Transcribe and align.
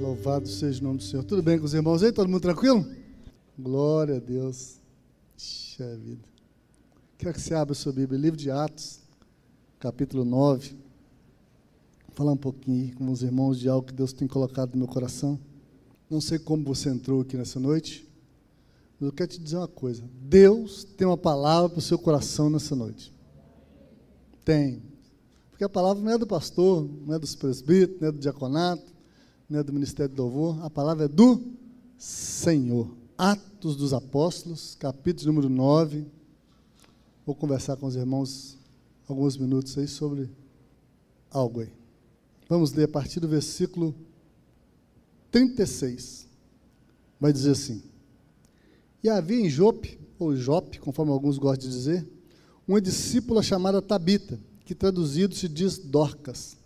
Louvado 0.00 0.48
seja 0.48 0.80
o 0.80 0.84
nome 0.84 0.98
do 0.98 1.04
Senhor. 1.04 1.22
Tudo 1.22 1.42
bem 1.42 1.58
com 1.58 1.64
os 1.64 1.72
irmãos 1.72 2.02
aí? 2.02 2.10
Todo 2.10 2.28
mundo 2.28 2.42
tranquilo? 2.42 2.84
Glória 3.58 4.16
a 4.16 4.18
Deus. 4.18 4.80
Puxa 5.34 5.96
vida. 5.96 6.22
Quero 7.16 7.34
que 7.34 7.40
você 7.40 7.54
abra 7.54 7.74
sua 7.74 7.92
Bíblia, 7.92 8.20
livro 8.20 8.36
de 8.36 8.50
Atos, 8.50 9.00
capítulo 9.78 10.24
9. 10.24 10.70
Vou 10.70 10.78
falar 12.14 12.32
um 12.32 12.36
pouquinho 12.36 12.94
com 12.96 13.10
os 13.10 13.22
irmãos 13.22 13.58
de 13.58 13.68
algo 13.68 13.86
que 13.86 13.94
Deus 13.94 14.12
tem 14.12 14.26
colocado 14.26 14.72
no 14.72 14.78
meu 14.78 14.88
coração. 14.88 15.38
Não 16.10 16.20
sei 16.20 16.38
como 16.38 16.64
você 16.64 16.90
entrou 16.90 17.20
aqui 17.20 17.36
nessa 17.36 17.60
noite, 17.60 18.06
mas 18.98 19.06
eu 19.06 19.12
quero 19.12 19.30
te 19.30 19.38
dizer 19.38 19.56
uma 19.56 19.68
coisa. 19.68 20.02
Deus 20.22 20.84
tem 20.84 21.06
uma 21.06 21.16
palavra 21.16 21.68
para 21.68 21.78
o 21.78 21.82
seu 21.82 21.98
coração 21.98 22.50
nessa 22.50 22.74
noite. 22.74 23.12
Tem. 24.44 24.82
Porque 25.50 25.64
a 25.64 25.68
palavra 25.68 26.02
não 26.02 26.10
é 26.10 26.18
do 26.18 26.26
pastor, 26.26 26.88
não 27.06 27.14
é 27.14 27.18
dos 27.18 27.36
presbíteros, 27.36 28.00
não 28.00 28.08
é 28.08 28.12
do 28.12 28.18
diaconato, 28.18 28.93
não 29.48 29.60
é 29.60 29.62
do 29.62 29.72
ministério 29.72 30.14
do 30.14 30.22
louvor. 30.22 30.64
A 30.64 30.70
palavra 30.70 31.04
é 31.04 31.08
do 31.08 31.40
Senhor. 31.98 32.88
Atos 33.16 33.76
dos 33.76 33.92
Apóstolos, 33.92 34.74
capítulo 34.74 35.32
número 35.32 35.48
9. 35.48 36.06
Vou 37.24 37.34
conversar 37.34 37.76
com 37.76 37.86
os 37.86 37.96
irmãos 37.96 38.58
alguns 39.08 39.36
minutos 39.36 39.76
aí 39.78 39.86
sobre 39.86 40.30
algo 41.30 41.60
aí. 41.60 41.72
Vamos 42.48 42.72
ler 42.72 42.84
a 42.84 42.88
partir 42.88 43.20
do 43.20 43.28
versículo 43.28 43.94
36. 45.30 46.26
Vai 47.20 47.32
dizer 47.32 47.52
assim: 47.52 47.82
E 49.02 49.08
havia 49.08 49.40
em 49.40 49.48
Jope, 49.48 49.98
ou 50.18 50.34
Jope, 50.34 50.78
conforme 50.80 51.12
alguns 51.12 51.38
gostam 51.38 51.68
de 51.68 51.74
dizer, 51.74 52.08
uma 52.66 52.80
discípula 52.80 53.42
chamada 53.42 53.80
Tabita, 53.80 54.40
que 54.64 54.74
traduzido 54.74 55.34
se 55.34 55.48
diz 55.48 55.78
Dorcas. 55.78 56.56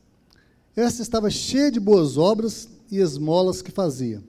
Esta 0.76 1.02
estava 1.02 1.30
cheia 1.30 1.70
de 1.70 1.80
boas 1.80 2.16
obras 2.16 2.68
e 2.90 2.98
esmolas 2.98 3.60
que 3.62 3.70
fazia. 3.70 4.22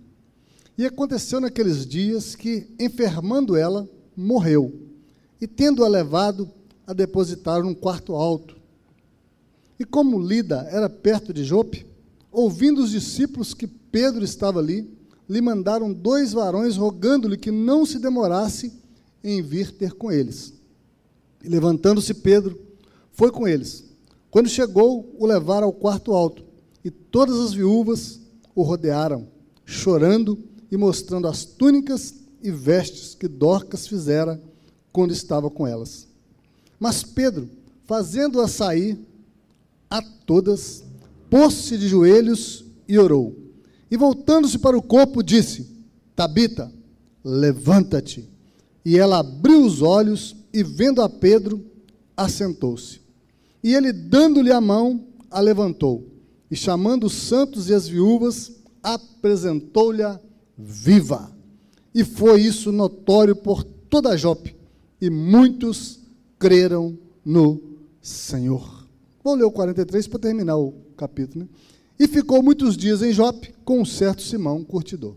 E 0.77 0.85
aconteceu 0.85 1.39
naqueles 1.39 1.85
dias 1.85 2.35
que, 2.35 2.67
enfermando 2.79 3.55
ela, 3.55 3.87
morreu, 4.15 4.73
e 5.39 5.47
tendo-a 5.47 5.87
levado, 5.87 6.49
a 6.87 6.93
depositar 6.93 7.61
num 7.61 7.75
quarto 7.75 8.15
alto. 8.15 8.57
E 9.79 9.85
como 9.85 10.19
Lida 10.19 10.67
era 10.71 10.89
perto 10.89 11.33
de 11.33 11.43
Jope, 11.43 11.85
ouvindo 12.31 12.81
os 12.81 12.91
discípulos 12.91 13.53
que 13.53 13.67
Pedro 13.67 14.23
estava 14.23 14.59
ali, 14.59 14.89
lhe 15.29 15.41
mandaram 15.41 15.93
dois 15.93 16.33
varões 16.33 16.75
rogando-lhe 16.75 17.37
que 17.37 17.51
não 17.51 17.85
se 17.85 17.99
demorasse 17.99 18.73
em 19.23 19.41
vir 19.41 19.71
ter 19.71 19.93
com 19.93 20.11
eles. 20.11 20.53
E 21.43 21.47
levantando-se 21.47 22.13
Pedro, 22.13 22.59
foi 23.11 23.31
com 23.31 23.47
eles. 23.47 23.85
Quando 24.31 24.47
chegou, 24.47 25.15
o 25.17 25.25
levaram 25.25 25.67
ao 25.67 25.73
quarto 25.73 26.13
alto, 26.13 26.43
e 26.83 26.91
todas 26.91 27.37
as 27.39 27.53
viúvas 27.53 28.19
o 28.55 28.61
rodearam, 28.61 29.27
chorando 29.65 30.37
e 30.71 30.77
mostrando 30.77 31.27
as 31.27 31.43
túnicas 31.43 32.13
e 32.41 32.51
vestes 32.51 33.15
que 33.15 33.27
Dorcas 33.27 33.87
fizera 33.87 34.41
quando 34.91 35.11
estava 35.11 35.49
com 35.49 35.65
elas. 35.65 36.07
Mas 36.79 37.03
Pedro, 37.03 37.49
fazendo-a 37.85 38.47
sair 38.47 38.99
a 39.89 40.01
todas, 40.01 40.83
pôs-se 41.29 41.77
de 41.77 41.87
joelhos 41.87 42.63
e 42.87 42.97
orou. 42.97 43.35
E 43.91 43.97
voltando-se 43.97 44.59
para 44.59 44.77
o 44.77 44.81
corpo, 44.81 45.23
disse: 45.23 45.67
Tabita, 46.15 46.71
levanta-te. 47.23 48.29
E 48.85 48.97
ela 48.97 49.19
abriu 49.19 49.65
os 49.65 49.81
olhos 49.81 50.35
e, 50.53 50.63
vendo 50.63 51.01
a 51.01 51.09
Pedro, 51.09 51.65
assentou-se. 52.15 53.01
E 53.63 53.73
ele, 53.73 53.91
dando-lhe 53.91 54.51
a 54.51 54.61
mão, 54.61 55.07
a 55.29 55.39
levantou. 55.39 56.07
E 56.49 56.55
chamando 56.55 57.05
os 57.05 57.13
santos 57.13 57.69
e 57.69 57.73
as 57.73 57.87
viúvas, 57.87 58.51
apresentou-lhe 58.81 60.03
viva. 60.57 61.31
E 61.93 62.03
foi 62.03 62.41
isso 62.41 62.71
notório 62.71 63.35
por 63.35 63.63
toda 63.63 64.17
Jope, 64.17 64.55
e 65.01 65.09
muitos 65.09 65.99
creram 66.37 66.97
no 67.25 67.61
Senhor. 68.01 68.87
Vamos 69.23 69.39
ler 69.39 69.45
o 69.45 69.51
43 69.51 70.07
para 70.07 70.19
terminar 70.19 70.57
o 70.57 70.73
capítulo. 70.95 71.45
Né? 71.45 71.49
E 71.99 72.07
ficou 72.07 72.41
muitos 72.41 72.77
dias 72.77 73.01
em 73.01 73.11
Jope 73.11 73.53
com 73.65 73.81
um 73.81 73.85
certo 73.85 74.21
Simão 74.21 74.63
curtidor. 74.63 75.15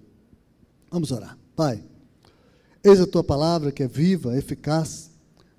Vamos 0.91 1.13
orar. 1.13 1.39
Pai, 1.55 1.85
eis 2.83 3.01
a 3.01 3.07
tua 3.07 3.23
palavra 3.23 3.71
que 3.71 3.83
é 3.83 3.89
viva, 3.89 4.37
eficaz, 4.37 5.11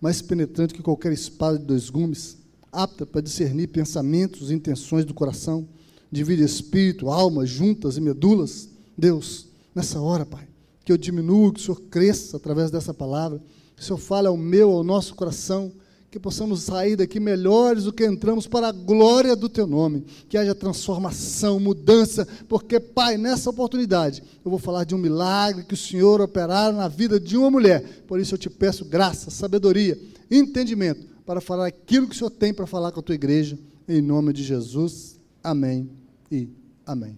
mais 0.02 0.22
penetrante 0.22 0.74
que 0.74 0.82
qualquer 0.82 1.14
espada 1.14 1.58
de 1.58 1.66
dois 1.66 1.90
gumes, 1.90 2.38
apta 2.74 3.06
para 3.06 3.22
discernir 3.22 3.68
pensamentos 3.68 4.50
e 4.50 4.54
intenções 4.54 5.06
do 5.06 5.14
coração, 5.14 5.68
divide 6.12 6.44
espírito, 6.44 7.10
alma, 7.10 7.46
juntas 7.46 7.98
e 7.98 8.02
medulas. 8.02 8.70
Deus, 8.98 9.48
nessa 9.74 10.02
hora, 10.02 10.26
Pai, 10.26 10.48
que 10.84 10.92
eu 10.92 10.98
diminua, 10.98 11.54
que 11.54 11.60
o 11.60 11.64
Senhor 11.64 11.82
cresça 11.90 12.38
através 12.38 12.70
dessa 12.70 12.94
palavra, 12.94 13.42
que 13.76 13.82
o 13.82 13.86
Senhor 13.86 13.98
fale 13.98 14.28
ao 14.28 14.38
meu, 14.38 14.72
ao 14.72 14.84
nosso 14.84 15.16
coração, 15.16 15.72
que 16.14 16.20
possamos 16.20 16.62
sair 16.62 16.96
daqui 16.96 17.20
melhores 17.20 17.86
do 17.86 17.92
que 17.92 18.06
entramos 18.06 18.46
para 18.46 18.68
a 18.68 18.72
glória 18.72 19.36
do 19.36 19.50
Teu 19.50 19.66
nome, 19.66 20.06
que 20.30 20.38
haja 20.38 20.54
transformação, 20.54 21.60
mudança, 21.60 22.28
porque, 22.48 22.80
Pai, 22.80 23.18
nessa 23.18 23.50
oportunidade, 23.50 24.22
eu 24.46 24.52
vou 24.52 24.60
falar 24.60 24.84
de 24.84 24.94
um 24.94 25.00
milagre 25.00 25.64
que 25.64 25.74
o 25.74 25.78
Senhor 25.78 26.22
operará 26.22 26.72
na 26.72 26.88
vida 26.88 27.20
de 27.20 27.36
uma 27.36 27.50
mulher, 27.50 28.04
por 28.08 28.20
isso 28.20 28.36
eu 28.36 28.38
te 28.38 28.48
peço 28.48 28.86
graça, 28.86 29.32
sabedoria, 29.32 30.00
entendimento, 30.30 31.08
para 31.26 31.42
falar 31.42 31.68
aquilo 31.68 32.08
que 32.08 32.16
o 32.16 32.18
Senhor 32.18 32.30
tem 32.30 32.54
para 32.54 32.68
falar 32.68 32.92
com 32.92 33.00
a 33.00 33.04
Tua 33.04 33.16
igreja, 33.16 33.58
em 33.88 34.02
nome 34.02 34.34
de 34.34 34.44
Jesus, 34.44 35.20
amém 35.44 35.90
e 36.32 36.50
amém. 36.86 37.18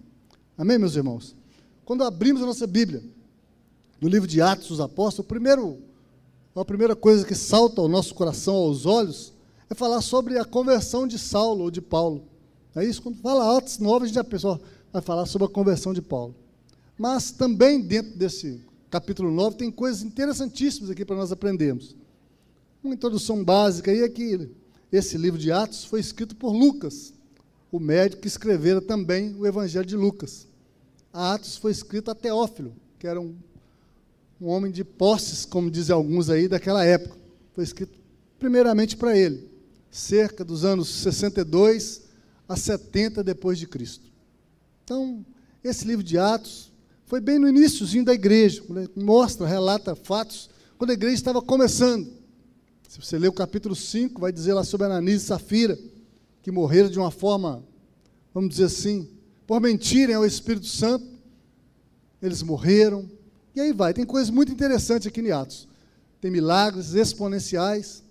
Amém, 0.56 0.78
meus 0.78 0.96
irmãos? 0.96 1.34
Quando 1.84 2.04
abrimos 2.04 2.42
a 2.42 2.46
nossa 2.46 2.66
Bíblia, 2.66 3.02
no 4.00 4.08
livro 4.08 4.28
de 4.28 4.40
Atos 4.40 4.68
dos 4.68 4.80
Apóstolos, 4.80 5.28
primeiro 5.28 5.78
a 6.54 6.64
primeira 6.64 6.96
coisa 6.96 7.26
que 7.26 7.34
salta 7.34 7.82
ao 7.82 7.88
nosso 7.88 8.14
coração, 8.14 8.54
aos 8.54 8.86
olhos, 8.86 9.34
é 9.68 9.74
falar 9.74 10.00
sobre 10.00 10.38
a 10.38 10.44
conversão 10.44 11.06
de 11.06 11.18
Saulo 11.18 11.64
ou 11.64 11.70
de 11.70 11.82
Paulo. 11.82 12.24
É 12.74 12.84
isso? 12.84 13.02
Quando 13.02 13.18
fala 13.18 13.58
Atos 13.58 13.78
9, 13.78 14.04
a 14.04 14.08
gente 14.08 14.18
a 14.18 14.24
pessoa 14.24 14.58
vai 14.90 15.02
falar 15.02 15.26
sobre 15.26 15.46
a 15.46 15.50
conversão 15.50 15.92
de 15.92 16.00
Paulo. 16.00 16.34
Mas 16.96 17.30
também 17.30 17.80
dentro 17.80 18.16
desse 18.16 18.62
capítulo 18.90 19.30
9 19.30 19.56
tem 19.56 19.70
coisas 19.70 20.02
interessantíssimas 20.02 20.90
aqui 20.90 21.04
para 21.04 21.16
nós 21.16 21.30
aprendermos. 21.30 21.94
Uma 22.86 22.94
introdução 22.94 23.42
básica 23.42 23.90
aí 23.90 24.02
é 24.02 24.08
que 24.08 24.48
esse 24.92 25.18
livro 25.18 25.38
de 25.38 25.50
Atos 25.50 25.84
foi 25.84 25.98
escrito 26.00 26.36
por 26.36 26.52
Lucas, 26.52 27.12
o 27.70 27.80
médico 27.80 28.22
que 28.22 28.28
escrevera 28.28 28.80
também 28.80 29.34
o 29.34 29.44
Evangelho 29.44 29.84
de 29.84 29.96
Lucas. 29.96 30.46
A 31.12 31.34
Atos 31.34 31.56
foi 31.56 31.72
escrito 31.72 32.10
a 32.10 32.14
Teófilo, 32.14 32.74
que 32.98 33.06
era 33.06 33.20
um 33.20 33.34
um 34.40 34.48
homem 34.48 34.70
de 34.70 34.84
posses, 34.84 35.44
como 35.44 35.70
dizem 35.70 35.94
alguns 35.94 36.28
aí, 36.28 36.48
daquela 36.48 36.84
época. 36.84 37.16
Foi 37.52 37.64
escrito 37.64 37.98
primeiramente 38.38 38.96
para 38.96 39.16
ele, 39.16 39.50
cerca 39.90 40.44
dos 40.44 40.64
anos 40.64 40.88
62 40.88 42.02
a 42.48 42.56
70 42.56 43.24
depois 43.24 43.58
de 43.58 43.66
Cristo. 43.66 44.04
Então, 44.84 45.24
esse 45.64 45.86
livro 45.86 46.04
de 46.04 46.18
Atos 46.18 46.70
foi 47.06 47.20
bem 47.20 47.38
no 47.38 47.48
iníciozinho 47.48 48.04
da 48.04 48.12
igreja, 48.12 48.62
mostra, 48.94 49.46
relata 49.46 49.96
fatos 49.96 50.50
quando 50.76 50.90
a 50.90 50.94
igreja 50.94 51.14
estava 51.14 51.40
começando. 51.40 52.15
Se 52.96 53.04
você 53.04 53.18
ler 53.18 53.28
o 53.28 53.32
capítulo 53.32 53.76
5, 53.76 54.18
vai 54.18 54.32
dizer 54.32 54.54
lá 54.54 54.64
sobre 54.64 54.86
Ananias 54.86 55.22
e 55.22 55.26
Safira, 55.26 55.78
que 56.42 56.50
morreram 56.50 56.88
de 56.88 56.98
uma 56.98 57.10
forma, 57.10 57.62
vamos 58.32 58.48
dizer 58.48 58.64
assim, 58.64 59.06
por 59.46 59.60
mentirem 59.60 60.14
ao 60.14 60.24
Espírito 60.24 60.64
Santo. 60.64 61.06
Eles 62.22 62.42
morreram, 62.42 63.06
e 63.54 63.60
aí 63.60 63.70
vai, 63.70 63.92
tem 63.92 64.06
coisas 64.06 64.30
muito 64.30 64.50
interessantes 64.50 65.06
aqui 65.06 65.20
em 65.20 65.30
Atos. 65.30 65.68
Tem 66.22 66.30
milagres 66.30 66.94
exponenciais. 66.94 68.02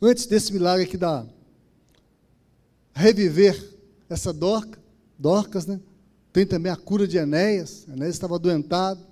Antes 0.00 0.26
desse 0.26 0.52
milagre 0.52 0.84
aqui 0.84 0.96
da 0.96 1.26
reviver 2.94 3.60
essa 4.08 4.32
Dorca, 4.32 4.78
Dorcas, 5.18 5.66
né? 5.66 5.80
Tem 6.32 6.46
também 6.46 6.70
a 6.70 6.76
cura 6.76 7.08
de 7.08 7.16
Enéas. 7.16 7.84
Enéas 7.92 8.14
estava 8.14 8.36
adoentado. 8.36 9.04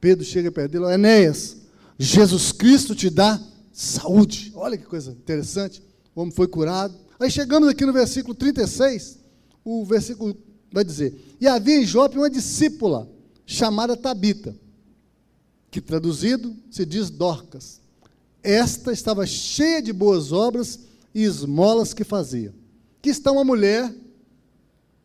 Pedro 0.00 0.24
chega 0.24 0.52
perto 0.52 0.70
dele, 0.70 0.94
Enéas, 0.94 1.56
Jesus 1.98 2.52
Cristo 2.52 2.94
te 2.94 3.10
dá 3.10 3.42
saúde. 3.76 4.50
Olha 4.54 4.78
que 4.78 4.86
coisa 4.86 5.12
interessante. 5.12 5.82
O 6.14 6.22
homem 6.22 6.32
foi 6.34 6.48
curado. 6.48 6.98
Aí 7.20 7.30
chegamos 7.30 7.68
aqui 7.68 7.84
no 7.84 7.92
versículo 7.92 8.34
36, 8.34 9.18
o 9.62 9.84
versículo 9.84 10.34
vai 10.72 10.82
dizer: 10.82 11.36
E 11.38 11.46
havia 11.46 11.76
em 11.76 11.84
Jope 11.84 12.16
uma 12.16 12.30
discípula 12.30 13.08
chamada 13.44 13.96
Tabita, 13.96 14.56
que 15.70 15.80
traduzido 15.80 16.56
se 16.70 16.86
diz 16.86 17.10
Dorcas. 17.10 17.80
Esta 18.42 18.92
estava 18.92 19.26
cheia 19.26 19.82
de 19.82 19.92
boas 19.92 20.32
obras 20.32 20.80
e 21.14 21.22
esmolas 21.24 21.92
que 21.92 22.04
fazia. 22.04 22.54
Que 23.02 23.10
está 23.10 23.30
uma 23.30 23.44
mulher 23.44 23.94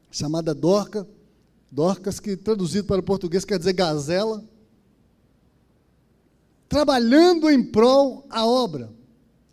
chamada 0.09 0.53
Dorca, 0.53 1.07
Dorcas, 1.71 2.19
que 2.19 2.38
traduzido 2.38 2.85
para 2.85 3.00
o 3.00 3.03
português 3.03 3.44
quer 3.44 3.57
dizer 3.57 3.74
gazela, 3.74 4.44
trabalhando 6.71 7.51
em 7.51 7.62
prol 7.62 8.25
a 8.29 8.45
obra, 8.45 8.89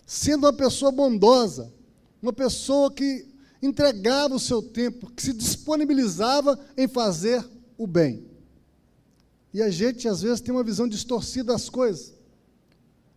sendo 0.07 0.45
uma 0.47 0.53
pessoa 0.53 0.93
bondosa, 0.93 1.75
uma 2.23 2.33
pessoa 2.33 2.93
que 2.93 3.27
entregava 3.61 4.37
o 4.37 4.39
seu 4.39 4.63
tempo, 4.63 5.11
que 5.11 5.21
se 5.21 5.33
disponibilizava 5.33 6.57
em 6.77 6.87
fazer 6.87 7.45
o 7.77 7.89
bem. 7.89 8.25
E 9.53 9.61
a 9.61 9.69
gente, 9.69 10.07
às 10.07 10.23
vezes, 10.23 10.41
tem 10.41 10.55
uma 10.55 10.63
visão 10.63 10.87
distorcida 10.87 11.53
das 11.55 11.69
coisas. 11.69 12.15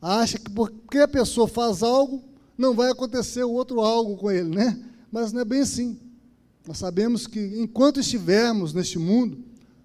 Acha 0.01 0.39
que 0.39 0.49
porque 0.49 0.97
a 0.97 1.07
pessoa 1.07 1.47
faz 1.47 1.83
algo, 1.83 2.23
não 2.57 2.73
vai 2.73 2.89
acontecer 2.89 3.43
o 3.43 3.51
outro 3.51 3.81
algo 3.81 4.17
com 4.17 4.31
ele, 4.31 4.49
né? 4.49 4.83
Mas 5.11 5.31
não 5.31 5.41
é 5.41 5.45
bem 5.45 5.61
assim. 5.61 5.99
Nós 6.67 6.79
sabemos 6.79 7.27
que 7.27 7.39
enquanto 7.61 7.99
estivermos 7.99 8.73
neste 8.73 8.97
mundo, 8.97 9.37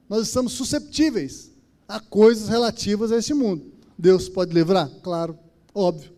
nós 0.08 0.26
estamos 0.26 0.54
susceptíveis 0.54 1.50
a 1.86 2.00
coisas 2.00 2.48
relativas 2.48 3.12
a 3.12 3.18
este 3.18 3.34
mundo. 3.34 3.75
Deus 3.98 4.28
pode 4.28 4.52
livrar? 4.52 4.90
Claro, 5.02 5.38
óbvio. 5.74 6.12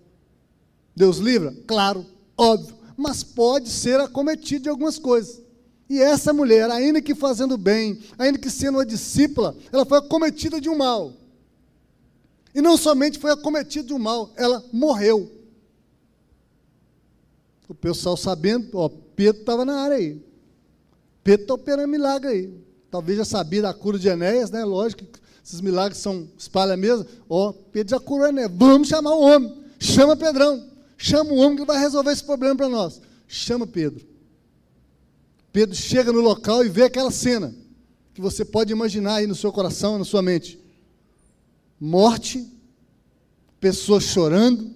Deus 0.94 1.18
livra? 1.18 1.54
Claro, 1.66 2.04
óbvio. 2.36 2.76
Mas 2.96 3.22
pode 3.22 3.68
ser 3.70 4.00
acometido 4.00 4.64
de 4.64 4.68
algumas 4.68 4.98
coisas. 4.98 5.40
E 5.88 6.00
essa 6.00 6.32
mulher, 6.32 6.70
ainda 6.70 7.00
que 7.00 7.14
fazendo 7.14 7.56
bem, 7.56 7.98
ainda 8.18 8.38
que 8.38 8.50
sendo 8.50 8.78
uma 8.78 8.84
discípula, 8.84 9.56
ela 9.72 9.86
foi 9.86 9.98
acometida 9.98 10.60
de 10.60 10.68
um 10.68 10.76
mal. 10.76 11.12
E 12.54 12.60
não 12.60 12.76
somente 12.76 13.18
foi 13.18 13.30
acometida 13.30 13.86
de 13.86 13.94
um 13.94 13.98
mal, 13.98 14.32
ela 14.36 14.64
morreu. 14.72 15.30
O 17.68 17.74
pessoal 17.74 18.16
sabendo, 18.16 18.76
ó, 18.76 18.88
Pedro 18.88 19.40
estava 19.40 19.64
na 19.64 19.80
área 19.80 19.96
aí. 19.96 20.20
Pedro 21.22 21.44
está 21.44 21.54
operando 21.54 21.88
milagre 21.88 22.28
aí. 22.30 22.68
Talvez 22.90 23.18
já 23.18 23.24
sabia 23.24 23.62
da 23.62 23.74
cura 23.74 23.98
de 23.98 24.08
Enéas, 24.08 24.50
né? 24.50 24.64
Lógico 24.64 25.04
que 25.04 25.20
esses 25.48 25.62
milagres 25.62 25.98
são 26.02 26.28
espalha 26.36 26.76
mesmo. 26.76 27.06
Ó, 27.26 27.54
Pedro 27.72 27.92
já 27.92 27.98
curou 27.98 28.26
Enéas. 28.28 28.50
Vamos 28.54 28.86
chamar 28.86 29.14
o 29.14 29.22
homem. 29.22 29.50
Chama 29.80 30.14
Pedrão. 30.14 30.62
Chama 30.98 31.32
o 31.32 31.36
homem 31.36 31.56
que 31.56 31.64
vai 31.64 31.78
resolver 31.78 32.12
esse 32.12 32.22
problema 32.22 32.54
para 32.54 32.68
nós. 32.68 33.00
Chama 33.26 33.66
Pedro. 33.66 34.06
Pedro 35.50 35.74
chega 35.74 36.12
no 36.12 36.20
local 36.20 36.66
e 36.66 36.68
vê 36.68 36.82
aquela 36.82 37.10
cena 37.10 37.54
que 38.12 38.20
você 38.20 38.44
pode 38.44 38.72
imaginar 38.72 39.14
aí 39.14 39.26
no 39.26 39.34
seu 39.34 39.50
coração, 39.50 39.98
na 39.98 40.04
sua 40.04 40.20
mente. 40.20 40.60
Morte, 41.80 42.46
pessoas 43.58 44.04
chorando. 44.04 44.70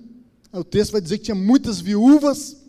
O 0.51 0.65
texto 0.65 0.93
vai 0.93 1.03
dizer 1.03 1.19
que 1.19 1.25
tinha 1.25 1.35
muitas 1.35 1.81
viúvas 1.81 2.62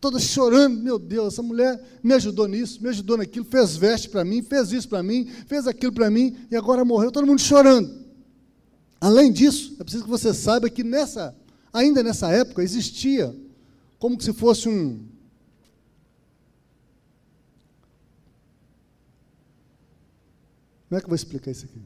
todas 0.00 0.22
chorando, 0.22 0.80
meu 0.82 0.98
Deus, 0.98 1.34
essa 1.34 1.42
mulher 1.42 1.82
me 2.02 2.12
ajudou 2.14 2.46
nisso, 2.46 2.82
me 2.82 2.88
ajudou 2.88 3.16
naquilo, 3.16 3.44
fez 3.44 3.76
veste 3.76 4.08
para 4.08 4.24
mim, 4.24 4.42
fez 4.42 4.72
isso 4.72 4.88
para 4.88 5.02
mim, 5.02 5.26
fez 5.46 5.66
aquilo 5.66 5.92
para 5.92 6.10
mim, 6.10 6.36
e 6.50 6.56
agora 6.56 6.84
morreu, 6.84 7.10
todo 7.10 7.26
mundo 7.26 7.40
chorando. 7.40 8.04
Além 9.00 9.32
disso, 9.32 9.76
é 9.78 9.84
preciso 9.84 10.04
que 10.04 10.10
você 10.10 10.32
saiba 10.32 10.70
que 10.70 10.84
nessa, 10.84 11.34
ainda 11.72 12.02
nessa 12.02 12.30
época, 12.30 12.62
existia 12.62 13.34
como 13.98 14.20
se 14.20 14.32
fosse 14.32 14.68
um. 14.68 15.06
Como 20.88 20.98
é 20.98 21.00
que 21.00 21.06
eu 21.06 21.08
vou 21.08 21.16
explicar 21.16 21.50
isso 21.50 21.64
aqui? 21.64 21.80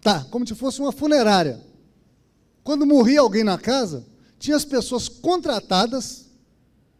Tá, 0.00 0.24
como 0.30 0.46
se 0.46 0.54
fosse 0.54 0.80
uma 0.80 0.92
funerária. 0.92 1.60
Quando 2.62 2.86
morria 2.86 3.20
alguém 3.20 3.42
na 3.42 3.58
casa, 3.58 4.06
tinha 4.38 4.56
as 4.56 4.64
pessoas 4.64 5.08
contratadas 5.08 6.25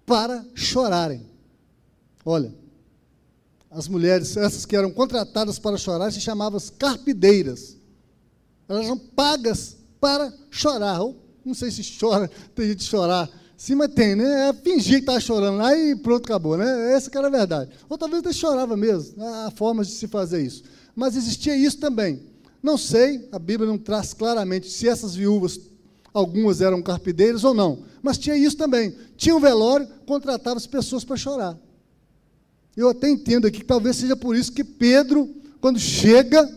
para 0.07 0.47
chorarem. 0.55 1.27
Olha, 2.25 2.55
as 3.71 3.89
mulheres, 3.89 4.37
essas 4.37 4.65
que 4.65 4.77
eram 4.77 4.91
contratadas 4.91 5.59
para 5.59 5.77
chorar, 5.77 6.11
se 6.13 6.21
chamavam 6.21 6.61
carpideiras. 6.79 7.77
Elas 8.69 8.87
eram 8.87 8.97
pagas 8.97 9.77
para 10.01 10.33
chorar. 10.51 11.01
Ou, 11.03 11.17
não 11.45 11.53
sei 11.53 11.71
se 11.71 11.83
chora, 11.99 12.31
tem 12.55 12.69
gente 12.69 12.85
chorar. 12.85 13.29
Sim, 13.57 13.75
mas 13.75 13.93
tem, 13.95 14.15
né? 14.15 14.49
É 14.49 14.53
fingir 14.53 14.97
que 14.97 15.01
estava 15.01 15.21
chorando 15.21 15.59
lá 15.59 15.77
e 15.77 15.97
pronto, 15.97 16.25
acabou, 16.25 16.57
né? 16.57 16.93
Essa 16.93 17.11
que 17.11 17.17
era 17.17 17.27
a 17.27 17.31
verdade. 17.31 17.71
Ou 17.89 17.99
talvez 17.99 18.21
até 18.21 18.33
chorava 18.33 18.77
mesmo. 18.77 19.23
Há 19.23 19.51
formas 19.51 19.89
de 19.89 19.95
se 19.95 20.07
fazer 20.07 20.43
isso. 20.43 20.63
Mas 20.95 21.17
existia 21.17 21.57
isso 21.57 21.79
também. 21.79 22.23
Não 22.63 22.77
sei, 22.77 23.29
a 23.33 23.39
Bíblia 23.39 23.69
não 23.69 23.79
traz 23.79 24.13
claramente 24.13 24.71
se 24.71 24.89
essas 24.89 25.15
viúvas 25.15 25.61
algumas 26.17 26.63
eram 26.63 26.81
carpideiras 26.81 27.45
ou 27.45 27.53
não. 27.53 27.81
Mas 28.03 28.17
tinha 28.17 28.35
isso 28.35 28.57
também. 28.57 28.97
Tinha 29.19 29.37
um 29.37 29.41
velório, 29.41 29.87
contratava 30.07 30.57
as 30.57 30.67
pessoas 30.67 31.05
para 31.05 31.15
chorar. 31.15 31.59
Eu 32.75 32.89
até 32.89 33.09
entendo 33.09 33.47
aqui 33.47 33.59
que 33.59 33.67
talvez 33.67 33.97
seja 33.97 34.17
por 34.17 34.35
isso 34.35 34.51
que 34.51 34.65
Pedro, 34.65 35.29
quando 35.61 35.79
chega, 35.79 36.49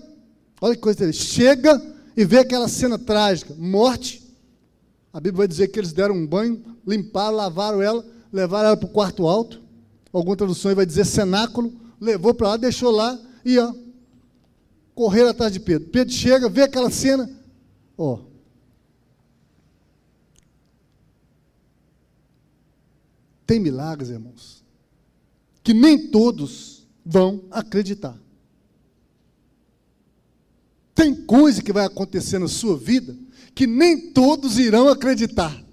olha 0.61 0.75
que 0.75 0.81
coisa 0.81 1.00
dele, 1.00 1.11
chega 1.11 1.81
e 2.15 2.23
vê 2.23 2.39
aquela 2.39 2.69
cena 2.69 2.97
trágica, 2.97 3.53
morte. 3.57 4.23
A 5.11 5.19
Bíblia 5.19 5.39
vai 5.39 5.47
dizer 5.47 5.67
que 5.67 5.77
eles 5.77 5.91
deram 5.91 6.15
um 6.15 6.25
banho, 6.25 6.63
limparam, 6.88 7.35
lavaram 7.35 7.81
ela, 7.81 8.06
levaram 8.31 8.69
ela 8.69 8.77
para 8.77 8.88
o 8.88 8.91
quarto 8.91 9.27
alto. 9.27 9.61
Alguma 10.13 10.38
tradução 10.38 10.73
vai 10.73 10.85
dizer 10.85 11.06
cenáculo, 11.06 11.73
levou 12.00 12.33
para 12.33 12.50
lá, 12.50 12.57
deixou 12.57 12.91
lá 12.91 13.19
e 13.44 13.59
ó, 13.59 13.73
correram 14.95 15.29
atrás 15.29 15.51
de 15.51 15.59
Pedro. 15.59 15.89
Pedro 15.89 16.13
chega, 16.13 16.47
vê 16.47 16.61
aquela 16.61 16.89
cena, 16.89 17.29
ó, 17.97 18.29
Tem 23.50 23.57
milagres, 23.57 24.12
irmãos, 24.12 24.63
que 25.63 25.74
nem 25.74 26.10
todos 26.10 26.88
vão 27.04 27.46
acreditar. 27.50 28.16
Tem 30.94 31.16
coisa 31.16 31.63
que 31.63 31.74
vai 31.74 31.84
acontecer 31.84 32.38
na 32.38 32.48
sua 32.48 32.78
vida 32.78 33.18
que 33.56 33.66
nem 33.66 34.12
todos 34.12 34.60
irão 34.60 34.88
acreditar. 34.88 35.66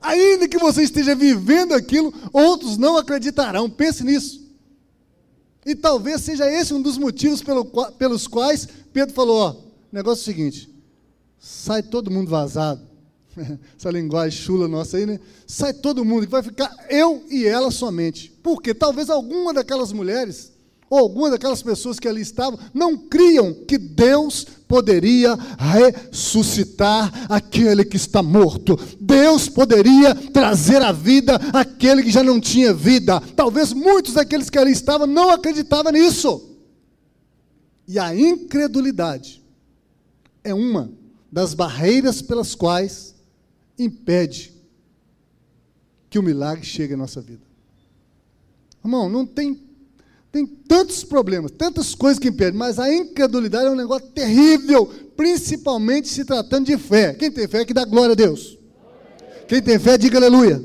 Ainda 0.00 0.46
que 0.46 0.58
você 0.58 0.84
esteja 0.84 1.12
vivendo 1.12 1.74
aquilo, 1.74 2.14
outros 2.32 2.76
não 2.76 2.96
acreditarão. 2.96 3.68
Pense 3.68 4.04
nisso. 4.04 4.48
E 5.66 5.74
talvez 5.74 6.20
seja 6.20 6.48
esse 6.48 6.72
um 6.72 6.80
dos 6.80 6.96
motivos 6.96 7.42
pelo, 7.42 7.64
pelos 7.98 8.28
quais 8.28 8.68
Pedro 8.92 9.12
falou: 9.12 9.38
ó, 9.38 9.56
negócio 9.90 10.20
é 10.20 10.22
o 10.22 10.36
seguinte, 10.36 10.72
sai 11.36 11.82
todo 11.82 12.12
mundo 12.12 12.30
vazado. 12.30 12.89
essa 13.78 13.90
linguagem 13.90 14.40
chula 14.40 14.68
nossa 14.68 14.96
aí, 14.96 15.06
né? 15.06 15.20
Sai 15.46 15.72
todo 15.72 16.04
mundo, 16.04 16.26
que 16.26 16.32
vai 16.32 16.42
ficar 16.42 16.70
eu 16.88 17.24
e 17.30 17.46
ela 17.46 17.70
somente. 17.70 18.32
Porque 18.42 18.74
talvez 18.74 19.10
alguma 19.10 19.52
daquelas 19.52 19.92
mulheres, 19.92 20.52
ou 20.88 20.98
alguma 20.98 21.30
daquelas 21.30 21.62
pessoas 21.62 22.00
que 22.00 22.08
ali 22.08 22.20
estavam, 22.20 22.58
não 22.74 22.96
criam 22.96 23.54
que 23.54 23.78
Deus 23.78 24.44
poderia 24.66 25.36
ressuscitar 25.58 27.26
aquele 27.28 27.84
que 27.84 27.96
está 27.96 28.22
morto. 28.22 28.78
Deus 29.00 29.48
poderia 29.48 30.14
trazer 30.14 30.82
à 30.82 30.90
vida 30.90 31.36
aquele 31.52 32.02
que 32.02 32.10
já 32.10 32.24
não 32.24 32.40
tinha 32.40 32.74
vida. 32.74 33.20
Talvez 33.36 33.72
muitos 33.72 34.14
daqueles 34.14 34.50
que 34.50 34.58
ali 34.58 34.72
estavam 34.72 35.06
não 35.06 35.30
acreditavam 35.30 35.92
nisso. 35.92 36.48
E 37.86 37.98
a 37.98 38.14
incredulidade 38.14 39.42
é 40.42 40.52
uma 40.52 40.90
das 41.30 41.54
barreiras 41.54 42.20
pelas 42.20 42.54
quais 42.54 43.14
impede 43.84 44.52
que 46.08 46.18
o 46.18 46.22
milagre 46.22 46.64
chegue 46.64 46.94
à 46.94 46.96
nossa 46.96 47.20
vida. 47.20 47.42
Irmão, 48.84 49.08
não 49.08 49.24
tem, 49.24 49.60
tem 50.30 50.46
tantos 50.46 51.04
problemas, 51.04 51.50
tantas 51.50 51.94
coisas 51.94 52.18
que 52.18 52.28
impedem, 52.28 52.58
mas 52.58 52.78
a 52.78 52.92
incredulidade 52.92 53.66
é 53.66 53.70
um 53.70 53.76
negócio 53.76 54.08
terrível, 54.08 54.86
principalmente 55.16 56.08
se 56.08 56.24
tratando 56.24 56.66
de 56.66 56.76
fé. 56.76 57.14
Quem 57.14 57.30
tem 57.30 57.48
fé 57.48 57.64
que 57.64 57.74
dá 57.74 57.84
glória 57.84 58.12
a 58.12 58.16
Deus. 58.16 58.58
Quem 59.48 59.62
tem 59.62 59.78
fé, 59.78 59.98
diga 59.98 60.18
aleluia. 60.18 60.62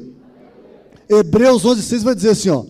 Hebreus 1.09 1.63
11, 1.63 1.81
6 1.81 2.03
vai 2.03 2.15
dizer 2.15 2.29
assim, 2.29 2.49
ó. 2.49 2.65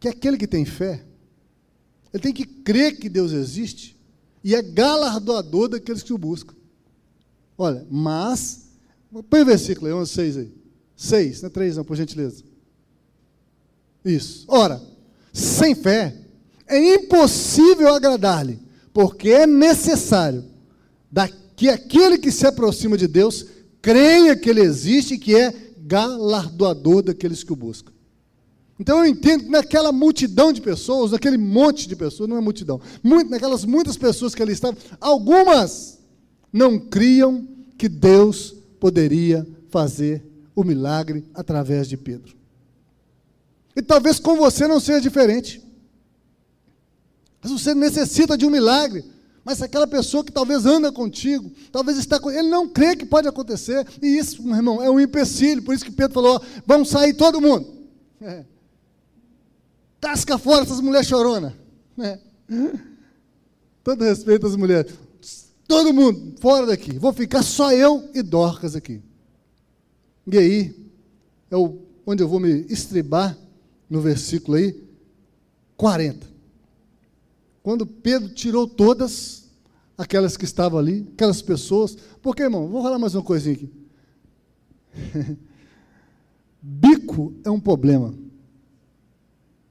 Que 0.00 0.08
aquele 0.08 0.36
que 0.36 0.46
tem 0.46 0.64
fé, 0.64 1.04
ele 2.12 2.22
tem 2.22 2.32
que 2.32 2.44
crer 2.44 2.96
que 2.98 3.08
Deus 3.08 3.32
existe 3.32 3.96
e 4.42 4.54
é 4.54 4.62
galardoador 4.62 5.68
daqueles 5.68 6.02
que 6.02 6.12
o 6.12 6.18
buscam. 6.18 6.55
Olha, 7.58 7.86
mas, 7.90 8.66
põe 9.30 9.42
o 9.42 9.46
versículo 9.46 9.86
aí, 9.86 9.92
11, 9.92 10.10
6 10.12 10.36
aí. 10.36 10.52
6, 10.96 11.42
não 11.42 11.46
é 11.48 11.50
3 11.50 11.76
não, 11.76 11.84
por 11.84 11.96
gentileza. 11.96 12.42
Isso. 14.04 14.44
Ora, 14.48 14.80
sem 15.32 15.74
fé, 15.74 16.14
é 16.66 16.94
impossível 16.94 17.94
agradar-lhe, 17.94 18.60
porque 18.92 19.30
é 19.30 19.46
necessário 19.46 20.44
que 21.54 21.68
aquele 21.68 22.18
que 22.18 22.30
se 22.30 22.46
aproxima 22.46 22.96
de 22.96 23.08
Deus 23.08 23.46
creia 23.80 24.36
que 24.36 24.50
Ele 24.50 24.60
existe 24.60 25.14
e 25.14 25.18
que 25.18 25.34
é 25.34 25.54
galardoador 25.78 27.02
daqueles 27.02 27.42
que 27.42 27.52
o 27.52 27.56
buscam. 27.56 27.92
Então 28.78 28.98
eu 28.98 29.06
entendo 29.06 29.44
que 29.44 29.50
naquela 29.50 29.90
multidão 29.90 30.52
de 30.52 30.60
pessoas, 30.60 31.12
naquele 31.12 31.38
monte 31.38 31.88
de 31.88 31.96
pessoas, 31.96 32.28
não 32.28 32.36
é 32.36 32.40
multidão, 32.40 32.80
muito, 33.02 33.30
naquelas 33.30 33.64
muitas 33.64 33.96
pessoas 33.96 34.34
que 34.34 34.42
ali 34.42 34.52
estavam, 34.52 34.76
algumas 35.00 35.95
não 36.56 36.78
criam 36.78 37.46
que 37.76 37.88
Deus 37.88 38.54
poderia 38.80 39.46
fazer 39.68 40.24
o 40.54 40.64
milagre 40.64 41.22
através 41.34 41.86
de 41.86 41.98
Pedro. 41.98 42.34
E 43.76 43.82
talvez 43.82 44.18
com 44.18 44.36
você 44.36 44.66
não 44.66 44.80
seja 44.80 45.02
diferente. 45.02 45.62
Mas 47.42 47.52
você 47.52 47.74
necessita 47.74 48.38
de 48.38 48.46
um 48.46 48.50
milagre 48.50 49.04
Mas 49.44 49.62
aquela 49.62 49.86
pessoa 49.86 50.24
que 50.24 50.32
talvez 50.32 50.66
anda 50.66 50.90
contigo, 50.90 51.52
talvez 51.70 51.98
está 51.98 52.18
com 52.18 52.30
ele 52.30 52.48
não 52.48 52.68
crê 52.68 52.96
que 52.96 53.06
pode 53.06 53.28
acontecer, 53.28 53.86
e 54.02 54.18
isso, 54.18 54.42
meu 54.42 54.56
irmão, 54.56 54.82
é 54.82 54.90
um 54.90 54.98
empecilho, 54.98 55.62
por 55.62 55.72
isso 55.72 55.84
que 55.84 55.92
Pedro 55.92 56.14
falou: 56.14 56.42
vamos 56.66 56.88
sair 56.88 57.14
todo 57.14 57.40
mundo. 57.40 57.64
É. 58.20 58.44
Tasca 60.00 60.36
fora 60.36 60.62
essas 60.62 60.80
mulheres 60.80 61.06
choronas. 61.06 61.52
É. 61.96 62.18
Respeito 64.00 64.48
às 64.48 64.56
mulheres. 64.56 65.05
Todo 65.66 65.92
mundo, 65.92 66.34
fora 66.40 66.66
daqui. 66.66 66.98
Vou 66.98 67.12
ficar 67.12 67.42
só 67.42 67.72
eu 67.72 68.08
e 68.14 68.22
Dorcas 68.22 68.76
aqui. 68.76 69.02
E 70.26 70.38
aí, 70.38 70.90
é 71.50 71.56
o, 71.56 71.78
onde 72.06 72.22
eu 72.22 72.28
vou 72.28 72.40
me 72.40 72.66
estribar 72.68 73.36
no 73.88 74.00
versículo 74.00 74.56
aí, 74.56 74.80
40. 75.76 76.26
Quando 77.62 77.86
Pedro 77.86 78.28
tirou 78.28 78.68
todas 78.68 79.50
aquelas 79.98 80.36
que 80.36 80.44
estavam 80.44 80.78
ali, 80.78 81.08
aquelas 81.14 81.42
pessoas. 81.42 81.96
Porque, 82.22 82.42
irmão, 82.42 82.68
vou 82.68 82.82
falar 82.82 82.98
mais 82.98 83.14
uma 83.14 83.22
coisinha 83.22 83.54
aqui. 83.54 83.70
Bico 86.62 87.34
é 87.44 87.50
um 87.50 87.60
problema. 87.60 88.14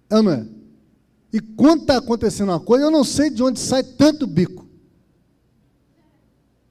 É 0.10 0.22
não 0.22 0.32
é? 0.32 0.48
E 1.34 1.40
quando 1.40 1.82
está 1.82 1.98
acontecendo 1.98 2.50
uma 2.50 2.60
coisa, 2.60 2.86
eu 2.86 2.92
não 2.92 3.04
sei 3.04 3.30
de 3.30 3.44
onde 3.44 3.60
sai 3.60 3.84
tanto 3.84 4.26
bico. 4.26 4.65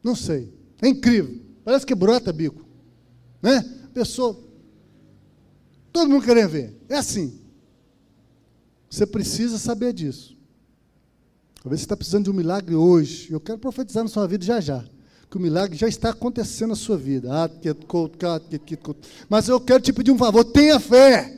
Não 0.05 0.15
sei. 0.15 0.53
É 0.83 0.89
incrível. 0.89 1.41
Parece 1.65 1.87
que 1.87 1.95
brota 1.95 2.31
bico. 2.31 2.63
Né? 3.41 3.63
Pessoa. 3.95 4.39
Todo 5.91 6.11
mundo 6.11 6.25
querendo 6.25 6.51
ver. 6.51 6.79
É 6.91 6.97
assim. 6.97 7.41
Você 8.91 9.07
precisa 9.07 9.59
saber 9.59 9.95
disso. 9.95 10.37
Talvez 11.63 11.81
você 11.81 11.87
está 11.87 11.97
precisando 11.97 12.25
de 12.25 12.31
um 12.31 12.35
milagre 12.35 12.75
hoje. 12.75 13.33
Eu 13.33 13.41
quero 13.41 13.59
profetizar 13.59 14.05
na 14.05 14.11
sua 14.11 14.29
vida 14.29 14.45
já 14.45 14.61
já. 14.61 14.85
Que 15.31 15.39
o 15.39 15.41
milagre 15.41 15.77
já 15.77 15.89
está 15.89 16.11
acontecendo 16.11 16.69
na 16.71 16.77
sua 16.77 16.99
vida. 16.99 17.31
Ah, 17.33 17.51
Mas 19.29 19.49
eu 19.49 19.59
quero 19.59 19.83
te 19.83 19.93
pedir 19.93 20.11
um 20.11 20.19
favor: 20.19 20.45
tenha 20.45 20.79
fé. 20.79 21.35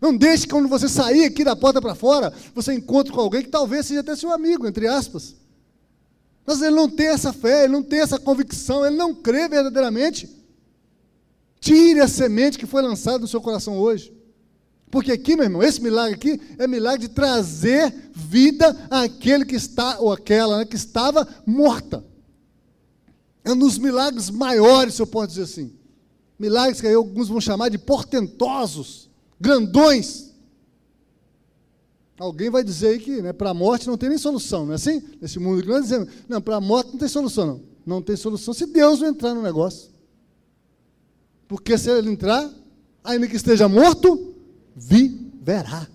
Não 0.00 0.16
deixe 0.16 0.44
que 0.44 0.52
quando 0.52 0.68
você 0.68 0.88
sair 0.88 1.24
aqui 1.24 1.44
da 1.44 1.54
porta 1.54 1.80
para 1.80 1.94
fora, 1.94 2.32
você 2.54 2.72
encontre 2.72 3.12
com 3.12 3.20
alguém 3.20 3.42
que 3.42 3.48
talvez 3.48 3.84
seja 3.84 4.00
até 4.00 4.16
seu 4.16 4.32
amigo, 4.32 4.66
entre 4.66 4.86
aspas. 4.86 5.36
Mas 6.48 6.62
ele 6.62 6.74
não 6.74 6.88
tem 6.88 7.08
essa 7.08 7.30
fé, 7.30 7.64
ele 7.64 7.74
não 7.74 7.82
tem 7.82 8.00
essa 8.00 8.18
convicção, 8.18 8.86
ele 8.86 8.96
não 8.96 9.14
crê 9.14 9.46
verdadeiramente. 9.46 10.34
Tire 11.60 12.00
a 12.00 12.08
semente 12.08 12.56
que 12.56 12.64
foi 12.64 12.80
lançada 12.80 13.18
no 13.18 13.28
seu 13.28 13.38
coração 13.38 13.76
hoje. 13.76 14.10
Porque 14.90 15.12
aqui, 15.12 15.36
meu 15.36 15.44
irmão, 15.44 15.62
esse 15.62 15.78
milagre 15.82 16.14
aqui 16.14 16.40
é 16.56 16.66
milagre 16.66 17.06
de 17.06 17.12
trazer 17.12 17.94
vida 18.14 18.74
àquele 18.88 19.44
que 19.44 19.56
está, 19.56 19.98
ou 20.00 20.10
aquela 20.10 20.56
né, 20.56 20.64
que 20.64 20.76
estava 20.76 21.28
morta. 21.44 22.02
É 23.44 23.52
um 23.52 23.58
dos 23.58 23.76
milagres 23.76 24.30
maiores, 24.30 24.94
se 24.94 25.02
eu 25.02 25.06
posso 25.06 25.28
dizer 25.28 25.42
assim. 25.42 25.74
Milagres 26.38 26.80
que 26.80 26.86
alguns 26.86 27.28
vão 27.28 27.42
chamar 27.42 27.68
de 27.68 27.76
portentosos, 27.76 29.10
grandões. 29.38 30.27
Alguém 32.18 32.50
vai 32.50 32.64
dizer 32.64 32.88
aí 32.88 32.98
que 32.98 33.22
né, 33.22 33.32
para 33.32 33.50
a 33.50 33.54
morte 33.54 33.86
não 33.86 33.96
tem 33.96 34.08
nem 34.08 34.18
solução, 34.18 34.66
não 34.66 34.72
é 34.72 34.74
assim? 34.74 35.00
Nesse 35.20 35.38
mundo 35.38 35.64
grande, 35.64 35.82
dizendo, 35.82 36.08
não, 36.28 36.40
para 36.40 36.56
a 36.56 36.60
morte 36.60 36.90
não 36.90 36.98
tem 36.98 37.08
solução, 37.08 37.46
não. 37.46 37.62
Não 37.86 38.02
tem 38.02 38.16
solução 38.16 38.52
se 38.52 38.66
Deus 38.66 39.00
não 39.00 39.08
entrar 39.08 39.34
no 39.34 39.42
negócio. 39.42 39.90
Porque 41.46 41.78
se 41.78 41.88
ele 41.90 42.10
entrar, 42.10 42.50
ainda 43.04 43.28
que 43.28 43.36
esteja 43.36 43.68
morto, 43.68 44.34
viverá. 44.74 45.88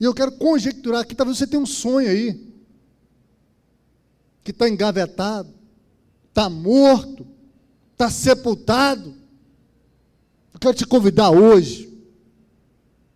E 0.00 0.04
eu 0.04 0.12
quero 0.12 0.32
conjecturar 0.32 1.02
aqui, 1.02 1.14
talvez 1.14 1.38
você 1.38 1.46
tenha 1.46 1.62
um 1.62 1.66
sonho 1.66 2.08
aí, 2.08 2.52
que 4.42 4.50
está 4.50 4.68
engavetado, 4.68 5.48
está 6.28 6.50
morto, 6.50 7.24
está 7.92 8.10
sepultado. 8.10 9.14
Eu 10.52 10.58
quero 10.60 10.74
te 10.74 10.84
convidar 10.84 11.30
hoje, 11.30 11.93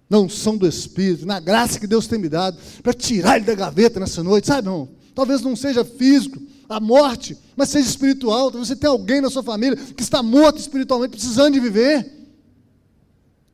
na 0.09 0.19
unção 0.19 0.57
do 0.57 0.67
Espírito, 0.67 1.27
na 1.27 1.39
graça 1.39 1.79
que 1.79 1.87
Deus 1.87 2.07
tem 2.07 2.19
me 2.19 2.29
dado, 2.29 2.59
para 2.83 2.95
tirar 2.95 3.37
ele 3.37 3.45
da 3.45 3.55
gaveta 3.55 4.01
nessa 4.01 4.23
noite, 4.23 4.47
sabe, 4.47 4.69
irmão? 4.69 4.89
Talvez 5.15 5.43
não 5.43 5.55
seja 5.55 5.85
físico, 5.85 6.41
a 6.69 6.79
morte, 6.79 7.37
mas 7.57 7.71
seja 7.71 7.89
espiritual. 7.89 8.51
Talvez 8.51 8.69
você 8.69 8.77
tenha 8.77 8.91
alguém 8.91 9.21
na 9.21 9.31
sua 9.31 9.43
família 9.43 9.77
que 9.77 10.03
está 10.03 10.23
morto 10.23 10.59
espiritualmente, 10.59 11.13
precisando 11.13 11.55
de 11.55 11.61
viver. 11.61 12.19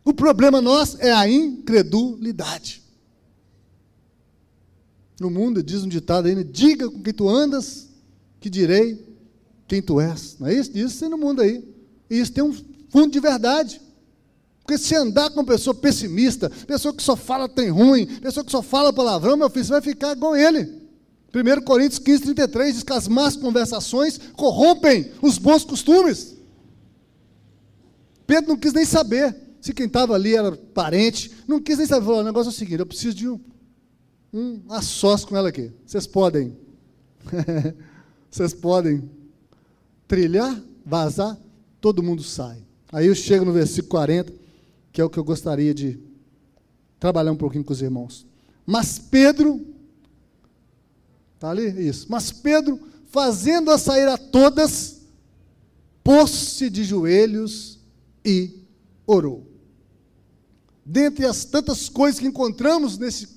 O 0.05 0.13
problema 0.13 0.61
nosso 0.61 0.99
é 1.01 1.13
a 1.13 1.29
incredulidade. 1.29 2.83
No 5.19 5.31
mundo 5.31 5.63
diz 5.63 5.83
um 5.83 5.89
ditado 5.89 6.27
aí, 6.27 6.35
né? 6.35 6.43
diga 6.43 6.91
com 6.91 7.03
quem 7.03 7.15
tu 7.15 7.29
andas, 7.29 7.89
que 8.41 8.51
direi 8.51 9.03
quem 9.67 9.81
tu 9.81 10.01
és. 10.01 10.37
Não 10.39 10.49
é 10.49 10.55
isso? 10.55 10.73
Diz 10.73 10.93
isso 10.93 11.09
no 11.09 11.17
mundo 11.17 11.41
aí. 11.41 11.65
E 12.11 12.19
isso 12.19 12.33
tem 12.33 12.45
um 12.45 12.53
fundo 12.91 13.11
de 13.11 13.21
verdade. 13.21 13.81
Porque 14.65 14.79
se 14.79 14.95
andar 14.97 15.29
com 15.31 15.45
pessoa 15.45 15.75
pessimista, 15.75 16.49
pessoa 16.67 16.95
que 16.95 17.03
só 17.03 17.15
fala 17.15 17.47
tem 17.47 17.69
ruim, 17.69 18.07
pessoa 18.07 18.43
que 18.43 18.51
só 18.51 18.63
fala 18.63 18.95
palavrão, 18.95 19.37
meu 19.37 19.51
filho, 19.51 19.67
você 19.67 19.73
vai 19.73 19.83
ficar 19.83 20.17
igual 20.17 20.35
ele. 20.35 20.83
1 21.35 21.63
Coríntios 21.65 21.99
15, 21.99 22.23
33 22.23 22.75
diz 22.75 22.83
que 22.83 22.93
as 22.93 23.07
más 23.07 23.37
conversações 23.37 24.19
corrompem 24.35 25.13
os 25.21 25.37
bons 25.37 25.65
costumes. 25.65 26.35
Pedro 28.27 28.51
não 28.51 28.57
quis 28.57 28.73
nem 28.73 28.87
saber 28.87 29.37
se 29.61 29.75
quem 29.75 29.87
estava 29.87 30.15
ali 30.15 30.35
era 30.35 30.53
parente, 30.53 31.31
não 31.47 31.61
quis 31.61 31.77
nem 31.77 31.87
saber, 31.87 32.07
falou, 32.07 32.21
o 32.21 32.25
negócio 32.25 32.49
é 32.49 32.53
o 32.53 32.55
seguinte, 32.55 32.81
eu 32.81 32.87
preciso 32.87 33.15
de 33.15 33.29
um, 33.29 33.39
um 34.33 34.63
a 34.71 34.81
sós 34.81 35.27
com 35.27 35.37
ela 35.37 35.51
aqui. 35.51 35.73
Vocês 35.85 36.07
podem, 36.07 36.57
vocês 38.31 38.55
podem 38.55 39.11
trilhar, 40.09 40.59
vazar, 40.87 41.39
todo 41.83 42.03
mundo 42.03 42.23
sai. 42.23 42.65
Aí 42.91 43.09
eu 43.09 43.15
chego 43.15 43.45
no 43.45 43.53
versículo 43.53 43.91
40, 43.91 44.44
que 44.95 45.03
é 45.03 45.05
o 45.05 45.11
que 45.11 45.19
eu 45.19 45.25
gostaria 45.25 45.75
de 45.75 46.01
trabalhar 46.99 47.33
um 47.33 47.37
pouquinho 47.37 47.65
com 47.65 47.75
os 47.75 47.83
irmãos. 47.83 48.27
Mas 48.65 48.99
Pedro, 48.99 49.63
está 51.35 51.51
ali? 51.51 51.69
Isso. 51.87 52.07
Mas 52.09 52.33
Pedro, 52.33 52.81
fazendo-a 53.09 53.77
sair 53.77 54.09
a 54.09 54.17
todas, 54.17 55.03
pôs-se 56.03 56.71
de 56.71 56.83
joelhos 56.83 57.79
e 58.25 58.63
orou 59.07 59.53
dentre 60.85 61.25
as 61.25 61.45
tantas 61.45 61.89
coisas 61.89 62.21
que 62.21 62.27
encontramos 62.27 62.99
nesse, 62.99 63.29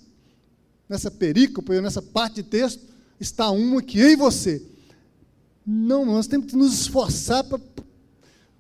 nessa 0.90 1.10
perícope, 1.10 1.80
nessa 1.80 2.02
parte 2.02 2.36
de 2.36 2.44
texto, 2.44 2.84
está 3.20 3.50
uma 3.50 3.82
que 3.82 4.00
eu 4.00 4.10
e 4.10 4.16
você. 4.16 4.62
Não, 5.66 6.06
nós 6.06 6.28
temos 6.28 6.48
que 6.48 6.58
nos 6.58 6.74
esforçar 6.74 7.44
pra, 7.44 7.60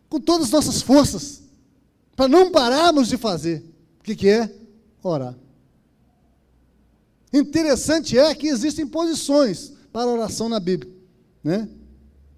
com 0.07 0.19
todas 0.19 0.47
as 0.47 0.51
nossas 0.51 0.81
forças, 0.81 1.41
para 2.17 2.27
não 2.27 2.51
pararmos 2.51 3.07
de 3.07 3.15
fazer. 3.15 3.63
O 3.99 4.03
que, 4.03 4.15
que 4.15 4.27
é? 4.27 4.51
Orar. 5.03 5.37
Interessante 7.31 8.17
é 8.17 8.33
que 8.33 8.47
existem 8.47 8.87
posições 8.87 9.73
para 9.93 10.09
oração 10.09 10.49
na 10.49 10.59
Bíblia. 10.59 10.91
Né? 11.43 11.69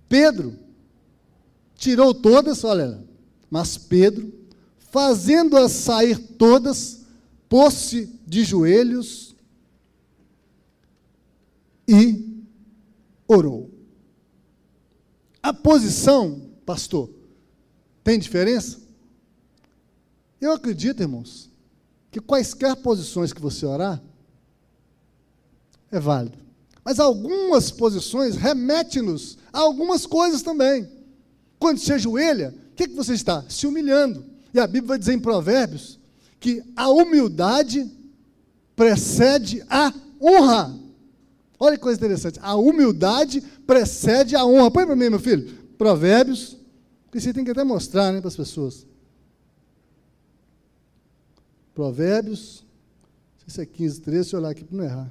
Pedro 0.09 0.59
tirou 1.75 2.13
todas, 2.13 2.65
olha, 2.65 3.01
mas 3.49 3.77
Pedro 3.77 4.33
fazendo-as 4.91 5.71
sair 5.71 6.17
todas, 6.17 7.05
pôs-se 7.47 8.19
de 8.27 8.43
joelhos 8.43 9.33
e 11.87 12.43
orou. 13.27 13.71
A 15.41 15.53
posição, 15.53 16.49
pastor, 16.65 17.09
tem 18.03 18.19
diferença? 18.19 18.78
Eu 20.39 20.53
acredito, 20.53 21.01
irmãos, 21.01 21.49
que 22.11 22.19
quaisquer 22.19 22.75
posições 22.77 23.33
que 23.33 23.41
você 23.41 23.65
orar, 23.65 24.01
é 25.91 25.99
válido. 25.99 26.37
Mas 26.83 26.99
algumas 26.99 27.71
posições 27.71 28.35
remetem-nos 28.35 29.37
a 29.51 29.59
algumas 29.59 30.05
coisas 30.05 30.41
também. 30.41 30.89
Quando 31.59 31.79
se 31.79 31.91
ajoelha, 31.91 32.55
o 32.71 32.75
que, 32.75 32.87
que 32.87 32.95
você 32.95 33.13
está? 33.13 33.43
Se 33.49 33.67
humilhando. 33.67 34.25
E 34.53 34.59
a 34.59 34.65
Bíblia 34.65 34.89
vai 34.89 34.99
dizer 34.99 35.13
em 35.13 35.19
Provérbios 35.19 35.99
que 36.39 36.63
a 36.75 36.89
humildade 36.89 37.91
precede 38.75 39.63
a 39.69 39.93
honra. 40.21 40.73
Olha 41.59 41.75
que 41.75 41.83
coisa 41.83 41.99
interessante. 41.99 42.39
A 42.41 42.55
humildade 42.55 43.41
precede 43.67 44.35
a 44.35 44.45
honra. 44.45 44.71
Põe 44.71 44.85
para 44.85 44.95
mim, 44.95 45.09
meu 45.09 45.19
filho. 45.19 45.53
Provérbios. 45.77 46.57
Que 47.11 47.19
você 47.19 47.33
tem 47.33 47.43
que 47.43 47.51
até 47.51 47.63
mostrar 47.63 48.13
né, 48.13 48.21
para 48.21 48.29
as 48.29 48.35
pessoas. 48.35 48.85
Provérbios. 51.79 52.65
Não 53.37 53.47
sei 53.47 53.49
se 53.55 53.61
é 53.61 53.65
15, 53.65 54.01
13. 54.01 54.19
Deixa 54.19 54.35
eu 54.35 54.39
olhar 54.41 54.49
aqui 54.49 54.65
para 54.65 54.77
não 54.77 54.83
errar. 54.83 55.09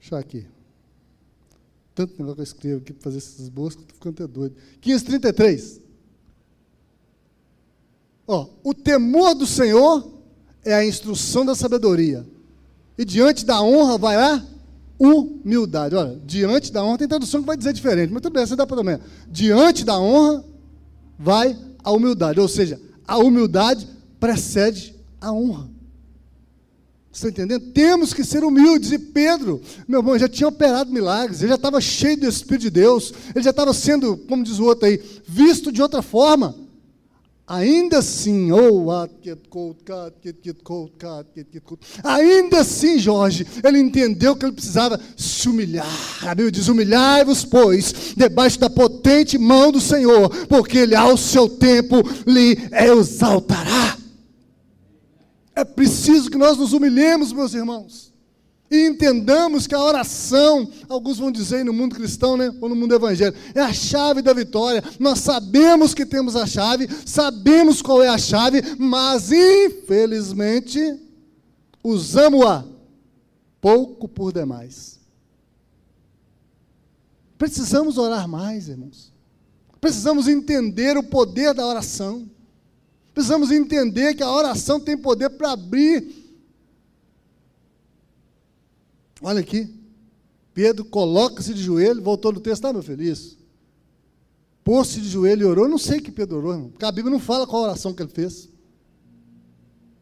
Deixa 0.00 0.18
aqui 0.18 0.44
tanto 1.94 2.14
negócio 2.18 2.34
que 2.34 2.40
eu 2.40 2.42
escrevo 2.42 2.80
aqui 2.80 2.92
para 2.92 3.02
fazer 3.04 3.18
esses 3.18 3.38
esboços 3.38 3.76
que 3.76 3.82
eu 3.82 3.84
estou 3.84 3.94
ficando 3.94 4.24
até 4.24 4.26
doido. 4.26 4.56
1533. 4.84 5.80
Ó, 8.26 8.48
o 8.64 8.74
temor 8.74 9.36
do 9.36 9.46
Senhor 9.46 10.12
é 10.64 10.74
a 10.74 10.84
instrução 10.84 11.46
da 11.46 11.54
sabedoria. 11.54 12.26
E 12.98 13.04
diante 13.04 13.44
da 13.44 13.62
honra 13.62 13.96
vai 13.96 14.16
a 14.16 14.44
humildade. 14.98 15.94
Olha, 15.94 16.20
diante 16.26 16.72
da 16.72 16.82
honra 16.82 16.98
tem 16.98 17.06
tradução 17.06 17.40
que 17.40 17.46
vai 17.46 17.56
dizer 17.56 17.72
diferente, 17.72 18.12
mas 18.12 18.20
tudo 18.20 18.32
bem, 18.32 18.44
você 18.44 18.56
dá 18.56 18.66
para 18.66 18.78
também. 18.78 18.98
Diante 19.30 19.84
da 19.84 19.96
honra 19.96 20.44
vai 21.16 21.56
a 21.84 21.92
humildade, 21.92 22.40
ou 22.40 22.48
seja, 22.48 22.80
a 23.06 23.18
humildade 23.18 23.86
precede 24.18 24.94
a 25.20 25.30
honra. 25.30 25.68
Está 27.12 27.28
entendendo? 27.28 27.70
Temos 27.72 28.12
que 28.12 28.24
ser 28.24 28.42
humildes. 28.42 28.90
E 28.90 28.98
Pedro, 28.98 29.60
meu 29.86 30.00
irmão, 30.00 30.18
já 30.18 30.28
tinha 30.28 30.48
operado 30.48 30.90
milagres, 30.90 31.40
ele 31.40 31.50
já 31.50 31.54
estava 31.54 31.80
cheio 31.80 32.18
do 32.18 32.26
Espírito 32.26 32.62
de 32.62 32.70
Deus, 32.70 33.12
ele 33.32 33.44
já 33.44 33.50
estava 33.50 33.72
sendo, 33.72 34.16
como 34.16 34.42
diz 34.42 34.58
o 34.58 34.64
outro 34.64 34.86
aí, 34.86 35.00
visto 35.24 35.70
de 35.70 35.80
outra 35.80 36.02
forma. 36.02 36.63
Ainda 37.46 37.98
assim, 37.98 38.50
oh, 38.52 38.90
ainda 42.02 42.60
assim, 42.60 42.98
Jorge, 42.98 43.46
ele 43.62 43.78
entendeu 43.78 44.34
que 44.34 44.46
ele 44.46 44.52
precisava 44.52 44.98
se 45.14 45.46
humilhar. 45.46 45.86
A 46.22 46.34
Bíblia 46.34 46.50
diz: 46.50 46.68
humilhai-vos, 46.68 47.44
pois, 47.44 48.14
debaixo 48.16 48.58
da 48.58 48.70
potente 48.70 49.36
mão 49.36 49.70
do 49.70 49.80
Senhor, 49.80 50.30
porque 50.46 50.78
ele 50.78 50.94
ao 50.94 51.18
seu 51.18 51.46
tempo 51.46 51.96
lhe 52.26 52.56
exaltará. 52.72 53.98
É 55.54 55.64
preciso 55.64 56.30
que 56.30 56.38
nós 56.38 56.56
nos 56.56 56.72
humilhemos, 56.72 57.30
meus 57.30 57.52
irmãos 57.52 58.13
e 58.74 58.86
entendamos 58.88 59.66
que 59.66 59.74
a 59.74 59.82
oração, 59.82 60.68
alguns 60.88 61.18
vão 61.18 61.30
dizer 61.30 61.64
no 61.64 61.72
mundo 61.72 61.94
cristão, 61.94 62.36
né, 62.36 62.52
ou 62.60 62.68
no 62.68 62.74
mundo 62.74 62.94
evangélico, 62.94 63.38
é 63.54 63.60
a 63.60 63.72
chave 63.72 64.20
da 64.20 64.32
vitória. 64.32 64.82
Nós 64.98 65.20
sabemos 65.20 65.94
que 65.94 66.04
temos 66.04 66.34
a 66.34 66.46
chave, 66.46 66.88
sabemos 67.06 67.80
qual 67.80 68.02
é 68.02 68.08
a 68.08 68.18
chave, 68.18 68.60
mas 68.78 69.30
infelizmente 69.30 71.00
usamos-a 71.82 72.64
pouco 73.60 74.08
por 74.08 74.32
demais. 74.32 74.98
Precisamos 77.38 77.98
orar 77.98 78.26
mais, 78.26 78.68
irmãos. 78.68 79.12
Precisamos 79.80 80.28
entender 80.28 80.96
o 80.96 81.02
poder 81.02 81.54
da 81.54 81.66
oração. 81.66 82.28
Precisamos 83.12 83.50
entender 83.50 84.14
que 84.14 84.22
a 84.22 84.30
oração 84.32 84.80
tem 84.80 84.96
poder 84.96 85.30
para 85.30 85.52
abrir 85.52 86.23
Olha 89.24 89.40
aqui. 89.40 89.74
Pedro 90.52 90.84
coloca-se 90.84 91.54
de 91.54 91.62
joelho, 91.62 92.02
voltou 92.02 92.30
no 92.30 92.38
texto, 92.38 92.62
tá, 92.62 92.72
meu 92.72 92.82
filho? 92.82 93.02
Isso. 93.02 93.38
Pôs-se 94.62 95.00
de 95.00 95.08
joelho 95.08 95.42
e 95.42 95.44
orou. 95.46 95.64
Eu 95.64 95.70
não 95.70 95.78
sei 95.78 95.98
que 95.98 96.12
Pedro 96.12 96.36
orou, 96.36 96.52
irmão, 96.52 96.68
porque 96.68 96.84
a 96.84 96.92
Bíblia 96.92 97.10
não 97.10 97.18
fala 97.18 97.46
qual 97.46 97.62
oração 97.62 97.94
que 97.94 98.02
ele 98.02 98.12
fez. 98.12 98.50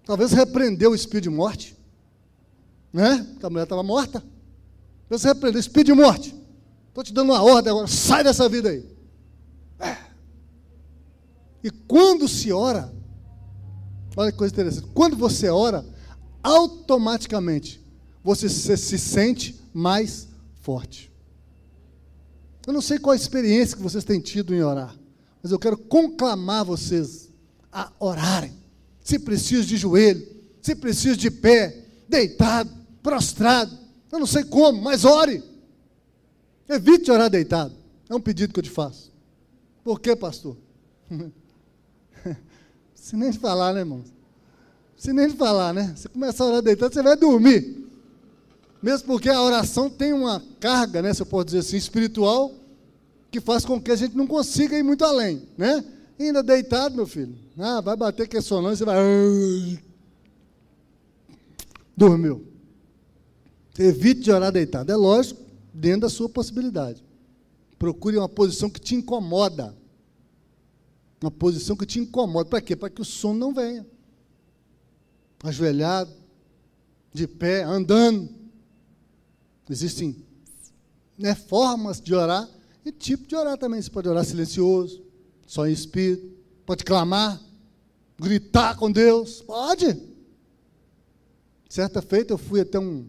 Talvez 0.05 0.33
repreendeu 0.33 0.91
o 0.91 0.95
espírito 0.95 1.31
de 1.31 1.31
morte. 1.31 1.77
Né? 2.93 3.25
Porque 3.31 3.47
a 3.47 3.51
mulher 3.51 3.63
estava 3.63 3.83
morta. 3.85 4.23
Talvez 5.09 5.23
repreendeu 5.23 5.59
o 5.59 5.61
espírito 5.61 5.95
de 5.95 6.01
morte. 6.01 6.35
Estou 6.89 7.05
te 7.05 7.13
dando 7.13 7.31
uma 7.31 7.43
ordem 7.43 7.71
agora, 7.71 7.87
sai 7.87 8.25
dessa 8.25 8.49
vida 8.49 8.71
aí. 8.71 8.85
É. 9.79 9.97
E 11.63 11.71
quando 11.71 12.29
se 12.29 12.53
ora, 12.53 12.93
olha 14.17 14.33
que 14.33 14.37
coisa 14.37 14.53
interessante, 14.53 14.89
quando 14.93 15.17
você 15.17 15.49
ora, 15.49 15.87
automaticamente 16.43 17.82
você 18.23 18.49
se 18.49 18.99
sente 18.99 19.61
mais 19.73 20.29
forte. 20.61 21.11
Eu 22.67 22.73
não 22.73 22.81
sei 22.81 22.99
qual 22.99 23.13
a 23.13 23.17
experiência 23.17 23.77
que 23.77 23.83
vocês 23.83 24.05
têm 24.05 24.21
tido 24.21 24.55
em 24.55 24.63
orar, 24.63 24.97
mas 25.43 25.51
eu 25.51 25.59
quero 25.59 25.77
conclamar 25.77 26.65
vocês 26.65 27.29
a 27.73 27.91
orarem. 27.99 28.53
Se 29.03 29.19
preciso 29.19 29.67
de 29.67 29.77
joelho, 29.77 30.25
se 30.61 30.75
preciso 30.77 31.17
de 31.17 31.31
pé, 31.31 31.85
deitado, 32.09 32.71
prostrado, 33.03 33.77
eu 34.13 34.19
não 34.19 34.27
sei 34.27 34.45
como, 34.45 34.81
mas 34.81 35.05
ore. 35.05 35.43
Evite 36.69 37.11
orar 37.11 37.29
deitado. 37.29 37.75
É 38.09 38.15
um 38.15 38.21
pedido 38.21 38.53
que 38.53 38.61
eu 38.61 38.65
te 38.65 38.71
faço. 38.71 39.11
Por 39.83 39.99
quê, 40.01 40.15
pastor? 40.15 40.57
Se 42.95 43.17
nem 43.17 43.33
falar, 43.33 43.73
né, 43.73 43.81
irmão? 43.81 44.05
Se 44.97 45.13
nem 45.13 45.29
falar, 45.31 45.73
né? 45.73 45.93
Você 45.97 46.09
começar 46.09 46.45
a 46.45 46.47
orar 46.47 46.63
deitado, 46.63 46.95
você 46.95 47.03
vai 47.03 47.17
dormir. 47.17 47.82
Mesmo 48.83 49.07
porque 49.07 49.29
a 49.29 49.41
oração 49.41 49.89
tem 49.89 50.13
uma 50.13 50.43
carga, 50.59 51.01
né, 51.01 51.15
se 51.15 51.23
eu 51.23 51.27
posso 51.27 51.47
dizer 51.47 51.59
assim, 51.59 51.77
espiritual, 51.77 52.53
que 53.31 53.41
faz 53.41 53.65
com 53.65 53.81
que 53.81 53.91
a 53.91 53.97
gente 53.97 54.17
não 54.17 54.27
consiga 54.27 54.77
ir 54.77 54.83
muito 54.83 55.05
além, 55.05 55.49
né? 55.57 55.85
Ainda 56.19 56.43
deitado, 56.43 56.95
meu 56.95 57.07
filho. 57.07 57.35
Ah, 57.59 57.81
vai 57.81 57.97
bater 57.97 58.29
que 58.29 58.37
é 58.37 58.41
sonância, 58.41 58.85
você 58.85 58.85
vai. 58.85 59.83
Dormiu. 61.97 62.47
Evite 63.79 64.21
de 64.21 64.31
orar 64.31 64.53
deitado. 64.53 64.93
É 64.93 64.97
lógico, 64.97 65.41
dentro 65.73 66.03
da 66.03 66.09
sua 66.09 66.29
possibilidade. 66.29 67.03
Procure 67.79 68.17
uma 68.19 68.29
posição 68.29 68.69
que 68.69 68.81
te 68.81 68.95
incomoda. 68.95 69.75
Uma 71.21 71.31
posição 71.31 71.77
que 71.77 71.87
te 71.87 71.99
incomoda. 71.99 72.49
Para 72.49 72.61
quê? 72.61 72.77
Para 72.77 72.91
que 72.91 73.01
o 73.01 73.05
sono 73.05 73.39
não 73.39 73.55
venha. 73.55 73.87
Ajoelhado, 75.43 76.13
de 77.13 77.27
pé, 77.27 77.63
andando. 77.63 78.42
Existem 79.73 80.15
né, 81.17 81.35
formas 81.35 82.01
de 82.01 82.15
orar 82.15 82.49
e 82.85 82.93
tipo 82.93 83.27
de 83.27 83.35
orar 83.35 83.57
também. 83.57 83.81
Você 83.81 83.91
pode 83.91 84.09
orar 84.09 84.25
silencioso, 84.25 85.03
só 85.47 85.67
em 85.67 85.73
espírito, 85.73 86.31
pode 86.67 86.85
clamar, 86.85 87.41
gritar 88.21 88.77
com 88.77 88.93
Deus, 88.93 89.41
pode. 89.41 89.99
Certa 91.69 92.03
feita 92.03 92.35
eu 92.35 92.39
fui 92.39 92.61
até 92.61 92.79
um, 92.79 93.07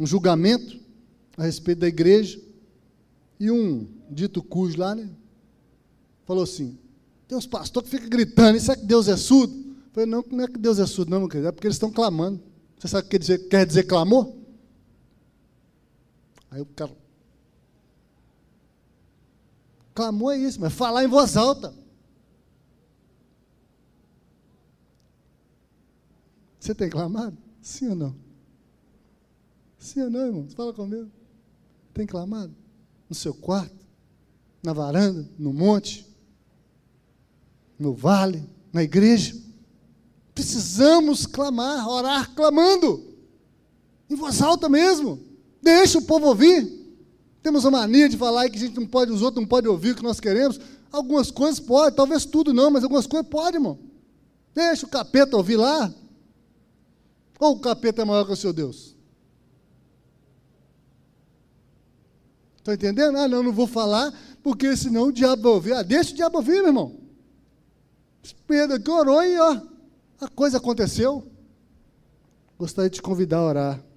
um 0.00 0.06
julgamento 0.06 0.80
a 1.36 1.44
respeito 1.44 1.78
da 1.78 1.88
igreja 1.88 2.40
e 3.38 3.50
um 3.50 3.86
dito 4.10 4.42
cujo 4.42 4.78
lá, 4.78 4.96
né? 4.96 5.08
Falou 6.26 6.42
assim: 6.42 6.76
tem 7.28 7.38
uns 7.38 7.46
pastores 7.46 7.88
que 7.88 7.96
ficam 7.96 8.10
gritando, 8.10 8.56
isso 8.56 8.72
é 8.72 8.76
que 8.76 8.84
Deus 8.84 9.06
é 9.06 9.16
surdo? 9.16 9.54
Eu 9.54 9.92
falei, 9.92 10.10
não, 10.10 10.24
não 10.28 10.44
é 10.44 10.48
que 10.48 10.58
Deus 10.58 10.80
é 10.80 10.86
surdo, 10.86 11.12
não, 11.12 11.20
meu 11.20 11.28
querido, 11.28 11.48
é 11.48 11.52
porque 11.52 11.68
eles 11.68 11.76
estão 11.76 11.92
clamando. 11.92 12.40
Você 12.78 12.88
sabe 12.88 13.02
o 13.02 13.04
que 13.04 13.10
quer 13.10 13.18
dizer, 13.18 13.38
quer 13.48 13.66
dizer 13.66 13.84
clamor? 13.84 14.43
Aí 16.54 16.60
o 16.60 16.66
cara. 16.66 16.96
É 20.32 20.36
isso, 20.38 20.60
mas 20.60 20.72
falar 20.72 21.02
em 21.02 21.08
voz 21.08 21.36
alta. 21.36 21.74
Você 26.60 26.72
tem 26.72 26.88
clamado? 26.88 27.36
Sim 27.60 27.88
ou 27.88 27.96
não? 27.96 28.16
Sim 29.78 30.02
ou 30.02 30.10
não, 30.10 30.26
irmão? 30.26 30.48
Fala 30.50 30.72
comigo. 30.72 31.10
Tem 31.92 32.06
clamado? 32.06 32.54
No 33.08 33.16
seu 33.16 33.34
quarto? 33.34 33.84
Na 34.62 34.72
varanda? 34.72 35.28
No 35.36 35.52
monte? 35.52 36.06
No 37.76 37.94
vale? 37.94 38.48
Na 38.72 38.82
igreja? 38.84 39.36
Precisamos 40.32 41.26
clamar, 41.26 41.88
orar 41.88 42.32
clamando. 42.32 43.12
Em 44.08 44.14
voz 44.14 44.40
alta 44.40 44.68
mesmo. 44.68 45.33
Deixa 45.64 45.98
o 45.98 46.02
povo 46.02 46.26
ouvir. 46.26 46.70
Temos 47.42 47.64
a 47.64 47.70
mania 47.70 48.06
de 48.06 48.18
falar 48.18 48.50
que 48.50 48.56
a 48.58 48.60
gente 48.60 48.78
não 48.78 48.86
pode, 48.86 49.10
os 49.10 49.22
outros 49.22 49.40
não 49.40 49.48
podem 49.48 49.70
ouvir 49.70 49.92
o 49.92 49.94
que 49.96 50.02
nós 50.02 50.20
queremos. 50.20 50.60
Algumas 50.92 51.30
coisas 51.30 51.58
pode, 51.58 51.96
talvez 51.96 52.26
tudo 52.26 52.52
não, 52.52 52.70
mas 52.70 52.84
algumas 52.84 53.06
coisas 53.06 53.26
pode, 53.30 53.56
irmão. 53.56 53.78
Deixa 54.54 54.84
o 54.84 54.88
capeta 54.90 55.38
ouvir 55.38 55.56
lá. 55.56 55.92
Ou 57.40 57.52
o 57.54 57.60
capeta 57.60 58.02
é 58.02 58.04
maior 58.04 58.26
que 58.26 58.32
o 58.32 58.36
seu 58.36 58.52
Deus? 58.52 58.94
Estão 62.58 62.74
entendendo? 62.74 63.16
Ah, 63.16 63.26
não, 63.26 63.42
não 63.42 63.52
vou 63.52 63.66
falar, 63.66 64.12
porque 64.42 64.76
senão 64.76 65.04
o 65.04 65.12
diabo 65.12 65.42
vai 65.42 65.52
ouvir. 65.52 65.72
Ah, 65.72 65.82
deixa 65.82 66.12
o 66.12 66.14
diabo 66.14 66.36
ouvir, 66.36 66.56
meu 66.56 66.66
irmão. 66.66 67.00
Pedro 68.46 68.80
que 68.80 68.90
orou 68.90 69.22
e 69.24 69.38
ó, 69.38 69.62
a 70.20 70.28
coisa 70.28 70.58
aconteceu. 70.58 71.26
Gostaria 72.58 72.90
de 72.90 72.96
te 72.96 73.02
convidar 73.02 73.38
a 73.38 73.44
orar. 73.44 73.93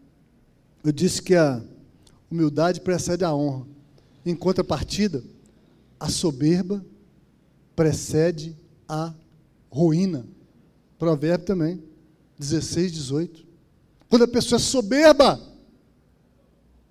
Eu 0.83 0.91
disse 0.91 1.21
que 1.21 1.35
a 1.35 1.61
humildade 2.29 2.81
precede 2.81 3.23
a 3.23 3.33
honra. 3.33 3.65
Em 4.25 4.35
contrapartida, 4.35 5.23
a 5.99 6.09
soberba 6.09 6.85
precede 7.75 8.55
a 8.87 9.13
ruína. 9.69 10.25
Provérbio 10.97 11.45
também, 11.45 11.83
16, 12.37 12.91
18. 12.91 13.45
Quando 14.09 14.23
a 14.23 14.27
pessoa 14.27 14.57
é 14.57 14.61
soberba, 14.61 15.41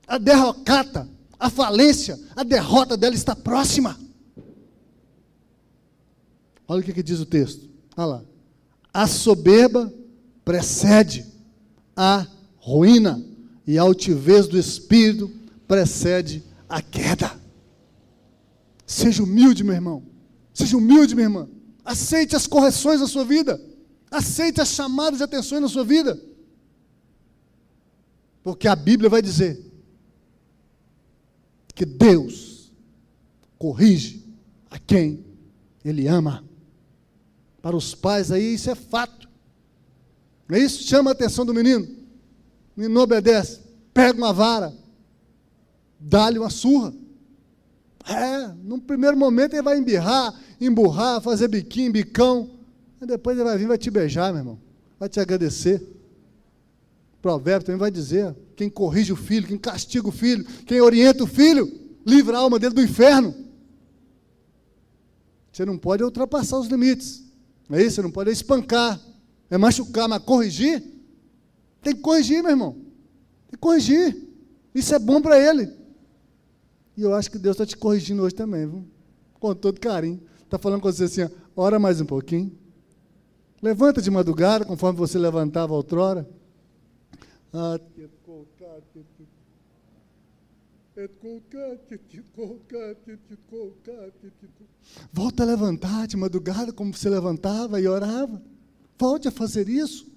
a 0.07 0.19
derrocata, 0.19 1.09
a 1.39 1.51
falência, 1.51 2.19
a 2.35 2.43
derrota 2.43 2.97
dela 2.97 3.15
está 3.15 3.35
próxima. 3.35 3.99
Olha 6.69 6.81
o 6.81 6.85
que, 6.85 6.93
que 6.93 7.03
diz 7.03 7.21
o 7.21 7.27
texto. 7.27 7.69
Olha 7.97 8.07
lá. 8.07 8.25
A 8.93 9.07
soberba 9.07 9.93
precede 10.45 11.27
a 11.97 12.27
ruína 12.59 13.23
e 13.67 13.79
a 13.79 13.83
altivez 13.83 14.47
do 14.47 14.59
espírito 14.59 15.31
precede 15.67 16.43
a 16.69 16.81
queda. 16.81 17.41
Seja 18.87 19.23
humilde, 19.23 19.65
meu 19.65 19.75
irmão. 19.75 20.05
Seja 20.55 20.77
humilde, 20.77 21.15
minha 21.15 21.27
irmã. 21.27 21.49
Aceite 21.85 22.37
as 22.37 22.47
correções 22.47 23.01
da 23.01 23.07
sua 23.07 23.25
vida. 23.25 23.61
Aceite 24.11 24.61
as 24.61 24.69
chamadas 24.69 25.19
de 25.19 25.25
atenção 25.25 25.61
na 25.61 25.69
sua 25.69 25.85
vida. 25.85 26.21
Porque 28.43 28.69
a 28.69 28.77
Bíblia 28.77 29.11
vai 29.11 29.21
dizer 29.21 29.61
que 31.75 31.85
Deus 31.85 32.73
corrige 33.59 34.25
a 34.71 34.79
quem 34.79 35.25
Ele 35.85 36.07
ama. 36.07 36.45
Para 37.61 37.77
os 37.77 37.95
pais 37.95 38.31
aí, 38.31 38.55
isso 38.55 38.71
é 38.71 38.77
fato. 38.77 39.29
Não 40.49 40.57
é 40.57 40.61
isso? 40.61 40.85
Chama 40.85 41.11
a 41.11 41.13
atenção 41.13 41.45
do 41.45 41.53
menino. 41.53 42.06
Não 42.77 43.03
obedece. 43.03 43.61
Pega 43.95 44.19
uma 44.19 44.33
vara. 44.33 44.75
Dá-lhe 45.99 46.39
uma 46.39 46.51
surra. 46.51 46.93
É, 48.09 48.49
num 48.63 48.79
primeiro 48.79 49.17
momento 49.17 49.55
ele 49.55 49.63
vai 49.63 49.79
embirrar, 49.79 50.33
emburrar, 50.61 51.21
fazer 51.21 51.49
biquinho, 51.49 51.91
bicão. 51.91 52.51
Depois 53.01 53.37
ele 53.37 53.45
vai 53.45 53.59
vir 53.59 53.67
vai 53.67 53.79
te 53.79 53.91
beijar, 53.91 54.33
meu 54.33 54.41
irmão. 54.41 54.59
Vai 54.99 55.09
te 55.09 55.19
agradecer. 55.19 55.77
O 57.15 57.23
provérbio 57.23 57.67
também 57.67 57.79
vai 57.79 57.91
dizer: 57.91 58.35
quem 58.55 58.69
corrige 58.69 59.13
o 59.13 59.17
filho, 59.17 59.49
quem 59.49 59.59
castiga 59.59 60.09
o 60.09 60.13
filho, 60.13 60.45
quem 60.65 60.81
orienta 60.81 61.25
o 61.25 61.27
filho, 61.27 61.71
livra 62.07 62.37
a 62.37 62.41
alma 62.41 62.59
dele 62.59 62.75
do 62.75 62.83
inferno. 62.83 63.35
Você 65.53 65.65
não 65.65 65.79
pode 65.79 66.05
ultrapassar 66.05 66.59
os 66.59 66.69
limites. 66.69 67.25
Não 67.69 67.79
é 67.79 67.83
isso? 67.83 67.97
Você 67.97 68.03
não 68.03 68.11
pode 68.11 68.31
espancar, 68.31 69.01
é 69.51 69.59
machucar, 69.59 70.09
mas 70.09 70.23
corrigir. 70.23 70.83
Tem 71.87 71.95
que 71.95 72.03
corrigir, 72.03 72.43
meu 72.43 72.51
irmão. 72.51 72.73
Tem 72.73 73.53
que 73.53 73.59
corrigir. 73.59 74.29
Isso 74.75 74.93
é 74.93 74.99
bom 74.99 75.23
para 75.23 75.39
ele. 75.39 75.73
E 76.97 77.03
eu 77.03 77.15
acho 77.15 77.31
que 77.31 77.39
Deus 77.39 77.55
está 77.55 77.65
te 77.65 77.77
corrigindo 77.77 78.25
hoje 78.25 78.35
também, 78.35 78.67
viu? 78.67 78.85
com 79.39 79.55
todo 79.55 79.79
carinho. 79.79 80.21
Está 80.43 80.59
falando 80.59 80.81
com 80.81 80.91
você 80.91 81.05
assim, 81.05 81.23
ó, 81.23 81.29
ora 81.55 81.79
mais 81.79 82.01
um 82.01 82.05
pouquinho. 82.05 82.51
Levanta 83.63 84.03
de 84.03 84.11
madrugada, 84.11 84.65
conforme 84.65 84.99
você 84.99 85.17
levantava 85.17 85.75
outrora. 85.75 86.29
Volta 95.13 95.45
a 95.45 95.47
levantar 95.47 96.09
de 96.09 96.17
madrugada 96.17 96.73
como 96.73 96.93
você 96.93 97.09
levantava 97.09 97.81
e 97.81 97.87
orava. 97.87 98.43
Volte 98.99 99.29
a 99.29 99.31
fazer 99.31 99.69
isso. 99.69 100.16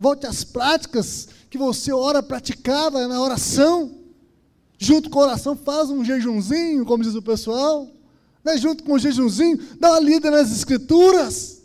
Volte 0.00 0.26
às 0.26 0.42
práticas 0.42 1.28
que 1.50 1.58
você 1.58 1.92
ora 1.92 2.22
praticava 2.22 3.06
na 3.06 3.20
oração. 3.20 3.92
Junto 4.78 5.10
com 5.10 5.20
a 5.20 5.24
oração, 5.24 5.54
faz 5.54 5.90
um 5.90 6.02
jejumzinho, 6.02 6.86
como 6.86 7.04
diz 7.04 7.14
o 7.14 7.20
pessoal. 7.20 7.86
Né? 8.42 8.56
Junto 8.56 8.82
com 8.82 8.94
o 8.94 8.98
jejumzinho, 8.98 9.60
dá 9.78 9.90
uma 9.90 10.00
lida 10.00 10.30
nas 10.30 10.50
escrituras. 10.50 11.60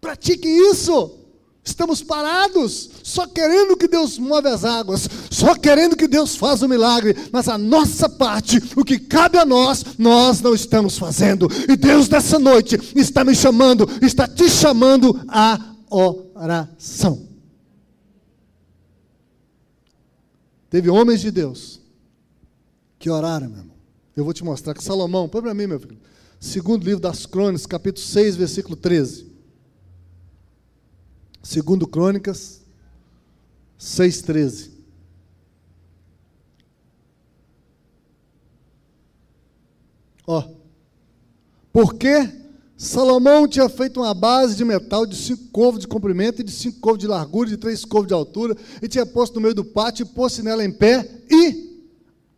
Pratique 0.00 0.46
isso. 0.46 1.18
Estamos 1.64 2.02
parados, 2.02 2.90
só 3.02 3.26
querendo 3.26 3.74
que 3.74 3.88
Deus 3.88 4.18
move 4.18 4.46
as 4.46 4.66
águas, 4.66 5.08
só 5.30 5.54
querendo 5.54 5.96
que 5.96 6.06
Deus 6.06 6.36
faça 6.36 6.66
o 6.66 6.68
milagre, 6.68 7.16
mas 7.32 7.48
a 7.48 7.56
nossa 7.56 8.06
parte, 8.06 8.62
o 8.76 8.84
que 8.84 8.98
cabe 8.98 9.38
a 9.38 9.46
nós, 9.46 9.82
nós 9.98 10.42
não 10.42 10.54
estamos 10.54 10.98
fazendo. 10.98 11.48
E 11.66 11.74
Deus 11.74 12.06
nessa 12.06 12.38
noite 12.38 12.78
está 12.94 13.24
me 13.24 13.34
chamando, 13.34 13.88
está 14.02 14.28
te 14.28 14.48
chamando 14.48 15.18
à 15.26 15.58
oração. 15.88 17.33
Teve 20.74 20.90
homens 20.90 21.20
de 21.20 21.30
Deus 21.30 21.80
que 22.98 23.08
oraram, 23.08 23.48
meu 23.48 23.60
irmão. 23.60 23.76
Eu 24.16 24.24
vou 24.24 24.32
te 24.32 24.42
mostrar 24.42 24.74
que 24.74 24.82
Salomão, 24.82 25.28
põe 25.28 25.40
para 25.40 25.54
mim, 25.54 25.68
meu 25.68 25.78
filho. 25.78 25.96
Segundo 26.40 26.82
livro 26.82 26.98
das 26.98 27.26
Crônicas, 27.26 27.64
capítulo 27.64 28.04
6, 28.04 28.34
versículo 28.34 28.74
13. 28.74 29.24
Segundo 31.44 31.86
Crônicas 31.86 32.60
6,13. 33.78 34.72
Ó, 40.26 40.42
porque 41.72 42.43
Salomão 42.76 43.46
tinha 43.46 43.68
feito 43.68 44.00
uma 44.00 44.12
base 44.12 44.56
de 44.56 44.64
metal 44.64 45.06
de 45.06 45.16
cinco 45.16 45.44
covos 45.52 45.80
de 45.80 45.86
comprimento 45.86 46.40
e 46.40 46.44
de 46.44 46.50
cinco 46.50 46.80
covos 46.80 46.98
de 46.98 47.06
largura 47.06 47.48
e 47.48 47.52
de 47.52 47.56
três 47.56 47.84
covos 47.84 48.08
de 48.08 48.14
altura, 48.14 48.56
e 48.82 48.88
tinha 48.88 49.06
posto 49.06 49.36
no 49.36 49.40
meio 49.42 49.54
do 49.54 49.64
pátio 49.64 50.04
e 50.04 50.08
pôs 50.08 50.38
nela 50.38 50.64
em 50.64 50.72
pé 50.72 51.08
e 51.30 51.86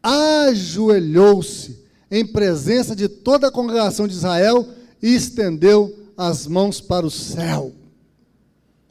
ajoelhou-se 0.02 1.84
em 2.10 2.24
presença 2.26 2.94
de 2.94 3.08
toda 3.08 3.48
a 3.48 3.52
congregação 3.52 4.06
de 4.06 4.14
Israel 4.14 4.68
e 5.02 5.14
estendeu 5.14 6.06
as 6.16 6.46
mãos 6.46 6.80
para 6.80 7.06
o 7.06 7.10
céu. 7.10 7.74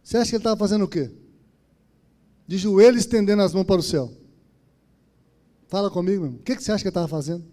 Você 0.04 0.18
acha 0.18 0.30
que 0.30 0.36
ele 0.36 0.42
estava 0.42 0.58
fazendo 0.58 0.86
o 0.86 0.88
quê? 0.88 1.12
De 2.48 2.58
joelho 2.58 2.98
estendendo 2.98 3.42
as 3.42 3.54
mãos 3.54 3.64
para 3.66 3.80
o 3.80 3.84
céu. 3.84 4.12
Fala 5.68 5.90
comigo, 5.90 6.22
meu 6.22 6.28
irmão. 6.28 6.40
O 6.40 6.44
que, 6.44 6.56
que 6.56 6.64
você 6.64 6.72
acha 6.72 6.84
que 6.84 6.88
ele 6.88 6.92
estava 6.92 7.08
fazendo? 7.08 7.44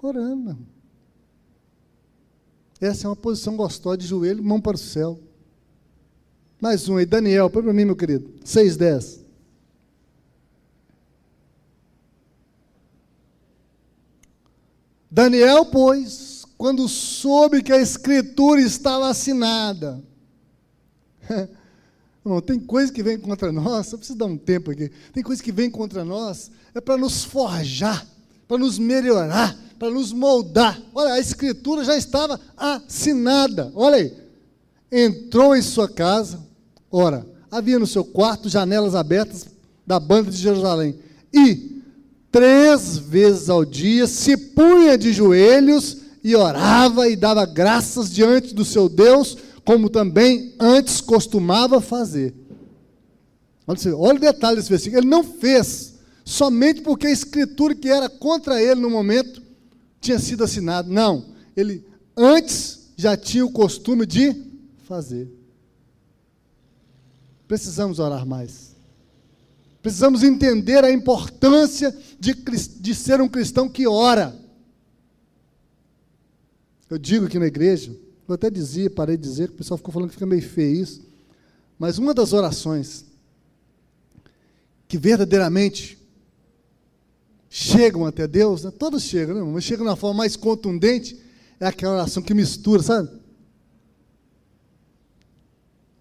Orando, 0.00 0.36
meu 0.36 0.52
irmão. 0.52 0.81
Essa 2.82 3.06
é 3.06 3.08
uma 3.08 3.14
posição 3.14 3.56
gostosa 3.56 3.96
de 3.96 4.06
joelho, 4.08 4.42
mão 4.42 4.60
para 4.60 4.74
o 4.74 4.78
céu. 4.78 5.20
Mais 6.60 6.88
um 6.88 6.96
aí, 6.96 7.06
Daniel, 7.06 7.48
põe 7.48 7.62
para 7.62 7.72
mim, 7.72 7.84
meu 7.84 7.94
querido. 7.94 8.28
6,10. 8.44 9.20
Daniel, 15.08 15.66
pois, 15.66 16.44
quando 16.58 16.88
soube 16.88 17.62
que 17.62 17.72
a 17.72 17.80
escritura 17.80 18.60
estava 18.60 19.08
assinada, 19.08 20.02
Não, 22.24 22.40
tem 22.40 22.58
coisa 22.58 22.92
que 22.92 23.02
vem 23.02 23.18
contra 23.18 23.50
nós, 23.50 23.88
só 23.88 23.96
preciso 23.96 24.18
dar 24.18 24.26
um 24.26 24.36
tempo 24.36 24.70
aqui. 24.70 24.90
Tem 25.12 25.22
coisa 25.22 25.42
que 25.42 25.50
vem 25.50 25.68
contra 25.68 26.04
nós, 26.04 26.50
é 26.72 26.80
para 26.80 26.96
nos 26.96 27.24
forjar, 27.24 28.06
para 28.46 28.58
nos 28.58 28.78
melhorar, 28.78 29.56
para 29.82 29.90
nos 29.90 30.12
moldar. 30.12 30.80
Olha, 30.94 31.14
a 31.14 31.18
escritura 31.18 31.82
já 31.82 31.96
estava 31.96 32.38
assinada. 32.56 33.72
Olha 33.74 33.96
aí. 33.96 34.12
Entrou 34.92 35.56
em 35.56 35.62
sua 35.62 35.88
casa, 35.88 36.38
ora, 36.88 37.26
havia 37.50 37.80
no 37.80 37.86
seu 37.86 38.04
quarto 38.04 38.48
janelas 38.48 38.94
abertas 38.94 39.44
da 39.84 39.98
banda 39.98 40.30
de 40.30 40.36
Jerusalém. 40.36 40.94
E 41.34 41.82
três 42.30 42.96
vezes 42.96 43.50
ao 43.50 43.64
dia 43.64 44.06
se 44.06 44.36
punha 44.36 44.96
de 44.96 45.12
joelhos 45.12 45.96
e 46.22 46.36
orava 46.36 47.08
e 47.08 47.16
dava 47.16 47.44
graças 47.44 48.08
diante 48.08 48.54
do 48.54 48.64
seu 48.64 48.88
Deus 48.88 49.36
como 49.64 49.90
também 49.90 50.54
antes 50.60 51.00
costumava 51.00 51.80
fazer. 51.80 52.32
Olha 53.66 54.14
o 54.14 54.20
detalhe 54.20 54.58
desse 54.58 54.70
versículo. 54.70 55.00
Ele 55.00 55.10
não 55.10 55.24
fez 55.24 55.94
somente 56.24 56.82
porque 56.82 57.08
a 57.08 57.12
escritura 57.12 57.74
que 57.74 57.88
era 57.88 58.08
contra 58.08 58.62
ele 58.62 58.80
no 58.80 58.88
momento 58.88 59.41
tinha 60.02 60.18
sido 60.18 60.44
assinada. 60.44 60.88
Não. 60.90 61.24
Ele 61.56 61.86
antes 62.16 62.90
já 62.96 63.16
tinha 63.16 63.46
o 63.46 63.52
costume 63.52 64.04
de 64.04 64.34
fazer. 64.84 65.32
Precisamos 67.46 67.98
orar 67.98 68.26
mais. 68.26 68.72
Precisamos 69.80 70.22
entender 70.22 70.84
a 70.84 70.92
importância 70.92 71.96
de, 72.18 72.34
de 72.34 72.94
ser 72.94 73.20
um 73.20 73.28
cristão 73.28 73.68
que 73.68 73.86
ora. 73.86 74.36
Eu 76.90 76.98
digo 76.98 77.26
aqui 77.26 77.38
na 77.38 77.46
igreja, 77.46 77.96
eu 78.28 78.34
até 78.34 78.50
dizia, 78.50 78.90
parei 78.90 79.16
de 79.16 79.22
dizer, 79.22 79.48
que 79.48 79.54
o 79.54 79.58
pessoal 79.58 79.78
ficou 79.78 79.92
falando 79.92 80.08
que 80.08 80.14
fica 80.14 80.26
meio 80.26 80.42
feio 80.42 80.82
isso. 80.82 81.02
Mas 81.78 81.98
uma 81.98 82.12
das 82.12 82.32
orações 82.32 83.04
que 84.86 84.98
verdadeiramente 84.98 85.98
chegam 87.54 88.06
até 88.06 88.26
Deus, 88.26 88.64
né? 88.64 88.70
todas 88.70 89.02
chegam, 89.02 89.34
né? 89.34 89.42
mas 89.42 89.64
chegam 89.64 89.84
na 89.84 89.94
forma 89.94 90.18
mais 90.18 90.36
contundente, 90.36 91.20
é 91.60 91.66
aquela 91.66 91.94
oração 91.94 92.22
que 92.22 92.32
mistura, 92.32 92.82
sabe? 92.82 93.10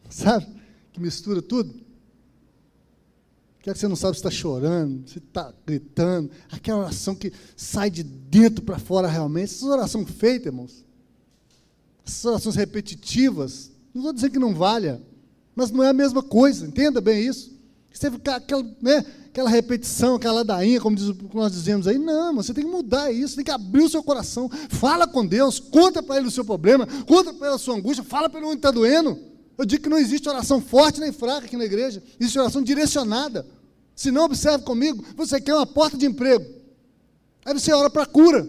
Sabe? 0.10 0.48
Que 0.94 1.00
mistura 1.00 1.42
tudo. 1.42 1.74
Que 3.60 3.70
é 3.70 3.74
que 3.74 3.80
você 3.80 3.88
não 3.88 3.96
sabe 3.96 4.14
se 4.14 4.20
está 4.20 4.32
chorando, 4.32 5.08
se 5.08 5.20
está 5.20 5.54
gritando. 5.66 6.32
Aquela 6.50 6.80
oração 6.80 7.14
que 7.14 7.32
sai 7.56 7.90
de 7.90 8.02
dentro 8.02 8.64
para 8.64 8.80
fora 8.80 9.08
realmente. 9.08 9.54
Essa 9.54 9.66
oração 9.66 10.06
feita, 10.06 10.48
irmãos 10.48 10.84
essas 12.06 12.26
orações 12.26 12.56
repetitivas, 12.56 13.72
não 13.94 14.02
estou 14.02 14.14
dizendo 14.14 14.32
que 14.32 14.40
não 14.40 14.54
valha, 14.54 15.02
mas 15.56 15.72
não 15.72 15.84
é 15.84 15.90
a 15.90 15.94
mesma 15.94 16.22
coisa, 16.22 16.66
entenda 16.66 17.00
bem 17.00 17.26
isso. 17.26 17.52
Você 17.92 18.10
ficar 18.10 18.38
aquela, 18.38 18.64
né, 18.82 19.06
aquela 19.32 19.50
repetição, 19.50 20.16
aquela 20.16 20.36
ladainha, 20.36 20.82
como, 20.82 20.96
diz, 20.96 21.08
nós 21.34 21.54
dizemos 21.54 21.88
aí, 21.88 21.98
não, 21.98 22.36
você 22.36 22.54
tem 22.54 22.66
que 22.66 22.70
mudar 22.70 23.12
isso, 23.12 23.38
tem 23.38 23.46
que 23.46 23.52
abrir 23.52 23.82
o 23.84 23.90
seu 23.90 24.04
coração, 24.04 24.50
fala 24.70 25.08
com 25.08 25.26
Deus, 25.26 25.58
conta 25.58 26.04
para 26.04 26.18
Ele 26.18 26.28
o 26.28 26.32
seu 26.32 26.44
problema, 26.44 26.86
conta 27.08 27.34
para 27.34 27.48
Ele 27.48 27.56
a 27.56 27.58
sua 27.58 27.76
angústia, 27.76 28.04
fala 28.04 28.30
para 28.30 28.40
Ele 28.42 28.50
onde 28.50 28.58
está 28.58 28.70
doendo. 28.70 29.18
Eu 29.58 29.66
digo 29.66 29.84
que 29.84 29.90
não 29.90 29.98
existe 29.98 30.28
oração 30.28 30.60
forte 30.60 31.00
nem 31.00 31.14
fraca 31.14 31.46
aqui 31.46 31.56
na 31.56 31.64
igreja, 31.64 32.04
existe 32.20 32.38
oração 32.38 32.62
direcionada. 32.62 33.48
Se 33.96 34.12
não, 34.12 34.26
observe 34.26 34.66
comigo, 34.66 35.04
você 35.16 35.40
quer 35.40 35.56
uma 35.56 35.66
porta 35.66 35.98
de 35.98 36.06
emprego, 36.06 36.46
aí 37.46 37.54
você 37.54 37.72
ora 37.72 37.90
para 37.90 38.06
cura. 38.06 38.48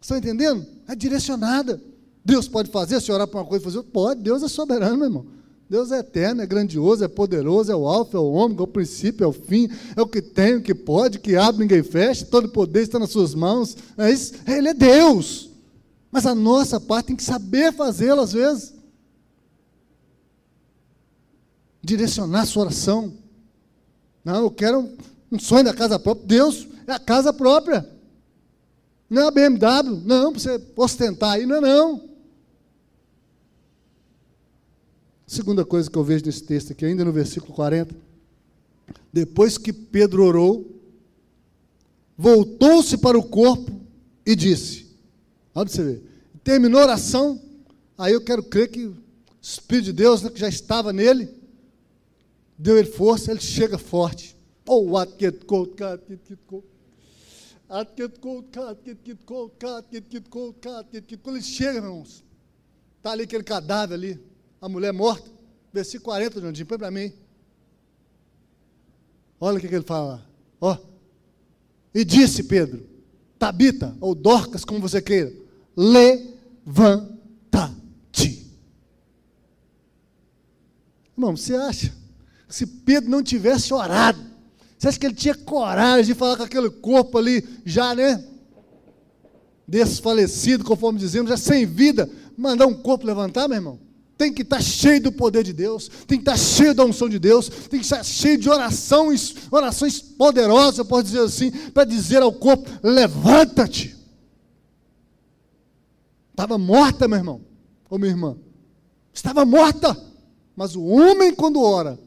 Estão 0.00 0.16
entendendo? 0.16 0.66
É 0.88 0.96
direcionada. 0.96 1.80
Deus 2.24 2.48
pode 2.48 2.70
fazer, 2.70 3.00
se 3.00 3.12
orar 3.12 3.26
para 3.26 3.40
uma 3.40 3.46
coisa, 3.46 3.64
fazer 3.64 3.78
outra? 3.78 3.92
Pode, 3.92 4.20
Deus 4.20 4.42
é 4.42 4.48
soberano, 4.48 4.96
meu 4.96 5.06
irmão. 5.06 5.37
Deus 5.68 5.92
é 5.92 5.98
eterno, 5.98 6.40
é 6.40 6.46
grandioso, 6.46 7.04
é 7.04 7.08
poderoso, 7.08 7.70
é 7.70 7.76
o 7.76 7.86
alfa, 7.86 8.16
é 8.16 8.20
o 8.20 8.32
ômega, 8.32 8.62
é 8.62 8.64
o 8.64 8.66
princípio, 8.66 9.24
é 9.24 9.26
o 9.26 9.32
fim, 9.32 9.68
é 9.94 10.00
o 10.00 10.06
que 10.06 10.22
tem, 10.22 10.56
o 10.56 10.62
que 10.62 10.74
pode, 10.74 11.18
que 11.18 11.36
abre, 11.36 11.60
ninguém 11.60 11.82
fecha, 11.82 12.24
todo 12.24 12.48
poder 12.48 12.82
está 12.82 12.98
nas 12.98 13.10
suas 13.10 13.34
mãos. 13.34 13.76
É 13.98 14.10
isso? 14.10 14.32
Ele 14.46 14.68
é 14.68 14.74
Deus. 14.74 15.50
Mas 16.10 16.24
a 16.24 16.34
nossa 16.34 16.80
parte 16.80 17.08
tem 17.08 17.16
que 17.16 17.22
saber 17.22 17.70
fazê-lo 17.72 18.22
às 18.22 18.32
vezes. 18.32 18.74
Direcionar 21.82 22.42
a 22.42 22.46
sua 22.46 22.62
oração. 22.62 23.12
Não, 24.24 24.36
eu 24.44 24.50
quero 24.50 24.80
um, 24.80 24.96
um 25.32 25.38
sonho 25.38 25.64
da 25.64 25.74
casa 25.74 25.98
própria. 25.98 26.26
Deus 26.26 26.66
é 26.86 26.92
a 26.92 26.98
casa 26.98 27.30
própria. 27.30 27.86
Não 29.10 29.22
é 29.22 29.26
a 29.26 29.30
BMW, 29.30 30.02
não, 30.04 30.32
para 30.32 30.40
você 30.40 30.62
ostentar 30.76 31.32
aí, 31.32 31.44
não 31.44 31.56
é 31.56 31.60
não. 31.60 32.07
Segunda 35.28 35.62
coisa 35.62 35.90
que 35.90 35.98
eu 35.98 36.02
vejo 36.02 36.24
nesse 36.24 36.42
texto 36.42 36.72
aqui, 36.72 36.86
ainda 36.86 37.04
no 37.04 37.12
versículo 37.12 37.52
40. 37.52 37.94
Depois 39.12 39.58
que 39.58 39.74
Pedro 39.74 40.24
orou, 40.24 40.66
voltou-se 42.16 42.96
para 42.96 43.18
o 43.18 43.22
corpo 43.22 43.78
e 44.24 44.34
disse: 44.34 44.86
Olha 45.54 45.68
você 45.68 45.84
ver. 45.84 46.02
Terminou 46.42 46.80
a 46.80 46.84
oração, 46.84 47.38
aí 47.98 48.14
eu 48.14 48.22
quero 48.22 48.42
crer 48.42 48.70
que 48.70 48.86
o 48.86 48.96
Espírito 49.42 49.84
de 49.84 49.92
Deus, 49.92 50.22
né, 50.22 50.30
que 50.30 50.40
já 50.40 50.48
estava 50.48 50.94
nele, 50.94 51.28
deu 52.56 52.78
ele 52.78 52.88
força, 52.88 53.30
ele 53.30 53.40
chega 53.40 53.76
forte. 53.76 54.34
Oh, 54.66 54.92
what 54.92 55.12
get 55.20 55.44
cold, 55.44 55.72
God, 55.72 56.00
get, 56.08 56.20
get 56.26 56.38
cold. 56.46 56.64
Get 57.98 58.18
cold, 58.18 58.48
God, 58.50 58.78
get, 58.82 58.98
get 59.04 59.18
cold, 59.26 59.52
God, 59.60 59.84
get, 59.92 60.04
get 60.10 60.28
cold, 60.30 60.56
get, 60.90 61.04
get 61.06 61.20
Quando 61.22 61.36
ele 61.36 61.44
chega, 61.44 61.80
irmãos, 61.80 62.24
está 62.96 63.12
ali 63.12 63.24
aquele 63.24 63.44
cadáver 63.44 63.94
ali, 63.94 64.27
a 64.60 64.68
mulher 64.68 64.92
morta. 64.92 65.30
Versículo 65.72 66.04
40, 66.04 66.40
Jandinho, 66.40 66.66
põe 66.66 66.78
para 66.78 66.90
mim. 66.90 67.12
Olha 69.40 69.58
o 69.58 69.60
que, 69.60 69.68
que 69.68 69.74
ele 69.74 69.84
fala. 69.84 70.26
Ó. 70.60 70.76
E 71.94 72.04
disse 72.04 72.42
Pedro, 72.42 72.86
Tabita, 73.38 73.96
ou 74.00 74.14
Dorcas, 74.14 74.64
como 74.64 74.80
você 74.80 75.00
queira, 75.00 75.32
levanta-te. 75.76 77.16
Irmão, 81.16 81.36
você 81.36 81.54
acha 81.54 81.98
se 82.48 82.66
Pedro 82.66 83.10
não 83.10 83.22
tivesse 83.22 83.74
orado, 83.74 84.18
você 84.76 84.88
acha 84.88 84.98
que 84.98 85.06
ele 85.06 85.14
tinha 85.14 85.34
coragem 85.34 86.06
de 86.06 86.14
falar 86.14 86.36
com 86.36 86.44
aquele 86.44 86.70
corpo 86.70 87.18
ali, 87.18 87.46
já, 87.64 87.94
né? 87.94 88.24
Desfalecido, 89.66 90.64
conforme 90.64 90.98
dizemos, 90.98 91.28
já 91.28 91.36
sem 91.36 91.66
vida, 91.66 92.08
mandar 92.36 92.66
um 92.66 92.74
corpo 92.74 93.06
levantar, 93.06 93.48
meu 93.48 93.56
irmão? 93.56 93.78
Tem 94.18 94.32
que 94.32 94.42
estar 94.42 94.60
cheio 94.60 95.00
do 95.00 95.12
poder 95.12 95.44
de 95.44 95.52
Deus, 95.52 95.88
tem 96.06 96.18
que 96.18 96.28
estar 96.28 96.36
cheio 96.36 96.74
da 96.74 96.84
unção 96.84 97.08
de 97.08 97.20
Deus, 97.20 97.48
tem 97.48 97.78
que 97.78 97.86
estar 97.86 98.04
cheio 98.04 98.36
de 98.36 98.50
orações, 98.50 99.36
orações 99.48 100.00
poderosas, 100.00 100.78
eu 100.78 100.84
posso 100.84 101.04
dizer 101.04 101.20
assim, 101.20 101.52
para 101.70 101.84
dizer 101.84 102.20
ao 102.20 102.32
corpo: 102.32 102.68
levanta-te. 102.82 103.96
Estava 106.32 106.58
morta, 106.58 107.06
meu 107.06 107.18
irmão, 107.18 107.40
ou 107.88 107.98
minha 107.98 108.10
irmã, 108.10 108.36
estava 109.14 109.44
morta, 109.44 109.96
mas 110.56 110.74
o 110.74 110.82
homem, 110.82 111.32
quando 111.32 111.62
ora, 111.62 111.98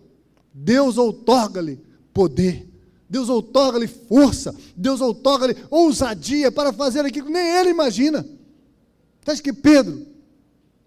Deus 0.54 0.98
outorga-lhe 0.98 1.80
poder, 2.14 2.70
Deus 3.10 3.30
outorga-lhe 3.30 3.88
força, 3.88 4.54
Deus 4.76 5.00
outorga-lhe 5.00 5.56
ousadia 5.70 6.52
para 6.52 6.74
fazer 6.74 7.06
aquilo 7.06 7.28
que 7.28 7.34
nem 7.34 7.58
ele 7.58 7.70
imagina. 7.70 8.26
Você 9.22 9.32
acha 9.32 9.44
que 9.44 9.54
Pedro, 9.54 10.11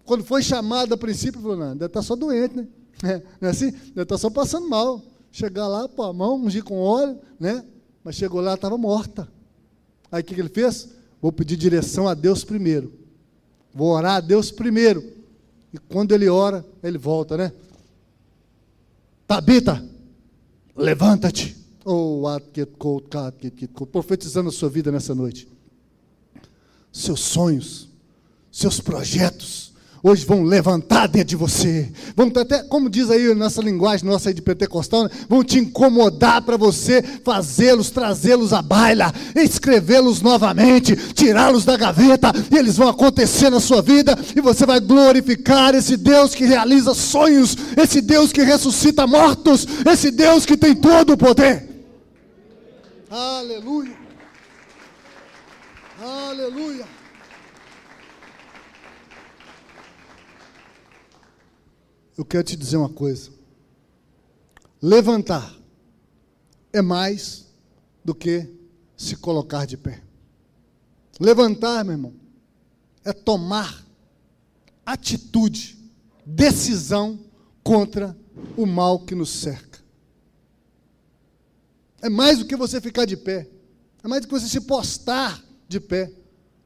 quando 0.05 0.23
foi 0.23 0.43
chamado 0.43 0.93
a 0.93 0.97
princípio, 0.97 1.41
falou, 1.41 1.57
não, 1.57 1.73
deve 1.73 1.87
estar 1.87 1.99
tá 1.99 2.03
só 2.03 2.15
doente, 2.15 2.55
né? 2.55 2.67
É, 3.03 3.21
não 3.41 3.49
é 3.49 3.51
assim? 3.51 3.71
Deve 3.71 4.03
estar 4.03 4.05
tá 4.05 4.17
só 4.17 4.29
passando 4.29 4.69
mal. 4.69 5.03
Chegar 5.29 5.67
lá, 5.67 5.87
pôr 5.89 6.03
a 6.03 6.13
mão, 6.13 6.37
ungir 6.37 6.63
com 6.63 6.79
óleo, 6.79 7.19
né? 7.37 7.63
Mas 8.01 8.15
chegou 8.15 8.39
lá, 8.39 8.53
estava 8.53 8.77
morta. 8.77 9.27
Aí 10.09 10.21
o 10.21 10.23
que, 10.23 10.33
que 10.33 10.39
ele 10.39 10.47
fez? 10.47 10.89
Vou 11.21 11.29
pedir 11.29 11.57
direção 11.57 12.07
a 12.07 12.13
Deus 12.13 12.45
primeiro. 12.45 12.93
Vou 13.73 13.89
orar 13.89 14.15
a 14.15 14.19
Deus 14.21 14.49
primeiro. 14.49 15.03
E 15.73 15.77
quando 15.77 16.13
ele 16.13 16.29
ora, 16.29 16.65
ele 16.81 16.97
volta, 16.97 17.35
né? 17.35 17.51
Tabita, 19.27 19.83
levanta-te. 20.73 21.57
Oh, 21.83 22.23
profetizando 23.91 24.49
a 24.49 24.53
sua 24.53 24.69
vida 24.69 24.89
nessa 24.89 25.13
noite. 25.13 25.47
Seus 26.93 27.19
sonhos, 27.19 27.89
seus 28.49 28.79
projetos, 28.79 29.74
hoje 30.07 30.23
vão 30.23 30.43
levantar 30.43 31.07
dentro 31.07 31.29
de 31.29 31.35
você. 31.35 31.91
Vão 32.15 32.31
até, 32.39 32.61
como 32.61 32.91
diz 32.91 33.09
aí 33.09 33.33
nossa 33.33 33.59
linguagem 33.59 34.07
nossa 34.07 34.29
aí 34.29 34.35
de 34.35 34.41
pentecostal, 34.41 35.05
né? 35.05 35.09
vão 35.27 35.43
te 35.43 35.57
incomodar 35.57 36.43
para 36.43 36.57
você 36.57 37.01
fazê-los, 37.23 37.89
trazê-los 37.89 38.53
à 38.53 38.61
baila, 38.61 39.11
escrevê-los 39.35 40.21
novamente, 40.21 40.95
tirá-los 40.95 41.65
da 41.65 41.75
gaveta, 41.75 42.31
e 42.51 42.55
eles 42.55 42.77
vão 42.77 42.87
acontecer 42.87 43.49
na 43.49 43.59
sua 43.59 43.81
vida, 43.81 44.15
e 44.35 44.41
você 44.41 44.63
vai 44.63 44.79
glorificar 44.79 45.73
esse 45.73 45.97
Deus 45.97 46.35
que 46.35 46.45
realiza 46.45 46.93
sonhos, 46.93 47.57
esse 47.75 47.99
Deus 47.99 48.31
que 48.31 48.43
ressuscita 48.43 49.07
mortos, 49.07 49.65
esse 49.91 50.11
Deus 50.11 50.45
que 50.45 50.55
tem 50.55 50.75
todo 50.75 51.13
o 51.13 51.17
poder. 51.17 51.67
Aleluia. 53.09 53.95
Aleluia. 55.99 57.04
Eu 62.17 62.25
quero 62.25 62.43
te 62.43 62.55
dizer 62.55 62.77
uma 62.77 62.89
coisa. 62.89 63.31
Levantar 64.81 65.55
é 66.71 66.81
mais 66.81 67.45
do 68.03 68.13
que 68.13 68.49
se 68.95 69.15
colocar 69.15 69.65
de 69.65 69.77
pé. 69.77 70.01
Levantar, 71.19 71.83
meu 71.83 71.93
irmão, 71.93 72.13
é 73.03 73.13
tomar 73.13 73.85
atitude, 74.85 75.77
decisão 76.25 77.19
contra 77.63 78.15
o 78.55 78.65
mal 78.65 78.99
que 78.99 79.15
nos 79.15 79.29
cerca. 79.29 79.79
É 82.01 82.09
mais 82.09 82.39
do 82.39 82.45
que 82.45 82.55
você 82.55 82.79
ficar 82.79 83.05
de 83.05 83.17
pé. 83.17 83.49
É 84.03 84.07
mais 84.07 84.21
do 84.21 84.27
que 84.27 84.33
você 84.33 84.47
se 84.47 84.61
postar 84.61 85.43
de 85.67 85.79
pé. 85.79 86.11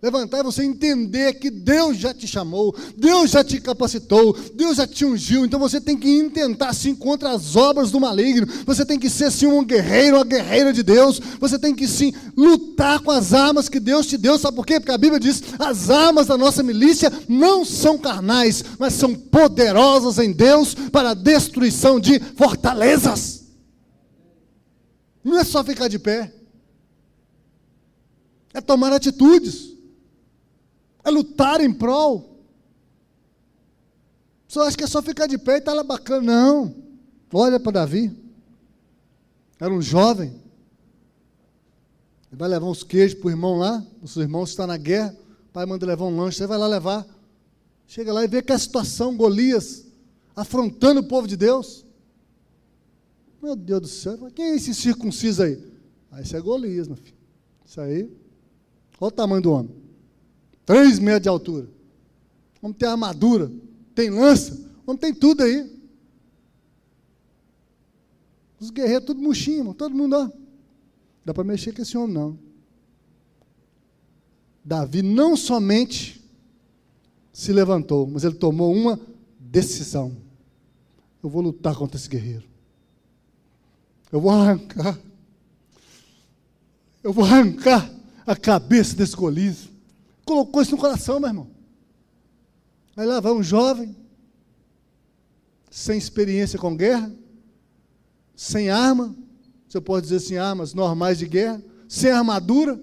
Levantar 0.01 0.39
é 0.39 0.43
você 0.43 0.63
entender 0.63 1.33
que 1.33 1.51
Deus 1.51 1.97
já 1.97 2.13
te 2.13 2.25
chamou, 2.25 2.73
Deus 2.95 3.31
já 3.31 3.43
te 3.43 3.59
capacitou, 3.59 4.33
Deus 4.55 4.77
já 4.77 4.87
te 4.87 5.03
ungiu. 5.03 5.43
Então 5.43 5.59
você 5.59 5.81
tem 5.81 5.97
que 5.97 6.09
intentar 6.09 6.73
sim 6.73 6.95
contra 6.95 7.31
as 7.31 7.57
obras 7.57 7.91
do 7.91 7.99
maligno. 7.99 8.47
Você 8.65 8.85
tem 8.85 8.97
que 8.97 9.09
ser 9.09 9.29
sim 9.29 9.47
um 9.47 9.61
guerreiro, 9.61 10.15
uma 10.15 10.23
guerreira 10.23 10.71
de 10.71 10.83
Deus. 10.83 11.19
Você 11.41 11.59
tem 11.59 11.75
que 11.75 11.85
sim 11.85 12.13
lutar 12.37 13.01
com 13.01 13.11
as 13.11 13.33
armas 13.33 13.67
que 13.67 13.77
Deus 13.77 14.05
te 14.05 14.17
deu. 14.17 14.39
Sabe 14.39 14.55
por 14.55 14.65
quê? 14.65 14.79
Porque 14.79 14.93
a 14.93 14.97
Bíblia 14.97 15.19
diz: 15.19 15.43
as 15.59 15.89
armas 15.89 16.27
da 16.27 16.37
nossa 16.37 16.63
milícia 16.63 17.11
não 17.27 17.65
são 17.65 17.97
carnais, 17.97 18.63
mas 18.79 18.93
são 18.93 19.13
poderosas 19.13 20.17
em 20.17 20.31
Deus 20.31 20.73
para 20.73 21.09
a 21.09 21.13
destruição 21.13 21.99
de 21.99 22.21
fortalezas. 22.37 23.43
Não 25.21 25.37
é 25.37 25.43
só 25.43 25.61
ficar 25.61 25.89
de 25.89 25.99
pé, 25.99 26.33
é 28.53 28.61
tomar 28.61 28.93
atitudes 28.93 29.68
é 31.03 31.09
lutar 31.09 31.61
em 31.61 31.73
prol. 31.73 32.43
Só 34.47 34.67
acha 34.67 34.75
que 34.75 34.83
é 34.83 34.87
só 34.87 35.01
ficar 35.01 35.27
de 35.27 35.37
pé 35.37 35.55
e 35.55 35.57
estar 35.59 35.71
tá 35.71 35.77
lá 35.77 35.83
bacana. 35.83 36.21
Não. 36.21 36.75
Olha 37.31 37.59
para 37.59 37.73
Davi. 37.73 38.11
Era 39.59 39.73
um 39.73 39.81
jovem. 39.81 40.29
Ele 42.29 42.37
vai 42.37 42.49
levar 42.49 42.65
uns 42.65 42.83
queijos 42.83 43.17
para 43.17 43.27
o 43.27 43.31
irmão 43.31 43.57
lá. 43.57 43.85
Os 44.01 44.15
irmãos 44.15 44.49
estão 44.49 44.65
na 44.65 44.77
guerra. 44.77 45.15
O 45.49 45.53
pai 45.53 45.65
manda 45.65 45.85
levar 45.85 46.05
um 46.05 46.15
lanche. 46.15 46.37
Você 46.37 46.47
vai 46.47 46.57
lá 46.57 46.67
levar. 46.67 47.05
Chega 47.87 48.13
lá 48.13 48.23
e 48.23 48.27
vê 48.27 48.41
que 48.41 48.51
a 48.51 48.57
situação, 48.57 49.15
Golias, 49.15 49.85
afrontando 50.35 51.01
o 51.01 51.07
povo 51.07 51.27
de 51.27 51.35
Deus. 51.35 51.85
Meu 53.41 53.55
Deus 53.55 53.81
do 53.81 53.87
céu, 53.87 54.17
quem 54.35 54.45
é 54.45 54.55
esse 54.55 54.73
circunciso 54.75 55.43
aí? 55.43 55.63
Ah, 56.11 56.21
esse 56.21 56.35
é 56.35 56.41
Golias, 56.41 56.87
meu 56.87 56.97
filho. 56.97 57.17
Isso 57.65 57.79
aí. 57.79 58.03
Olha 58.99 59.07
o 59.07 59.11
tamanho 59.11 59.41
do 59.41 59.51
homem. 59.51 59.88
Três 60.69 60.99
metros 60.99 61.23
de 61.23 61.29
altura. 61.29 61.67
Vamos 62.61 62.77
ter 62.77 62.85
armadura, 62.85 63.51
tem 63.95 64.11
lança, 64.11 64.55
vamos 64.85 65.01
tem 65.01 65.11
tudo 65.11 65.41
aí. 65.41 65.67
Os 68.59 68.69
guerreiros 68.69 69.07
tudo 69.07 69.19
murchinho, 69.19 69.73
todo 69.73 69.95
mundo, 69.95 70.15
ó. 70.15 70.29
Dá 71.25 71.33
para 71.33 71.43
mexer 71.43 71.73
com 71.73 71.81
esse 71.81 71.97
homem, 71.97 72.13
não. 72.13 72.37
Davi 74.63 75.01
não 75.01 75.35
somente 75.35 76.23
se 77.33 77.51
levantou, 77.51 78.05
mas 78.05 78.23
ele 78.23 78.35
tomou 78.35 78.71
uma 78.71 78.99
decisão. 79.39 80.15
Eu 81.23 81.31
vou 81.31 81.41
lutar 81.41 81.75
contra 81.75 81.97
esse 81.97 82.07
guerreiro. 82.07 82.47
Eu 84.11 84.21
vou 84.21 84.29
arrancar. 84.29 84.99
Eu 87.01 87.11
vou 87.11 87.25
arrancar 87.25 87.91
a 88.23 88.35
cabeça 88.35 88.95
desse 88.95 89.15
Golias 89.15 89.67
colocou 90.29 90.61
isso 90.61 90.71
no 90.71 90.77
coração, 90.77 91.19
meu 91.19 91.29
irmão. 91.29 91.47
Aí 92.95 93.03
lá 93.03 93.19
vai 93.19 93.31
um 93.31 93.41
jovem, 93.41 93.95
sem 95.71 95.97
experiência 95.97 96.59
com 96.59 96.77
guerra, 96.77 97.11
sem 98.35 98.69
arma, 98.69 99.15
você 99.67 99.81
pode 99.81 100.03
dizer 100.03 100.17
assim, 100.17 100.37
armas 100.37 100.75
normais 100.75 101.17
de 101.17 101.27
guerra, 101.27 101.63
sem 101.87 102.11
armadura, 102.11 102.79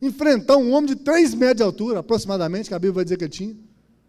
enfrentar 0.00 0.56
um 0.56 0.72
homem 0.72 0.86
de 0.86 0.96
3 0.96 1.34
metros 1.34 1.58
de 1.58 1.62
altura, 1.62 1.98
aproximadamente, 1.98 2.68
que 2.68 2.74
a 2.74 2.78
Bíblia 2.78 2.94
vai 2.94 3.04
dizer 3.04 3.18
que 3.18 3.28
tinha, 3.28 3.54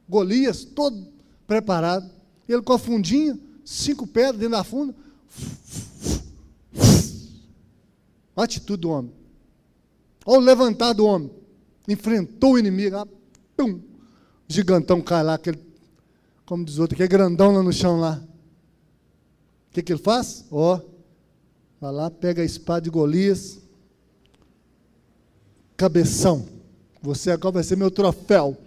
Golias, 0.07 0.63
todo 0.63 1.05
preparado, 1.45 2.09
ele 2.47 2.61
com 2.61 2.73
a 2.73 2.79
fundinha, 2.79 3.37
cinco 3.65 4.07
pedras 4.07 4.37
dentro 4.37 4.55
da 4.55 4.63
funda, 4.63 4.95
a 8.33 8.43
atitude 8.43 8.81
do 8.81 8.89
homem, 8.89 9.11
olha 10.25 10.39
o 10.39 10.43
levantar 10.43 10.93
do 10.93 11.05
homem, 11.05 11.36
enfrentou 11.87 12.53
o 12.53 12.59
inimigo, 12.59 12.95
lá, 12.95 13.07
pum, 13.55 13.79
gigantão 14.47 15.01
cai 15.01 15.23
lá, 15.23 15.35
aquele, 15.35 15.59
como 16.45 16.65
diz 16.65 16.79
outro, 16.79 16.95
que 16.95 17.03
é 17.03 17.07
grandão 17.07 17.51
lá 17.51 17.63
no 17.63 17.71
chão 17.71 17.99
lá, 17.99 18.21
o 19.69 19.73
que, 19.73 19.81
que 19.81 19.93
ele 19.93 20.01
faz? 20.01 20.45
Ó, 20.51 20.81
vai 21.79 21.91
lá, 21.91 22.09
pega 22.09 22.41
a 22.41 22.45
espada 22.45 22.81
de 22.81 22.89
Golias, 22.89 23.59
cabeção. 25.75 26.47
Você 27.01 27.29
agora 27.31 27.53
vai 27.53 27.63
ser 27.63 27.77
meu 27.77 27.91
troféu. 27.91 28.57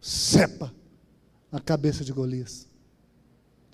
Cepa 0.00 0.72
a 1.50 1.58
cabeça 1.58 2.04
de 2.04 2.12
Golias. 2.12 2.68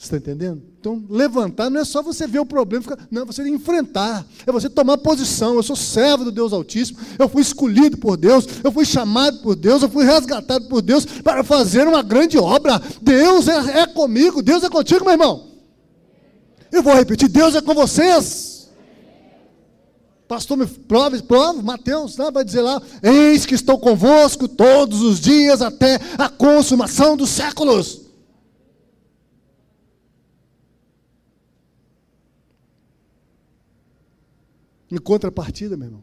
Você 0.01 0.17
está 0.17 0.17
entendendo? 0.17 0.63
Então, 0.81 1.05
levantar 1.11 1.69
não 1.69 1.79
é 1.79 1.85
só 1.85 2.03
você 2.03 2.27
ver 2.27 2.39
o 2.39 2.47
problema, 2.47 2.83
ficar, 2.83 2.99
não, 3.11 3.21
é 3.21 3.25
você 3.27 3.47
enfrentar, 3.47 4.27
é 4.47 4.51
você 4.51 4.71
tomar 4.71 4.97
posição. 4.97 5.57
Eu 5.57 5.63
sou 5.63 5.77
servo 5.77 6.25
do 6.25 6.33
Deus 6.33 6.55
Altíssimo, 6.55 6.99
eu 7.19 7.29
fui 7.29 7.43
escolhido 7.43 7.99
por 7.99 8.17
Deus, 8.17 8.47
eu 8.65 8.73
fui 8.73 8.87
chamado 8.87 9.43
por 9.43 9.55
Deus, 9.55 9.83
eu 9.83 9.91
fui 9.91 10.07
resgatado 10.07 10.69
por 10.69 10.81
Deus 10.81 11.05
para 11.05 11.45
fazer 11.45 11.87
uma 11.87 12.03
grande 12.03 12.39
obra. 12.39 12.81
Deus 13.03 13.47
é, 13.47 13.81
é 13.81 13.87
comigo, 13.87 14.43
Deus 14.43 14.65
é 14.65 14.71
contigo, 14.71 15.05
meu 15.05 15.13
irmão. 15.13 15.49
Eu 16.73 16.83
vou 16.83 16.95
repetir: 16.95 17.29
Deus 17.29 17.55
é 17.55 17.61
com 17.61 17.75
vocês. 17.75 18.71
Pastor, 20.27 20.57
me 20.57 20.67
prove, 20.67 21.23
prove, 21.25 21.63
Mateus 21.63 22.17
né, 22.17 22.31
vai 22.31 22.43
dizer 22.43 22.63
lá: 22.63 22.81
Eis 23.03 23.45
que 23.45 23.55
estou 23.55 23.79
convosco 23.79 24.49
todos 24.49 25.03
os 25.03 25.21
dias 25.21 25.61
até 25.61 26.01
a 26.17 26.31
consumação 26.31 27.19
dos 27.19 27.29
séculos. 27.29 28.10
Em 34.91 34.99
contrapartida, 34.99 35.77
meu 35.77 35.87
irmão, 35.87 36.03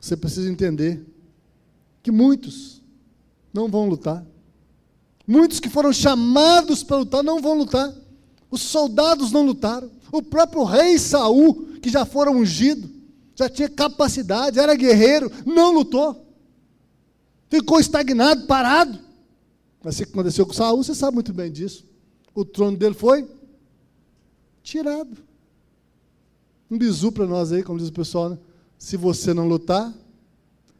você 0.00 0.16
precisa 0.16 0.50
entender 0.50 1.04
que 2.02 2.10
muitos 2.10 2.82
não 3.52 3.68
vão 3.68 3.88
lutar. 3.88 4.24
Muitos 5.26 5.60
que 5.60 5.68
foram 5.68 5.92
chamados 5.92 6.82
para 6.82 6.98
lutar 6.98 7.22
não 7.22 7.40
vão 7.40 7.54
lutar. 7.54 7.92
Os 8.50 8.62
soldados 8.62 9.30
não 9.30 9.44
lutaram. 9.44 9.90
O 10.10 10.22
próprio 10.22 10.64
rei 10.64 10.98
Saul 10.98 11.72
que 11.82 11.90
já 11.90 12.06
fora 12.06 12.30
ungido, 12.30 12.88
já 13.34 13.48
tinha 13.48 13.68
capacidade, 13.68 14.58
era 14.58 14.74
guerreiro, 14.76 15.30
não 15.44 15.74
lutou. 15.74 16.24
Ficou 17.50 17.80
estagnado, 17.80 18.46
parado. 18.46 18.98
Mas 19.82 19.98
o 19.98 20.04
que 20.06 20.12
aconteceu 20.12 20.46
com 20.46 20.52
Saul, 20.52 20.82
você 20.82 20.94
sabe 20.94 21.14
muito 21.14 21.32
bem 21.32 21.50
disso. 21.50 21.84
O 22.32 22.44
trono 22.44 22.76
dele 22.76 22.94
foi 22.94 23.28
tirado. 24.62 25.16
Um 26.72 26.78
bizu 26.78 27.12
para 27.12 27.26
nós 27.26 27.52
aí, 27.52 27.62
como 27.62 27.78
diz 27.78 27.88
o 27.88 27.92
pessoal, 27.92 28.30
né? 28.30 28.38
Se 28.78 28.96
você 28.96 29.34
não 29.34 29.46
lutar, 29.46 29.92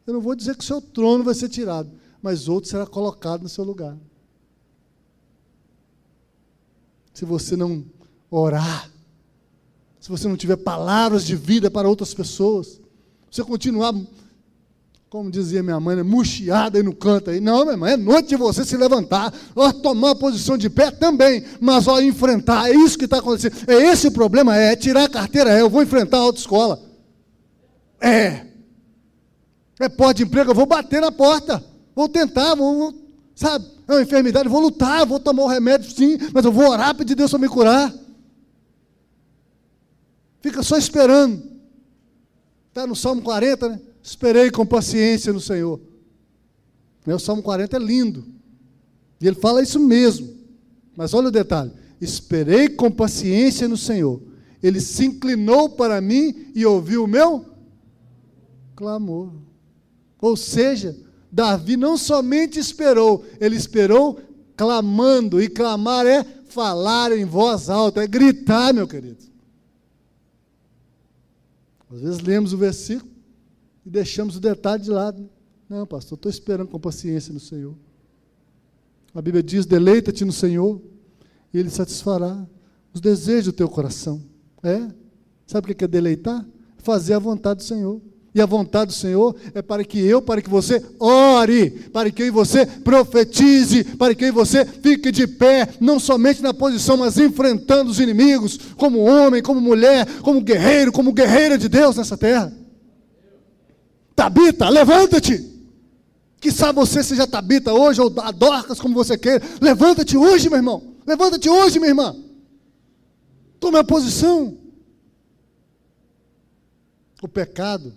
eu 0.06 0.14
não 0.14 0.22
vou 0.22 0.34
dizer 0.34 0.56
que 0.56 0.64
o 0.64 0.66
seu 0.66 0.80
trono 0.80 1.22
vai 1.22 1.34
ser 1.34 1.50
tirado, 1.50 1.90
mas 2.22 2.48
outro 2.48 2.70
será 2.70 2.86
colocado 2.86 3.42
no 3.42 3.48
seu 3.50 3.62
lugar. 3.62 3.94
Se 7.12 7.26
você 7.26 7.56
não 7.56 7.84
orar, 8.30 8.90
se 10.00 10.08
você 10.08 10.26
não 10.26 10.34
tiver 10.34 10.56
palavras 10.56 11.26
de 11.26 11.36
vida 11.36 11.70
para 11.70 11.86
outras 11.86 12.14
pessoas, 12.14 12.80
você 13.30 13.44
continuar, 13.44 13.92
como 15.12 15.30
dizia 15.30 15.62
minha 15.62 15.78
mãe, 15.78 15.94
né, 15.94 16.02
murchiada 16.02 16.78
aí 16.78 16.82
no 16.82 16.94
canto 16.94 17.28
aí. 17.28 17.38
Não, 17.38 17.66
minha 17.66 17.76
mãe, 17.76 17.92
é 17.92 17.96
noite 17.98 18.30
de 18.30 18.36
você 18.36 18.64
se 18.64 18.78
levantar, 18.78 19.30
ó, 19.54 19.70
tomar 19.70 20.08
uma 20.08 20.16
posição 20.16 20.56
de 20.56 20.70
pé 20.70 20.90
também, 20.90 21.44
mas 21.60 21.86
ó, 21.86 22.00
enfrentar, 22.00 22.70
é 22.70 22.74
isso 22.74 22.96
que 22.96 23.04
está 23.04 23.18
acontecendo. 23.18 23.70
É 23.70 23.74
esse 23.74 24.08
o 24.08 24.10
problema, 24.10 24.56
é, 24.56 24.72
é 24.72 24.76
tirar 24.76 25.04
a 25.04 25.08
carteira, 25.10 25.50
é, 25.50 25.60
eu 25.60 25.68
vou 25.68 25.82
enfrentar 25.82 26.16
a 26.16 26.20
autoescola. 26.22 26.82
É. 28.00 28.46
É 29.78 29.86
pode 29.90 30.16
de 30.16 30.22
emprego, 30.22 30.52
eu 30.52 30.54
vou 30.54 30.64
bater 30.64 31.02
na 31.02 31.12
porta, 31.12 31.62
vou 31.94 32.08
tentar, 32.08 32.54
vou, 32.54 32.94
sabe, 33.34 33.66
é 33.86 33.92
uma 33.92 34.02
enfermidade, 34.02 34.48
vou 34.48 34.62
lutar, 34.62 35.04
vou 35.04 35.20
tomar 35.20 35.42
o 35.42 35.46
remédio 35.46 35.90
sim, 35.90 36.16
mas 36.32 36.42
eu 36.42 36.50
vou 36.50 36.70
orar, 36.70 36.94
pedir 36.94 37.16
Deus 37.16 37.30
para 37.30 37.38
me 37.38 37.50
curar. 37.50 37.92
Fica 40.40 40.62
só 40.62 40.78
esperando. 40.78 41.52
Está 42.70 42.86
no 42.86 42.96
Salmo 42.96 43.20
40, 43.20 43.68
né? 43.68 43.80
Esperei 44.02 44.50
com 44.50 44.66
paciência 44.66 45.32
no 45.32 45.40
Senhor. 45.40 45.80
O 47.06 47.18
Salmo 47.18 47.42
40 47.42 47.76
é 47.76 47.80
lindo. 47.80 48.24
E 49.20 49.26
ele 49.26 49.36
fala 49.36 49.62
isso 49.62 49.78
mesmo. 49.78 50.34
Mas 50.96 51.14
olha 51.14 51.28
o 51.28 51.32
detalhe: 51.32 51.72
esperei 52.00 52.68
com 52.68 52.90
paciência 52.90 53.68
no 53.68 53.76
Senhor. 53.76 54.20
Ele 54.62 54.80
se 54.80 55.06
inclinou 55.06 55.70
para 55.70 56.00
mim 56.00 56.50
e 56.54 56.66
ouviu 56.66 57.04
o 57.04 57.08
meu 57.08 57.44
clamor. 58.74 59.30
Ou 60.20 60.36
seja, 60.36 60.96
Davi 61.30 61.76
não 61.76 61.96
somente 61.96 62.58
esperou, 62.58 63.24
ele 63.40 63.56
esperou 63.56 64.20
clamando. 64.56 65.40
E 65.40 65.48
clamar 65.48 66.06
é 66.06 66.24
falar 66.48 67.16
em 67.16 67.24
voz 67.24 67.70
alta, 67.70 68.02
é 68.02 68.06
gritar, 68.06 68.72
meu 68.72 68.86
querido. 68.86 69.24
Às 71.90 72.00
vezes 72.00 72.20
lemos 72.20 72.52
o 72.52 72.58
versículo 72.58 73.11
e 73.84 73.90
deixamos 73.90 74.36
o 74.36 74.40
detalhe 74.40 74.82
de 74.82 74.90
lado. 74.90 75.28
Não, 75.68 75.86
pastor, 75.86 76.16
estou 76.16 76.30
esperando 76.30 76.68
com 76.68 76.78
paciência 76.78 77.32
no 77.32 77.40
Senhor. 77.40 77.74
A 79.14 79.20
Bíblia 79.20 79.42
diz: 79.42 79.66
deleita-te 79.66 80.24
no 80.24 80.32
Senhor, 80.32 80.80
e 81.52 81.58
Ele 81.58 81.70
satisfará 81.70 82.46
os 82.92 83.00
desejos 83.00 83.46
do 83.46 83.52
teu 83.52 83.68
coração. 83.68 84.22
É? 84.62 84.88
Sabe 85.46 85.72
o 85.72 85.74
que 85.74 85.84
é 85.84 85.88
deleitar? 85.88 86.46
Fazer 86.78 87.14
a 87.14 87.18
vontade 87.18 87.58
do 87.58 87.64
Senhor. 87.64 88.00
E 88.34 88.40
a 88.40 88.46
vontade 88.46 88.86
do 88.86 88.94
Senhor 88.94 89.36
é 89.54 89.60
para 89.60 89.84
que 89.84 89.98
eu, 89.98 90.22
para 90.22 90.40
que 90.40 90.48
você 90.48 90.82
ore, 90.98 91.70
para 91.92 92.10
que 92.10 92.22
eu 92.22 92.26
e 92.26 92.30
você 92.30 92.64
profetize, 92.64 93.84
para 93.84 94.14
que 94.14 94.24
eu 94.24 94.28
e 94.28 94.32
você 94.32 94.64
fique 94.64 95.12
de 95.12 95.26
pé, 95.26 95.68
não 95.78 96.00
somente 96.00 96.40
na 96.40 96.54
posição, 96.54 96.96
mas 96.96 97.18
enfrentando 97.18 97.90
os 97.90 98.00
inimigos, 98.00 98.58
como 98.76 99.00
homem, 99.00 99.42
como 99.42 99.60
mulher, 99.60 100.06
como 100.22 100.40
guerreiro, 100.40 100.90
como 100.90 101.12
guerreira 101.12 101.58
de 101.58 101.68
Deus 101.68 101.96
nessa 101.96 102.16
terra. 102.16 102.61
Tabita, 104.22 104.68
levanta-te. 104.68 105.50
Que 106.40 106.52
sabe 106.52 106.78
você 106.78 107.02
seja 107.02 107.26
Tabita 107.26 107.72
hoje, 107.72 108.00
ou 108.00 108.08
Dorcas, 108.10 108.80
como 108.80 108.94
você 108.94 109.18
quer. 109.18 109.42
Levanta-te 109.60 110.16
hoje, 110.16 110.48
meu 110.48 110.58
irmão. 110.58 110.94
Levanta-te 111.04 111.48
hoje, 111.48 111.80
minha 111.80 111.90
irmã. 111.90 112.14
Tome 113.58 113.78
a 113.78 113.84
posição. 113.84 114.56
O 117.20 117.28
pecado 117.28 117.94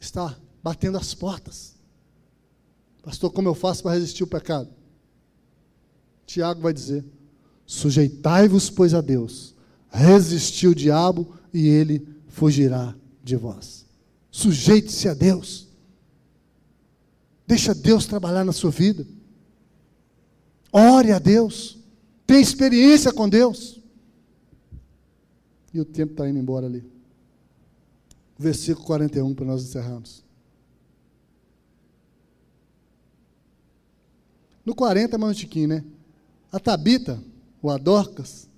está 0.00 0.36
batendo 0.62 0.96
as 0.96 1.14
portas. 1.14 1.74
Pastor, 3.02 3.30
como 3.32 3.48
eu 3.48 3.54
faço 3.54 3.82
para 3.82 3.92
resistir 3.92 4.22
o 4.22 4.26
pecado? 4.26 4.68
Tiago 6.24 6.60
vai 6.60 6.72
dizer: 6.72 7.04
sujeitai-vos, 7.66 8.70
pois, 8.70 8.94
a 8.94 9.00
Deus, 9.00 9.54
resistiu 9.90 10.70
o 10.70 10.74
diabo 10.74 11.34
e 11.52 11.66
ele 11.66 12.06
fugirá 12.28 12.94
de 13.22 13.36
vós. 13.36 13.82
Sujeite-se 14.32 15.08
a 15.08 15.14
Deus. 15.14 15.68
Deixa 17.46 17.72
Deus 17.72 18.06
trabalhar 18.06 18.44
na 18.44 18.52
sua 18.52 18.72
vida. 18.72 19.06
Ore 20.72 21.12
a 21.12 21.20
Deus. 21.20 21.78
Tenha 22.26 22.40
experiência 22.40 23.12
com 23.12 23.28
Deus. 23.28 23.80
E 25.72 25.80
o 25.80 25.84
tempo 25.84 26.10
está 26.14 26.28
indo 26.28 26.40
embora 26.40 26.66
ali 26.66 26.90
versículo 28.42 28.84
41, 28.86 29.34
para 29.34 29.46
nós 29.46 29.62
encerrarmos. 29.62 30.22
No 34.64 34.74
40, 34.74 35.16
mais 35.16 35.36
um 35.36 35.40
tiquinho, 35.40 35.68
né? 35.68 35.84
A 36.50 36.58
Tabita, 36.58 37.22
o 37.62 37.70
Adorcas, 37.70 38.48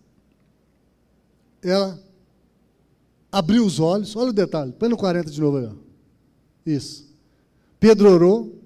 ela 1.63 2.03
abriu 3.39 3.65
os 3.65 3.81
olhos, 3.81 4.15
olha 4.17 4.31
o 4.31 4.33
detalhe, 4.33 4.73
põe 4.73 4.89
no 4.89 4.97
40 4.97 5.31
de 5.31 5.41
novo 5.41 5.59
aí. 5.59 5.67
Ó. 5.67 5.73
Isso. 6.65 7.07
Pedro 7.79 8.11
orou, 8.11 8.63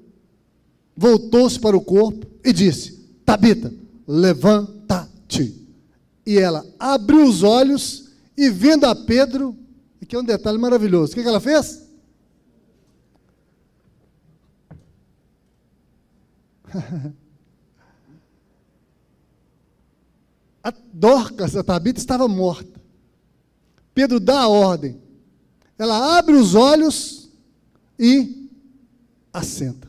voltou-se 0.96 1.58
para 1.58 1.76
o 1.76 1.80
corpo 1.80 2.26
e 2.44 2.52
disse: 2.52 2.98
Tabita, 3.24 3.72
levanta-te. 4.06 5.66
E 6.24 6.38
ela 6.38 6.64
abriu 6.78 7.26
os 7.26 7.42
olhos 7.42 8.10
e, 8.36 8.50
vendo 8.50 8.84
a 8.84 8.94
Pedro, 8.94 9.56
Aqui 10.08 10.16
é 10.16 10.18
um 10.18 10.24
detalhe 10.24 10.56
maravilhoso. 10.56 11.12
O 11.12 11.14
que, 11.14 11.22
que 11.22 11.28
ela 11.28 11.38
fez? 11.38 11.86
A 20.64 20.72
Dorcas, 20.92 21.54
a 21.56 21.62
Tabita, 21.62 22.00
estava 22.00 22.26
morta. 22.26 22.77
Pedro 23.98 24.20
dá 24.20 24.42
a 24.42 24.48
ordem. 24.48 24.96
Ela 25.76 26.16
abre 26.16 26.36
os 26.36 26.54
olhos 26.54 27.32
e 27.98 28.48
assenta. 29.32 29.88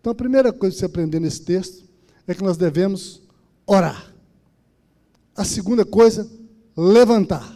Então, 0.00 0.10
a 0.10 0.14
primeira 0.14 0.50
coisa 0.50 0.74
que 0.74 0.80
você 0.80 0.86
aprender 0.86 1.20
nesse 1.20 1.42
texto 1.42 1.84
é 2.26 2.34
que 2.34 2.42
nós 2.42 2.56
devemos 2.56 3.20
orar. 3.66 4.10
A 5.36 5.44
segunda 5.44 5.84
coisa, 5.84 6.26
levantar. 6.74 7.54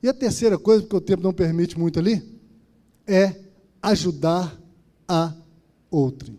E 0.00 0.08
a 0.08 0.14
terceira 0.14 0.56
coisa, 0.56 0.82
porque 0.82 0.94
o 0.94 1.00
tempo 1.00 1.24
não 1.24 1.32
permite 1.32 1.76
muito 1.76 1.98
ali, 1.98 2.22
é 3.08 3.34
ajudar 3.82 4.56
a 5.08 5.34
outrem. 5.90 6.38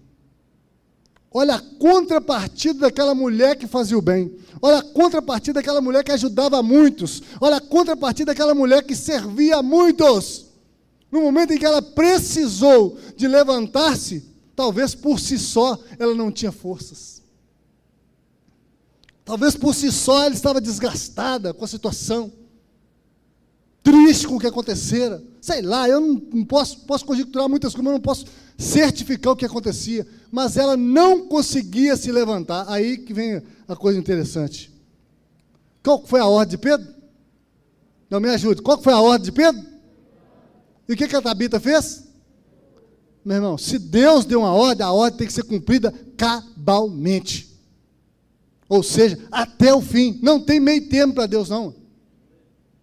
Olha 1.33 1.55
a 1.55 1.61
contrapartida 1.61 2.81
daquela 2.81 3.15
mulher 3.15 3.55
que 3.55 3.65
fazia 3.65 3.97
o 3.97 4.01
bem. 4.01 4.35
Olha 4.61 4.79
a 4.79 4.83
contrapartida 4.83 5.61
daquela 5.61 5.79
mulher 5.79 6.03
que 6.03 6.11
ajudava 6.11 6.61
muitos. 6.61 7.21
Olha 7.39 7.55
a 7.55 7.61
contrapartida 7.61 8.33
daquela 8.33 8.53
mulher 8.53 8.83
que 8.83 8.95
servia 8.95 9.57
a 9.57 9.63
muitos. 9.63 10.47
No 11.09 11.21
momento 11.21 11.53
em 11.53 11.57
que 11.57 11.65
ela 11.65 11.81
precisou 11.81 12.97
de 13.15 13.27
levantar-se, 13.27 14.25
talvez 14.55 14.93
por 14.93 15.19
si 15.19 15.39
só 15.39 15.79
ela 15.97 16.13
não 16.13 16.31
tinha 16.31 16.51
forças. 16.51 17.21
Talvez 19.23 19.55
por 19.55 19.73
si 19.73 19.89
só 19.91 20.25
ela 20.25 20.35
estava 20.35 20.59
desgastada 20.59 21.53
com 21.53 21.63
a 21.63 21.67
situação 21.67 22.31
triste 23.83 24.27
com 24.27 24.35
o 24.35 24.39
que 24.39 24.47
acontecera. 24.47 25.23
Sei 25.39 25.61
lá, 25.61 25.87
eu 25.89 25.99
não, 25.99 26.21
não 26.33 26.45
posso, 26.45 26.79
posso 26.81 27.05
conjecturar 27.05 27.49
muitas 27.49 27.73
coisas, 27.73 27.85
mas 27.85 27.93
não 27.93 28.01
posso 28.01 28.25
certificar 28.57 29.33
o 29.33 29.35
que 29.35 29.45
acontecia. 29.45 30.07
Mas 30.31 30.57
ela 30.57 30.77
não 30.77 31.27
conseguia 31.27 31.95
se 31.95 32.11
levantar. 32.11 32.65
Aí 32.67 32.97
que 32.97 33.13
vem 33.13 33.41
a 33.67 33.75
coisa 33.75 33.99
interessante. 33.99 34.71
Qual 35.83 36.05
foi 36.05 36.19
a 36.19 36.25
ordem 36.25 36.51
de 36.51 36.57
Pedro? 36.57 36.87
Não 38.09 38.19
me 38.19 38.29
ajude. 38.29 38.61
Qual 38.61 38.81
foi 38.81 38.93
a 38.93 38.99
ordem 38.99 39.25
de 39.25 39.31
Pedro? 39.31 39.65
E 40.87 40.93
o 40.93 40.97
que, 40.97 41.07
que 41.07 41.15
a 41.15 41.21
Tabita 41.21 41.59
fez? 41.59 42.07
Meu 43.23 43.35
irmão, 43.35 43.57
se 43.57 43.79
Deus 43.79 44.25
deu 44.25 44.39
uma 44.39 44.53
ordem, 44.53 44.85
a 44.85 44.91
ordem 44.91 45.19
tem 45.19 45.27
que 45.27 45.33
ser 45.33 45.43
cumprida 45.43 45.93
cabalmente. 46.17 47.57
Ou 48.67 48.83
seja, 48.83 49.17
até 49.31 49.73
o 49.73 49.81
fim. 49.81 50.19
Não 50.21 50.39
tem 50.39 50.59
meio 50.59 50.87
termo 50.87 51.13
para 51.13 51.27
Deus, 51.27 51.49
não. 51.49 51.73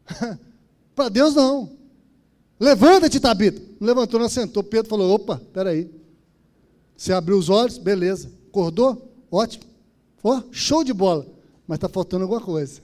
Para 0.98 1.10
Deus 1.10 1.32
não. 1.32 1.70
Levanta-te, 2.58 3.20
Tabita. 3.20 3.62
Levantou, 3.80 4.18
não 4.18 4.28
sentou. 4.28 4.64
Pedro 4.64 4.90
falou: 4.90 5.14
opa, 5.14 5.40
peraí. 5.52 5.88
Você 6.96 7.12
abriu 7.12 7.38
os 7.38 7.48
olhos, 7.48 7.78
beleza. 7.78 8.32
Acordou? 8.48 9.14
Ótimo. 9.30 9.62
Ó, 10.24 10.42
show 10.50 10.82
de 10.82 10.92
bola. 10.92 11.24
Mas 11.68 11.76
está 11.76 11.88
faltando 11.88 12.24
alguma 12.24 12.40
coisa. 12.40 12.80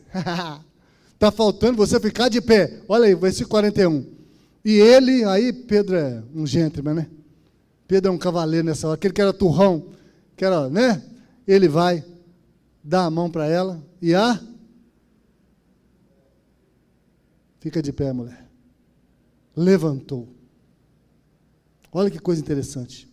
Está 1.12 1.32
faltando 1.34 1.76
você 1.76 1.98
ficar 1.98 2.28
de 2.28 2.40
pé. 2.40 2.82
Olha 2.88 3.06
aí, 3.06 3.16
versículo 3.16 3.50
41. 3.50 4.06
E 4.64 4.70
ele, 4.76 5.24
aí 5.24 5.52
Pedro 5.52 5.96
é 5.96 6.22
um 6.32 6.46
gentleman, 6.46 6.94
né? 6.94 7.10
Pedro 7.88 8.12
é 8.12 8.14
um 8.14 8.18
cavaleiro 8.18 8.64
nessa 8.64 8.86
hora. 8.86 8.94
Aquele 8.94 9.12
que 9.12 9.20
era 9.20 9.32
turrão, 9.32 9.86
que 10.36 10.44
era, 10.44 10.70
né? 10.70 11.02
Ele 11.48 11.66
vai, 11.66 12.04
dá 12.80 13.06
a 13.06 13.10
mão 13.10 13.28
para 13.28 13.48
ela 13.48 13.82
e 14.00 14.14
a 14.14 14.38
Fica 17.64 17.80
de 17.80 17.94
pé, 17.94 18.12
mulher. 18.12 18.46
Levantou. 19.56 20.28
Olha 21.90 22.10
que 22.10 22.18
coisa 22.18 22.38
interessante. 22.38 23.08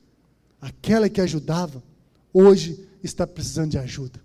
Aquela 0.59 1.07
que 1.07 1.21
ajudava, 1.21 1.81
hoje 2.33 2.85
está 3.01 3.25
precisando 3.25 3.71
de 3.71 3.77
ajuda. 3.77 4.19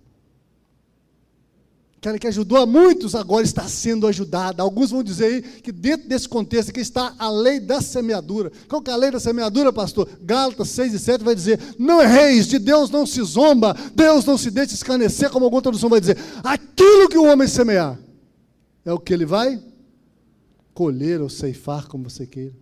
Aquela 1.95 2.19
que 2.19 2.27
ajudou 2.27 2.57
a 2.57 2.65
muitos, 2.65 3.15
agora 3.15 3.45
está 3.45 3.69
sendo 3.69 4.05
ajudada. 4.05 4.61
Alguns 4.61 4.91
vão 4.91 5.01
dizer 5.01 5.25
aí 5.27 5.41
que 5.41 5.71
dentro 5.71 6.09
desse 6.09 6.27
contexto 6.27 6.71
aqui 6.71 6.81
está 6.81 7.15
a 7.17 7.29
lei 7.29 7.61
da 7.61 7.79
semeadura. 7.79 8.51
Qual 8.67 8.81
que 8.81 8.91
é 8.91 8.93
a 8.93 8.97
lei 8.97 9.11
da 9.11 9.21
semeadura, 9.21 9.71
pastor? 9.71 10.09
Gálatas 10.21 10.67
6 10.71 10.93
e 10.93 10.99
7 10.99 11.23
vai 11.23 11.35
dizer: 11.35 11.57
Não 11.79 12.01
erreis, 12.01 12.47
de 12.47 12.59
Deus 12.59 12.89
não 12.89 13.05
se 13.05 13.23
zomba, 13.23 13.73
Deus 13.95 14.25
não 14.25 14.37
se 14.37 14.51
deixa 14.51 14.73
escarnecer, 14.73 15.29
como 15.29 15.45
alguma 15.45 15.61
tradução 15.61 15.89
vai 15.89 16.01
dizer. 16.01 16.17
Aquilo 16.43 17.07
que 17.07 17.17
o 17.17 17.31
homem 17.31 17.47
semear 17.47 17.97
é 18.83 18.91
o 18.91 18.99
que 18.99 19.13
ele 19.13 19.25
vai 19.25 19.66
colher 20.77 21.19
ou 21.21 21.27
ceifar, 21.27 21.87
como 21.87 22.07
você 22.07 22.27
queira. 22.27 22.53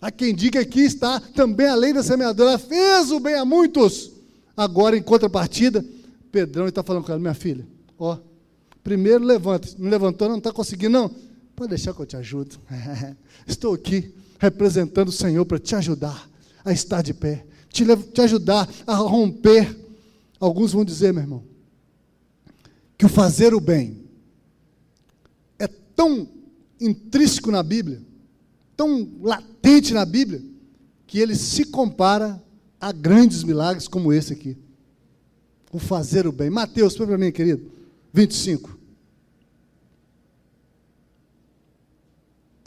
Há 0.00 0.10
quem 0.10 0.34
diga 0.34 0.64
que 0.64 0.80
está 0.80 1.20
também 1.20 1.66
a 1.66 1.74
lei 1.74 1.92
da 1.92 2.02
semeadora, 2.02 2.56
fez 2.56 3.10
o 3.10 3.20
bem 3.20 3.34
a 3.34 3.44
muitos. 3.44 4.10
Agora, 4.56 4.96
em 4.96 5.02
contrapartida, 5.02 5.84
Pedrão 6.32 6.66
está 6.66 6.82
falando 6.82 7.04
com 7.04 7.12
ela, 7.12 7.20
minha 7.20 7.34
filha, 7.34 7.68
ó, 7.98 8.16
primeiro 8.82 9.22
levanta, 9.22 9.68
não 9.76 9.90
levantou, 9.90 10.26
não 10.26 10.38
está 10.38 10.50
conseguindo, 10.50 10.88
não? 10.88 11.14
Pode 11.54 11.68
deixar 11.68 11.92
que 11.92 12.00
eu 12.00 12.06
te 12.06 12.16
ajudo. 12.16 12.58
Estou 13.46 13.74
aqui 13.74 14.10
representando 14.38 15.08
o 15.08 15.12
Senhor 15.12 15.44
para 15.44 15.58
te 15.58 15.74
ajudar 15.74 16.30
a 16.64 16.72
estar 16.72 17.02
de 17.02 17.12
pé, 17.12 17.44
te, 17.68 17.84
te 17.84 18.20
ajudar 18.22 18.66
a 18.86 18.94
romper. 18.94 19.76
Alguns 20.40 20.72
vão 20.72 20.82
dizer, 20.82 21.12
meu 21.12 21.24
irmão, 21.24 21.44
que 22.96 23.04
o 23.04 23.08
fazer 23.08 23.52
o 23.52 23.60
bem 23.60 24.02
é 25.58 25.66
tão 25.66 26.37
intrínseco 26.80 27.50
na 27.50 27.62
Bíblia, 27.62 28.00
tão 28.76 29.08
latente 29.20 29.92
na 29.92 30.04
Bíblia, 30.04 30.42
que 31.06 31.18
ele 31.18 31.34
se 31.34 31.64
compara 31.64 32.42
a 32.80 32.92
grandes 32.92 33.42
milagres 33.42 33.88
como 33.88 34.12
esse 34.12 34.32
aqui. 34.32 34.56
O 35.72 35.78
fazer 35.78 36.26
o 36.26 36.32
bem. 36.32 36.50
Mateus, 36.50 36.96
põe 36.96 37.06
para 37.06 37.18
mim, 37.18 37.32
querido. 37.32 37.70
25. 38.12 38.78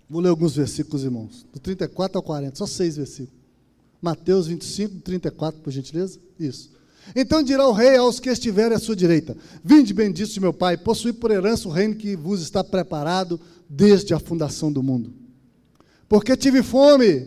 Vou 0.10 0.22
ler 0.22 0.30
alguns 0.30 0.56
versículos, 0.56 1.04
irmãos. 1.04 1.46
Do 1.54 1.60
34 1.60 2.18
ao 2.18 2.24
40, 2.24 2.56
só 2.58 2.66
seis 2.68 2.98
versículos. 2.98 3.40
Mateus 4.02 4.48
25, 4.48 5.00
34, 5.00 5.62
por 5.62 5.72
gentileza. 5.72 6.20
Isso. 6.38 6.72
Então 7.16 7.42
dirá 7.42 7.68
o 7.68 7.72
rei 7.72 7.96
aos 7.98 8.20
que 8.20 8.30
estiverem 8.30 8.76
à 8.76 8.80
sua 8.80 8.96
direita: 8.96 9.36
Vinde, 9.64 9.94
benditos 9.94 10.34
de 10.34 10.40
meu 10.40 10.54
Pai, 10.54 10.78
possuí 10.78 11.14
por 11.14 11.32
herança 11.32 11.68
o 11.68 11.72
reino 11.72 11.96
que 11.96 12.16
vos 12.16 12.42
está 12.42 12.64
preparado 12.64 13.40
desde 13.74 14.14
a 14.14 14.20
fundação 14.20 14.72
do 14.72 14.84
mundo. 14.84 15.14
Porque 16.10 16.36
tive 16.36 16.62
fome 16.62 17.26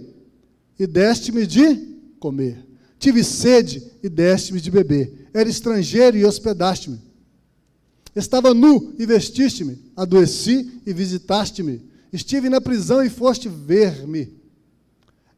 e 0.78 0.86
deste-me 0.86 1.46
de 1.46 1.74
comer. 2.20 2.62
Tive 2.98 3.24
sede 3.24 3.82
e 4.02 4.10
deste-me 4.10 4.60
de 4.60 4.70
beber. 4.70 5.28
Era 5.32 5.48
estrangeiro 5.48 6.18
e 6.18 6.24
hospedaste-me. 6.24 7.00
Estava 8.14 8.52
nu 8.52 8.94
e 8.98 9.06
vestiste-me. 9.06 9.78
Adoeci 9.96 10.82
e 10.84 10.92
visitaste-me. 10.92 11.80
Estive 12.12 12.50
na 12.50 12.60
prisão 12.60 13.02
e 13.02 13.08
foste 13.08 13.48
ver-me. 13.48 14.34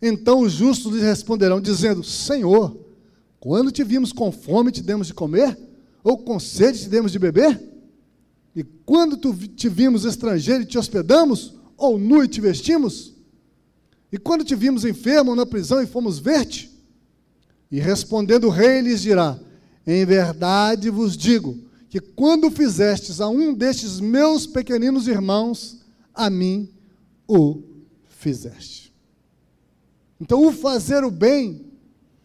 Então 0.02 0.40
os 0.40 0.52
justos 0.52 0.92
lhe 0.92 1.00
responderão, 1.00 1.60
dizendo: 1.60 2.02
Senhor, 2.02 2.76
quando 3.38 3.70
te 3.70 3.84
vimos 3.84 4.12
com 4.12 4.32
fome, 4.32 4.72
te 4.72 4.82
demos 4.82 5.06
de 5.06 5.14
comer? 5.14 5.56
Ou 6.02 6.18
com 6.18 6.38
sede, 6.40 6.80
te 6.80 6.88
demos 6.88 7.12
de 7.12 7.18
beber? 7.18 7.75
E 8.56 8.64
quando 8.64 9.18
tu 9.18 9.36
te 9.48 9.68
vimos 9.68 10.06
estrangeiro 10.06 10.62
e 10.62 10.66
te 10.66 10.78
hospedamos, 10.78 11.54
ou 11.76 11.98
nu 11.98 12.24
e 12.24 12.28
te 12.28 12.40
vestimos? 12.40 13.14
E 14.10 14.16
quando 14.16 14.42
te 14.42 14.54
vimos 14.54 14.82
enfermo 14.82 15.30
ou 15.30 15.36
na 15.36 15.44
prisão 15.44 15.82
e 15.82 15.86
fomos 15.86 16.18
ver-te? 16.18 16.70
E 17.70 17.78
respondendo 17.78 18.44
o 18.44 18.50
rei 18.50 18.80
lhes 18.80 19.02
dirá: 19.02 19.38
Em 19.86 20.06
verdade 20.06 20.88
vos 20.88 21.18
digo 21.18 21.58
que 21.90 22.00
quando 22.00 22.50
fizestes 22.50 23.20
a 23.20 23.28
um 23.28 23.52
destes 23.52 24.00
meus 24.00 24.46
pequeninos 24.46 25.06
irmãos, 25.06 25.84
a 26.14 26.30
mim 26.30 26.70
o 27.28 27.62
fizeste. 28.08 28.90
Então, 30.18 30.46
o 30.46 30.50
fazer 30.50 31.04
o 31.04 31.10
bem 31.10 31.66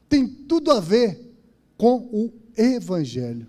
tem 0.08 0.26
tudo 0.26 0.72
a 0.72 0.80
ver 0.80 1.36
com 1.78 1.98
o 2.12 2.32
evangelho. 2.56 3.48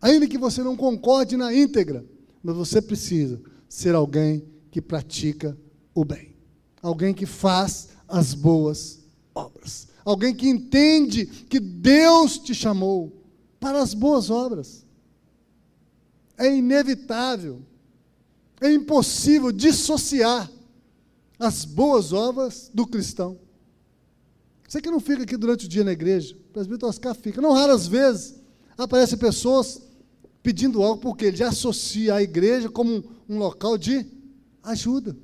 Ainda 0.00 0.28
que 0.28 0.38
você 0.38 0.62
não 0.62 0.76
concorde 0.76 1.36
na 1.36 1.54
íntegra, 1.54 2.04
mas 2.42 2.54
você 2.54 2.80
precisa 2.80 3.40
ser 3.68 3.94
alguém 3.94 4.44
que 4.70 4.80
pratica 4.80 5.56
o 5.94 6.04
bem. 6.04 6.34
Alguém 6.80 7.12
que 7.12 7.26
faz 7.26 7.88
as 8.06 8.32
boas 8.32 9.00
obras. 9.34 9.88
Alguém 10.04 10.34
que 10.34 10.48
entende 10.48 11.26
que 11.26 11.58
Deus 11.58 12.38
te 12.38 12.54
chamou 12.54 13.12
para 13.58 13.82
as 13.82 13.92
boas 13.92 14.30
obras. 14.30 14.86
É 16.36 16.54
inevitável, 16.54 17.60
é 18.60 18.72
impossível 18.72 19.50
dissociar 19.50 20.48
as 21.38 21.64
boas 21.64 22.12
obras 22.12 22.70
do 22.72 22.86
cristão. 22.86 23.38
Você 24.66 24.80
que 24.80 24.90
não 24.90 25.00
fica 25.00 25.24
aqui 25.24 25.36
durante 25.36 25.66
o 25.66 25.68
dia 25.68 25.82
na 25.82 25.92
igreja, 25.92 26.36
o 26.36 26.52
presbítero 26.52 26.88
Oscar 26.88 27.14
fica, 27.14 27.40
não 27.40 27.52
raras 27.52 27.88
vezes 27.88 28.36
aparecem 28.76 29.18
pessoas 29.18 29.82
pedindo 30.42 30.82
algo, 30.82 31.00
porque 31.00 31.26
ele 31.26 31.42
associa 31.42 32.14
a 32.14 32.22
igreja 32.22 32.68
como 32.68 32.92
um, 32.92 33.02
um 33.28 33.38
local 33.38 33.76
de 33.76 34.06
ajuda, 34.62 35.16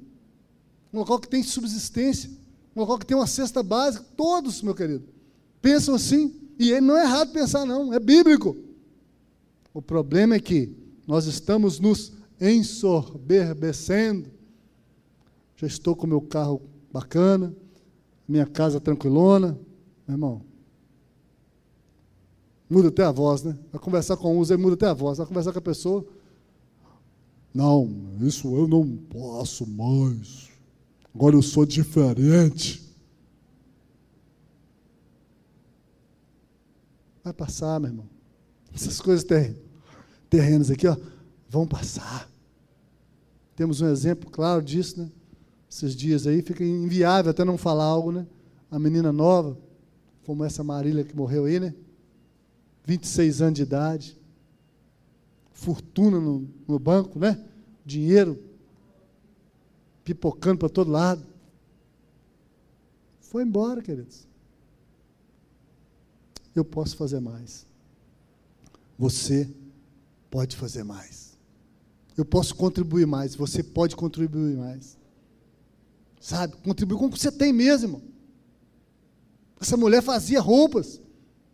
um 0.92 0.98
local 0.98 1.18
que 1.18 1.28
tem 1.28 1.42
subsistência, 1.42 2.30
um 2.74 2.80
local 2.80 2.98
que 2.98 3.06
tem 3.06 3.16
uma 3.16 3.26
cesta 3.26 3.62
básica. 3.62 4.04
Todos, 4.16 4.62
meu 4.62 4.74
querido, 4.74 5.04
pensam 5.60 5.94
assim, 5.94 6.34
e 6.58 6.80
não 6.80 6.96
é 6.96 7.04
errado 7.04 7.32
pensar, 7.32 7.64
não, 7.64 7.92
é 7.92 7.98
bíblico. 7.98 8.56
O 9.72 9.82
problema 9.82 10.36
é 10.36 10.40
que 10.40 10.72
nós 11.06 11.26
estamos 11.26 11.80
nos 11.80 12.12
ensoberbecendo. 12.40 14.30
Já 15.56 15.66
estou 15.66 15.96
com 15.96 16.06
meu 16.06 16.20
carro 16.20 16.62
bacana, 16.92 17.54
minha 18.28 18.46
casa 18.46 18.80
tranquilona. 18.80 19.58
Meu 20.06 20.14
irmão, 20.14 20.42
muda 22.74 22.88
até 22.88 23.04
a 23.04 23.12
voz, 23.12 23.44
né? 23.44 23.56
Vai 23.70 23.80
conversar 23.80 24.16
com 24.16 24.36
uns, 24.38 24.50
aí 24.50 24.56
muda 24.56 24.74
até 24.74 24.86
a 24.86 24.92
voz. 24.92 25.18
Vai 25.18 25.26
conversar 25.26 25.52
com 25.52 25.58
a 25.60 25.62
pessoa. 25.62 26.04
Não, 27.54 27.88
isso 28.20 28.52
eu 28.56 28.66
não 28.66 28.84
posso 28.96 29.64
mais. 29.64 30.48
Agora 31.14 31.36
eu 31.36 31.42
sou 31.42 31.64
diferente. 31.64 32.82
Vai 37.22 37.32
passar, 37.32 37.78
meu 37.78 37.90
irmão. 37.90 38.06
Essas 38.74 39.00
coisas 39.00 39.24
terrenas 40.28 40.68
aqui, 40.68 40.88
ó, 40.88 40.96
vão 41.48 41.66
passar. 41.66 42.28
Temos 43.54 43.80
um 43.80 43.86
exemplo 43.88 44.28
claro 44.28 44.60
disso, 44.60 45.00
né? 45.00 45.08
Esses 45.70 45.94
dias 45.94 46.26
aí 46.26 46.42
fica 46.42 46.64
inviável 46.64 47.30
até 47.30 47.44
não 47.44 47.56
falar 47.56 47.84
algo, 47.84 48.10
né? 48.10 48.26
A 48.68 48.80
menina 48.80 49.12
nova, 49.12 49.56
como 50.26 50.44
essa 50.44 50.64
Marília 50.64 51.04
que 51.04 51.16
morreu 51.16 51.44
aí, 51.44 51.60
né? 51.60 51.72
26 52.84 53.42
anos 53.42 53.54
de 53.54 53.62
idade, 53.62 54.18
fortuna 55.52 56.20
no, 56.20 56.48
no 56.68 56.78
banco, 56.78 57.18
né? 57.18 57.42
Dinheiro 57.84 58.42
pipocando 60.04 60.58
para 60.58 60.68
todo 60.68 60.90
lado. 60.90 61.24
Foi 63.20 63.42
embora, 63.42 63.82
queridos. 63.82 64.28
Eu 66.54 66.64
posso 66.64 66.96
fazer 66.96 67.20
mais. 67.20 67.66
Você 68.98 69.48
pode 70.30 70.56
fazer 70.56 70.84
mais. 70.84 71.36
Eu 72.16 72.24
posso 72.24 72.54
contribuir 72.54 73.06
mais. 73.06 73.34
Você 73.34 73.62
pode 73.62 73.96
contribuir 73.96 74.56
mais. 74.56 74.96
Sabe? 76.20 76.56
Contribuir 76.58 76.98
com 76.98 77.06
o 77.06 77.10
que 77.10 77.18
você 77.18 77.32
tem 77.32 77.52
mesmo. 77.52 78.02
Essa 79.60 79.76
mulher 79.76 80.02
fazia 80.02 80.40
roupas. 80.40 81.00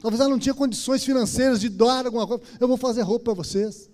Talvez 0.00 0.20
ela 0.20 0.30
não 0.30 0.38
tinha 0.38 0.54
condições 0.54 1.04
financeiras 1.04 1.60
de 1.60 1.68
doar 1.68 2.06
alguma 2.06 2.26
coisa. 2.26 2.42
Eu 2.58 2.66
vou 2.66 2.76
fazer 2.76 3.02
roupa 3.02 3.26
para 3.26 3.34
vocês. 3.34 3.90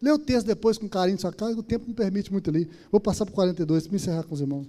Lê 0.00 0.10
o 0.10 0.18
texto 0.18 0.46
depois 0.46 0.76
com 0.76 0.88
carinho 0.88 1.18
sua 1.18 1.32
casa, 1.32 1.58
o 1.58 1.62
tempo 1.62 1.86
não 1.86 1.94
permite 1.94 2.30
muito 2.30 2.50
ali. 2.50 2.68
Vou 2.90 3.00
passar 3.00 3.24
para 3.24 3.32
o 3.32 3.34
42, 3.34 3.84
para 3.84 3.90
me 3.92 3.96
encerrar 3.96 4.24
com 4.24 4.34
os 4.34 4.40
irmãos. 4.40 4.66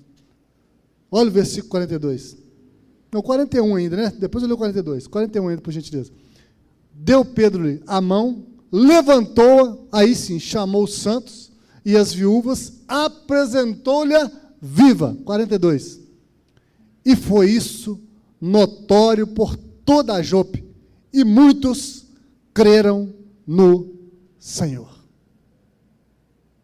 Olha 1.11 1.27
o 1.27 1.31
versículo 1.31 1.71
42. 1.71 2.37
Não, 3.11 3.21
41 3.21 3.75
ainda, 3.75 3.95
né? 3.95 4.13
Depois 4.17 4.41
eu 4.41 4.47
leio 4.47 4.55
o 4.55 4.57
42. 4.57 5.07
41 5.07 5.47
ainda, 5.47 5.61
por 5.61 5.71
gentileza. 5.71 6.11
Deu 6.93 7.25
Pedro-lhe 7.25 7.81
a 7.85 7.99
mão, 7.99 8.45
levantou-a, 8.71 9.77
aí 9.91 10.15
sim, 10.15 10.39
chamou 10.39 10.83
os 10.83 10.93
santos 10.95 11.51
e 11.83 11.97
as 11.97 12.13
viúvas, 12.13 12.73
apresentou-lhe 12.87 14.15
viva. 14.61 15.17
42. 15.25 15.99
E 17.05 17.15
foi 17.15 17.49
isso 17.49 17.99
notório 18.39 19.27
por 19.27 19.57
toda 19.85 20.13
a 20.13 20.21
Jope, 20.21 20.63
e 21.11 21.23
muitos 21.23 22.05
creram 22.53 23.13
no 23.45 23.93
Senhor. 24.39 24.93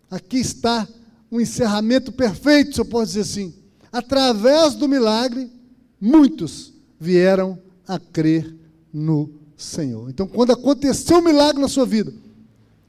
Aqui 0.09 0.37
está 0.37 0.87
um 1.31 1.39
encerramento 1.39 2.11
perfeito, 2.11 2.73
se 2.73 2.81
eu 2.81 2.85
posso 2.85 3.07
dizer 3.07 3.21
assim. 3.21 3.53
Através 3.91 4.75
do 4.75 4.87
milagre, 4.87 5.51
muitos 5.99 6.73
vieram 6.99 7.59
a 7.87 7.99
crer 7.99 8.55
no 8.91 9.29
Senhor. 9.55 10.09
Então, 10.09 10.27
quando 10.27 10.51
aconteceu 10.51 11.17
um 11.17 11.23
milagre 11.23 11.61
na 11.61 11.67
sua 11.67 11.85
vida, 11.85 12.13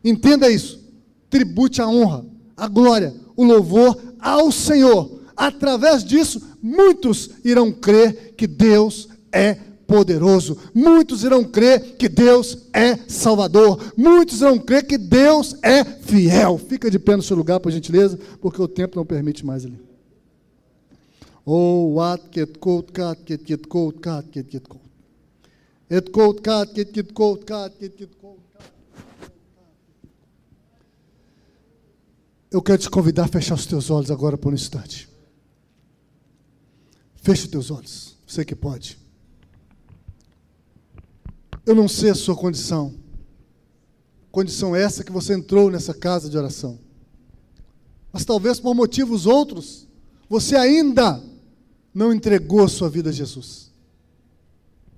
entenda 0.03 0.51
isso. 0.51 0.81
Tribute 1.28 1.83
a 1.83 1.89
honra, 1.89 2.24
a 2.57 2.66
glória, 2.66 3.14
o 3.37 3.45
louvor 3.45 4.01
ao 4.18 4.51
Senhor. 4.51 5.20
Através 5.37 6.05
disso, 6.05 6.41
muitos 6.62 7.31
irão 7.45 7.72
crer 7.72 8.35
que 8.37 8.47
Deus 8.47 9.09
é 9.33 9.59
poderoso. 9.91 10.57
Muitos 10.72 11.24
irão 11.24 11.43
crer 11.43 11.97
que 11.97 12.09
Deus 12.09 12.68
é 12.72 12.97
Salvador. 13.09 13.93
Muitos 13.97 14.41
irão 14.41 14.57
crer 14.57 14.86
que 14.86 14.97
Deus 14.97 15.57
é 15.62 15.84
fiel. 15.84 16.57
Fica 16.59 16.88
de 16.88 16.97
pé 16.97 17.16
no 17.16 17.22
seu 17.24 17.36
lugar, 17.36 17.59
por 17.59 17.72
gentileza, 17.72 18.16
porque 18.41 18.62
o 18.62 18.68
tempo 18.68 18.97
não 18.97 19.05
permite 19.05 19.45
mais 19.45 19.66
ali. 19.66 19.80
Oh, 21.45 21.95
what 21.95 22.22
get 22.32 22.57
cold, 22.59 22.93
cat, 22.93 23.20
get 23.26 23.45
get 23.45 23.66
cold, 23.66 23.99
cat, 23.99 24.24
get 24.32 24.49
get 24.49 24.68
cold. 24.68 24.84
Cold, 26.12 26.41
cat, 26.41 26.72
get 26.72 26.95
get 26.95 27.12
cold, 27.12 27.45
cat, 27.45 27.74
get 27.80 27.99
get 27.99 28.14
cold. 28.20 28.38
Eu 32.53 32.62
quero 32.62 32.78
te 32.78 32.91
convidar 32.91 33.24
a 33.24 33.28
fechar 33.28 33.55
os 33.55 33.66
teus 33.66 33.91
olhos 33.91 34.11
agora 34.11 34.38
por 34.38 34.53
um 34.53 34.55
instante. 34.55 35.09
Feche 37.16 37.45
os 37.45 37.51
teus 37.51 37.70
olhos. 37.72 38.16
Você 38.26 38.45
que 38.45 38.55
pode. 38.55 39.00
Eu 41.65 41.75
não 41.75 41.89
sei 41.89 42.11
a 42.11 42.15
sua 42.15 42.37
condição. 42.37 42.95
Condição 44.31 44.75
essa 44.75 45.05
que 45.05 45.13
você 45.13 45.35
entrou 45.35 45.71
nessa 45.71 45.93
casa 45.93 46.29
de 46.29 46.39
oração. 46.39 46.79
Mas 48.13 48.25
talvez 48.25 48.59
por 48.59 48.75
motivos 48.75 49.27
outros, 49.27 49.87
você 50.29 50.57
ainda 50.57 51.23
não 51.93 52.13
entregou 52.13 52.65
a 52.65 52.69
sua 52.69 52.89
vida 52.89 53.11
a 53.11 53.13
Jesus. 53.13 53.71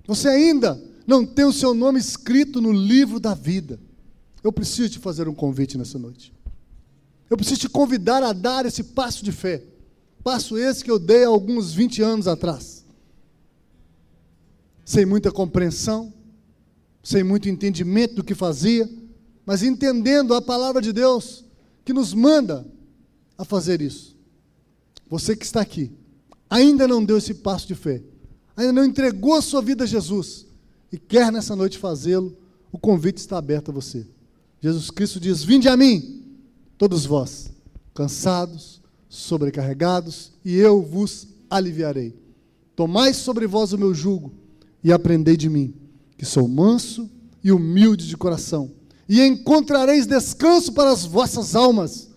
Você 0.05 0.27
ainda 0.27 0.81
não 1.05 1.25
tem 1.25 1.45
o 1.45 1.53
seu 1.53 1.73
nome 1.73 1.99
escrito 1.99 2.61
no 2.61 2.71
livro 2.71 3.19
da 3.19 3.33
vida. 3.33 3.79
Eu 4.43 4.51
preciso 4.51 4.89
te 4.89 4.99
fazer 4.99 5.27
um 5.27 5.33
convite 5.33 5.77
nessa 5.77 5.97
noite. 5.97 6.33
Eu 7.29 7.37
preciso 7.37 7.61
te 7.61 7.69
convidar 7.69 8.21
a 8.21 8.33
dar 8.33 8.65
esse 8.65 8.83
passo 8.83 9.23
de 9.23 9.31
fé. 9.31 9.63
Passo 10.23 10.57
esse 10.57 10.83
que 10.83 10.91
eu 10.91 10.99
dei 10.99 11.23
há 11.23 11.27
alguns 11.27 11.73
20 11.73 12.01
anos 12.01 12.27
atrás. 12.27 12.85
Sem 14.85 15.05
muita 15.05 15.31
compreensão, 15.31 16.13
sem 17.03 17.21
muito 17.21 17.49
entendimento 17.49 18.15
do 18.15 18.23
que 18.23 18.33
fazia, 18.33 18.89
mas 19.45 19.61
entendendo 19.61 20.33
a 20.33 20.41
palavra 20.41 20.81
de 20.81 20.93
Deus 20.93 21.43
que 21.83 21.91
nos 21.91 22.13
manda 22.13 22.65
a 23.37 23.43
fazer 23.43 23.81
isso. 23.81 24.15
Você 25.09 25.35
que 25.35 25.45
está 25.45 25.59
aqui, 25.59 25.91
ainda 26.49 26.87
não 26.87 27.03
deu 27.03 27.17
esse 27.17 27.33
passo 27.33 27.67
de 27.67 27.75
fé, 27.75 28.01
ainda 28.55 28.71
não 28.71 28.85
entregou 28.85 29.33
a 29.33 29.41
sua 29.41 29.61
vida 29.61 29.83
a 29.83 29.87
Jesus 29.87 30.45
e 30.91 30.97
quer 30.97 31.29
nessa 31.29 31.55
noite 31.55 31.77
fazê-lo, 31.77 32.37
o 32.71 32.79
convite 32.79 33.17
está 33.17 33.37
aberto 33.37 33.69
a 33.69 33.73
você. 33.73 34.07
Jesus 34.61 34.89
Cristo 34.89 35.19
diz: 35.19 35.43
Vinde 35.43 35.67
a 35.67 35.75
mim, 35.75 36.23
todos 36.77 37.05
vós, 37.05 37.51
cansados, 37.93 38.81
sobrecarregados, 39.09 40.31
e 40.43 40.55
eu 40.55 40.81
vos 40.81 41.27
aliviarei. 41.49 42.15
Tomai 42.75 43.13
sobre 43.13 43.45
vós 43.45 43.73
o 43.73 43.77
meu 43.77 43.93
jugo 43.93 44.31
e 44.83 44.91
aprendei 44.91 45.35
de 45.35 45.49
mim 45.49 45.82
que 46.23 46.29
sou 46.29 46.47
manso 46.47 47.09
e 47.43 47.51
humilde 47.51 48.07
de 48.07 48.15
coração, 48.15 48.71
e 49.09 49.21
encontrareis 49.21 50.07
descanso 50.07 50.71
para 50.71 50.89
as 50.89 51.03
vossas 51.03 51.53
almas, 51.53 52.09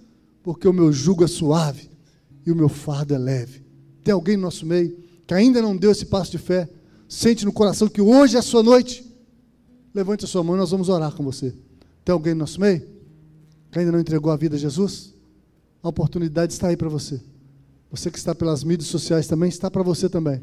porque 0.44 0.68
o 0.68 0.72
meu 0.72 0.92
jugo 0.92 1.24
é 1.24 1.26
suave 1.26 1.90
e 2.46 2.52
o 2.52 2.54
meu 2.54 2.68
fardo 2.68 3.12
é 3.12 3.18
leve. 3.18 3.64
Tem 4.04 4.14
alguém 4.14 4.36
no 4.36 4.44
nosso 4.44 4.64
meio 4.64 4.96
que 5.26 5.34
ainda 5.34 5.61
não 5.61 5.76
deu 5.76 5.90
esse 5.90 6.07
passo 6.07 6.30
de 6.30 6.38
fé? 6.38 6.68
Sente 7.09 7.44
no 7.44 7.52
coração 7.52 7.88
que 7.88 8.00
hoje 8.00 8.36
é 8.36 8.38
a 8.38 8.42
sua 8.42 8.62
noite? 8.62 9.04
Levante 9.92 10.24
a 10.24 10.28
sua 10.28 10.44
mão 10.44 10.54
e 10.54 10.59
nós 10.61 10.70
vamos 10.70 10.88
orar 10.88 11.12
com 11.12 11.24
você. 11.24 11.52
Tem 12.04 12.12
alguém 12.12 12.32
no 12.32 12.40
nosso 12.40 12.61
meio 12.61 12.86
que 13.72 13.78
ainda 13.80 13.90
não 13.90 13.98
entregou 13.98 14.30
a 14.30 14.36
vida 14.36 14.54
a 14.54 14.59
Jesus? 14.59 15.14
A 15.82 15.88
oportunidade 15.88 16.52
está 16.52 16.68
aí 16.68 16.76
para 16.76 16.88
você. 16.88 17.20
Você 17.90 18.09
que 18.09 18.18
está 18.18 18.36
pelas 18.36 18.62
mídias 18.62 18.88
sociais 18.88 19.26
também, 19.26 19.48
está 19.48 19.68
para 19.68 19.82
você 19.82 20.09
também. 20.09 20.40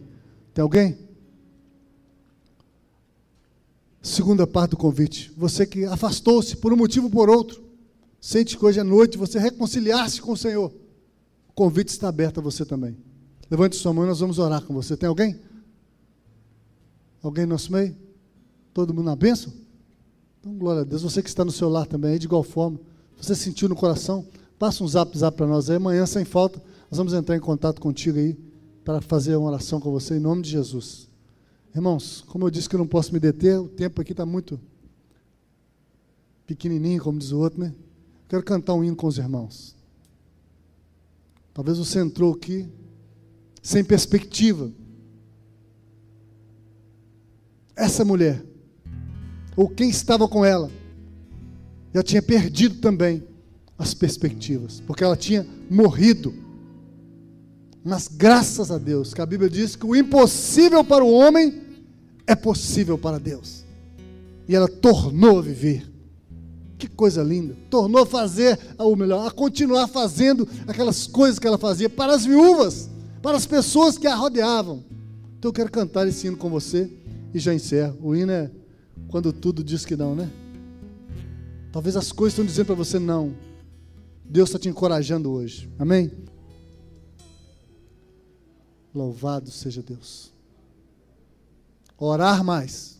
Tem 0.53 0.61
alguém? 0.61 0.97
Segunda 4.03 4.45
parte 4.45 4.71
do 4.71 4.77
convite. 4.77 5.31
Você 5.37 5.65
que 5.65 5.85
afastou-se 5.85 6.57
por 6.57 6.73
um 6.73 6.75
motivo 6.75 7.05
ou 7.05 7.11
por 7.11 7.29
outro, 7.29 7.63
sente 8.19 8.57
que 8.57 8.65
hoje 8.65 8.77
à 8.77 8.83
noite 8.83 9.17
você 9.17 9.39
reconciliar-se 9.39 10.21
com 10.21 10.33
o 10.33 10.37
Senhor. 10.37 10.73
O 11.47 11.53
convite 11.53 11.87
está 11.87 12.09
aberto 12.09 12.41
a 12.41 12.43
você 12.43 12.65
também. 12.65 12.97
Levante 13.49 13.77
sua 13.77 13.93
mão 13.93 14.05
nós 14.05 14.19
vamos 14.19 14.39
orar 14.39 14.61
com 14.63 14.73
você. 14.73 14.97
Tem 14.97 15.07
alguém? 15.07 15.39
Alguém 17.21 17.45
no 17.45 17.51
nosso 17.51 17.71
meio? 17.71 17.95
Todo 18.73 18.93
mundo 18.93 19.05
na 19.05 19.15
bênção? 19.15 19.53
Então, 20.41 20.53
glória 20.53 20.81
a 20.81 20.83
Deus. 20.83 21.01
Você 21.01 21.23
que 21.23 21.29
está 21.29 21.45
no 21.45 21.51
seu 21.51 21.69
lar 21.69 21.87
também, 21.87 22.19
de 22.19 22.25
igual 22.25 22.43
forma. 22.43 22.77
Você 23.15 23.33
sentiu 23.33 23.69
no 23.69 23.75
coração? 23.75 24.27
Passa 24.59 24.83
um 24.83 24.87
zap 24.87 25.17
zap 25.17 25.37
para 25.37 25.47
nós 25.47 25.69
aí. 25.69 25.77
Amanhã, 25.77 26.05
sem 26.05 26.25
falta, 26.25 26.61
nós 26.91 26.97
vamos 26.97 27.13
entrar 27.13 27.37
em 27.37 27.39
contato 27.39 27.79
contigo 27.79 28.19
aí 28.19 28.37
para 28.83 28.99
fazer 28.99 29.37
uma 29.37 29.47
oração 29.47 29.79
com 29.79 29.91
você 29.91 30.17
em 30.17 30.19
nome 30.19 30.41
de 30.41 30.49
Jesus. 30.49 31.12
Irmãos, 31.73 32.23
como 32.27 32.45
eu 32.45 32.51
disse 32.51 32.69
que 32.69 32.75
eu 32.75 32.79
não 32.79 32.87
posso 32.87 33.11
me 33.11 33.19
deter, 33.19 33.59
o 33.59 33.67
tempo 33.67 33.99
aqui 33.99 34.11
está 34.11 34.25
muito 34.25 34.59
pequenininho, 36.45 37.01
como 37.01 37.17
diz 37.17 37.31
o 37.31 37.39
outro, 37.39 37.59
né? 37.59 37.73
Quero 38.29 38.43
cantar 38.43 38.75
um 38.75 38.83
hino 38.83 38.95
com 38.95 39.07
os 39.07 39.17
irmãos. 39.17 39.75
Talvez 41.53 41.77
você 41.77 41.99
entrou 41.99 42.33
aqui 42.33 42.67
sem 43.61 43.83
perspectiva. 43.83 44.71
Essa 47.75 48.05
mulher, 48.05 48.43
ou 49.55 49.67
quem 49.67 49.89
estava 49.89 50.27
com 50.27 50.45
ela, 50.45 50.69
já 51.93 52.03
tinha 52.03 52.21
perdido 52.21 52.79
também 52.81 53.23
as 53.77 53.93
perspectivas, 53.93 54.79
porque 54.81 55.03
ela 55.03 55.17
tinha 55.17 55.47
morrido. 55.69 56.42
Mas 57.83 58.07
graças 58.07 58.71
a 58.71 58.77
Deus, 58.77 59.13
que 59.13 59.21
a 59.21 59.25
Bíblia 59.25 59.49
diz 59.49 59.75
que 59.75 59.85
o 59.85 59.95
impossível 59.95 60.83
para 60.83 61.03
o 61.03 61.11
homem 61.11 61.61
é 62.25 62.35
possível 62.35 62.97
para 62.97 63.19
Deus. 63.19 63.65
E 64.47 64.55
ela 64.55 64.67
tornou 64.67 65.39
a 65.39 65.41
viver. 65.41 65.91
Que 66.77 66.87
coisa 66.87 67.21
linda. 67.21 67.55
Tornou 67.69 68.03
a 68.03 68.05
fazer, 68.05 68.57
ou 68.77 68.95
melhor, 68.95 69.27
a 69.27 69.31
continuar 69.31 69.87
fazendo 69.87 70.47
aquelas 70.65 71.07
coisas 71.07 71.39
que 71.39 71.47
ela 71.47 71.57
fazia 71.57 71.89
para 71.89 72.13
as 72.13 72.25
viúvas, 72.25 72.89
para 73.21 73.35
as 73.37 73.45
pessoas 73.45 73.97
que 73.97 74.07
a 74.07 74.15
rodeavam. 74.15 74.83
Então 75.37 75.49
eu 75.49 75.53
quero 75.53 75.71
cantar 75.71 76.07
esse 76.07 76.27
hino 76.27 76.37
com 76.37 76.49
você 76.49 76.89
e 77.33 77.39
já 77.39 77.53
encerro. 77.53 77.97
O 78.01 78.15
hino 78.15 78.31
é 78.31 78.49
quando 79.09 79.33
tudo 79.33 79.63
diz 79.63 79.85
que 79.85 79.95
não, 79.95 80.15
né? 80.15 80.29
Talvez 81.71 81.95
as 81.97 82.11
coisas 82.11 82.33
estão 82.33 82.45
dizendo 82.45 82.67
para 82.67 82.75
você 82.75 82.97
não. 82.97 83.33
Deus 84.23 84.49
está 84.49 84.59
te 84.59 84.69
encorajando 84.69 85.31
hoje. 85.31 85.69
Amém? 85.77 86.11
Louvado 88.93 89.49
seja 89.49 89.81
Deus. 89.81 90.31
Orar 91.97 92.43
mais. 92.43 92.99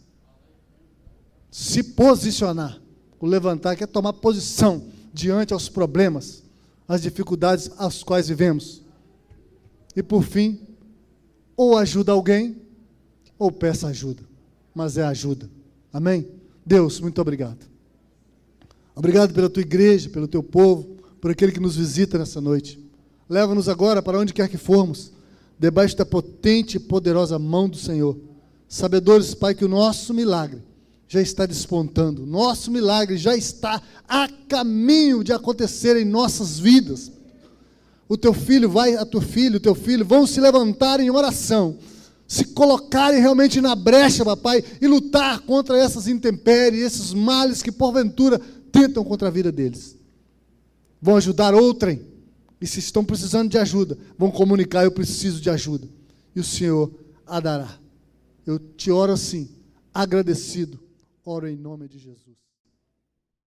Se 1.51 1.83
posicionar. 1.83 2.81
O 3.19 3.25
levantar 3.25 3.75
quer 3.75 3.87
tomar 3.87 4.13
posição 4.13 4.87
diante 5.13 5.53
aos 5.53 5.69
problemas, 5.69 6.43
às 6.87 7.01
dificuldades 7.01 7.71
às 7.77 8.03
quais 8.03 8.27
vivemos. 8.27 8.81
E 9.95 10.03
por 10.03 10.23
fim, 10.23 10.59
ou 11.55 11.77
ajuda 11.77 12.11
alguém, 12.11 12.61
ou 13.39 13.51
peça 13.51 13.87
ajuda. 13.87 14.23
Mas 14.75 14.97
é 14.97 15.03
ajuda. 15.03 15.49
Amém? 15.91 16.27
Deus, 16.65 16.99
muito 16.99 17.21
obrigado. 17.21 17.65
Obrigado 18.95 19.33
pela 19.33 19.49
tua 19.49 19.61
igreja, 19.61 20.09
pelo 20.09 20.27
teu 20.27 20.43
povo, 20.43 20.97
por 21.21 21.31
aquele 21.31 21.51
que 21.51 21.59
nos 21.59 21.77
visita 21.77 22.17
nessa 22.17 22.41
noite. 22.41 22.83
Leva-nos 23.29 23.69
agora 23.69 24.01
para 24.01 24.19
onde 24.19 24.33
quer 24.33 24.49
que 24.49 24.57
formos 24.57 25.12
debaixo 25.57 25.95
da 25.95 26.05
potente 26.05 26.77
e 26.77 26.79
poderosa 26.79 27.39
mão 27.39 27.69
do 27.69 27.77
Senhor. 27.77 28.17
Sabedores, 28.67 29.33
Pai, 29.33 29.53
que 29.53 29.65
o 29.65 29.69
nosso 29.69 30.13
milagre 30.13 30.61
já 31.07 31.21
está 31.21 31.45
despontando, 31.45 32.25
nosso 32.25 32.71
milagre 32.71 33.17
já 33.17 33.35
está 33.35 33.81
a 34.07 34.27
caminho 34.47 35.23
de 35.23 35.31
acontecer 35.31 35.95
em 35.95 36.05
nossas 36.05 36.57
vidas. 36.57 37.11
O 38.09 38.17
teu 38.17 38.33
filho 38.33 38.69
vai, 38.69 38.95
a 38.95 39.05
tua 39.05 39.21
filha, 39.21 39.57
o 39.57 39.59
teu 39.59 39.75
filho 39.75 40.03
vão 40.05 40.25
se 40.25 40.41
levantar 40.41 40.99
em 40.99 41.11
oração, 41.11 41.77
se 42.27 42.45
colocarem 42.45 43.21
realmente 43.21 43.61
na 43.61 43.75
brecha, 43.75 44.25
papai, 44.25 44.63
e 44.81 44.87
lutar 44.87 45.41
contra 45.41 45.77
essas 45.77 46.07
intempéries, 46.07 46.81
esses 46.81 47.13
males 47.13 47.61
que 47.61 47.71
porventura 47.71 48.41
tentam 48.71 49.03
contra 49.03 49.27
a 49.27 49.31
vida 49.31 49.51
deles. 49.51 49.95
Vão 50.99 51.15
ajudar 51.15 51.53
outrem 51.53 52.12
e 52.63 52.67
se 52.67 52.79
estão 52.79 53.03
precisando 53.03 53.51
de 53.51 53.57
ajuda, 53.57 53.97
vão 54.17 54.31
comunicar: 54.31 54.85
eu 54.85 54.91
preciso 54.91 55.41
de 55.41 55.49
ajuda. 55.49 55.85
E 56.33 56.39
o 56.39 56.43
Senhor 56.45 56.97
a 57.27 57.41
dará. 57.41 57.77
Eu 58.45 58.57
te 58.57 58.89
oro 58.89 59.11
assim, 59.11 59.49
agradecido. 59.93 60.79
Oro 61.25 61.45
em 61.45 61.57
nome 61.57 61.89
de 61.89 61.99
Jesus. 61.99 62.42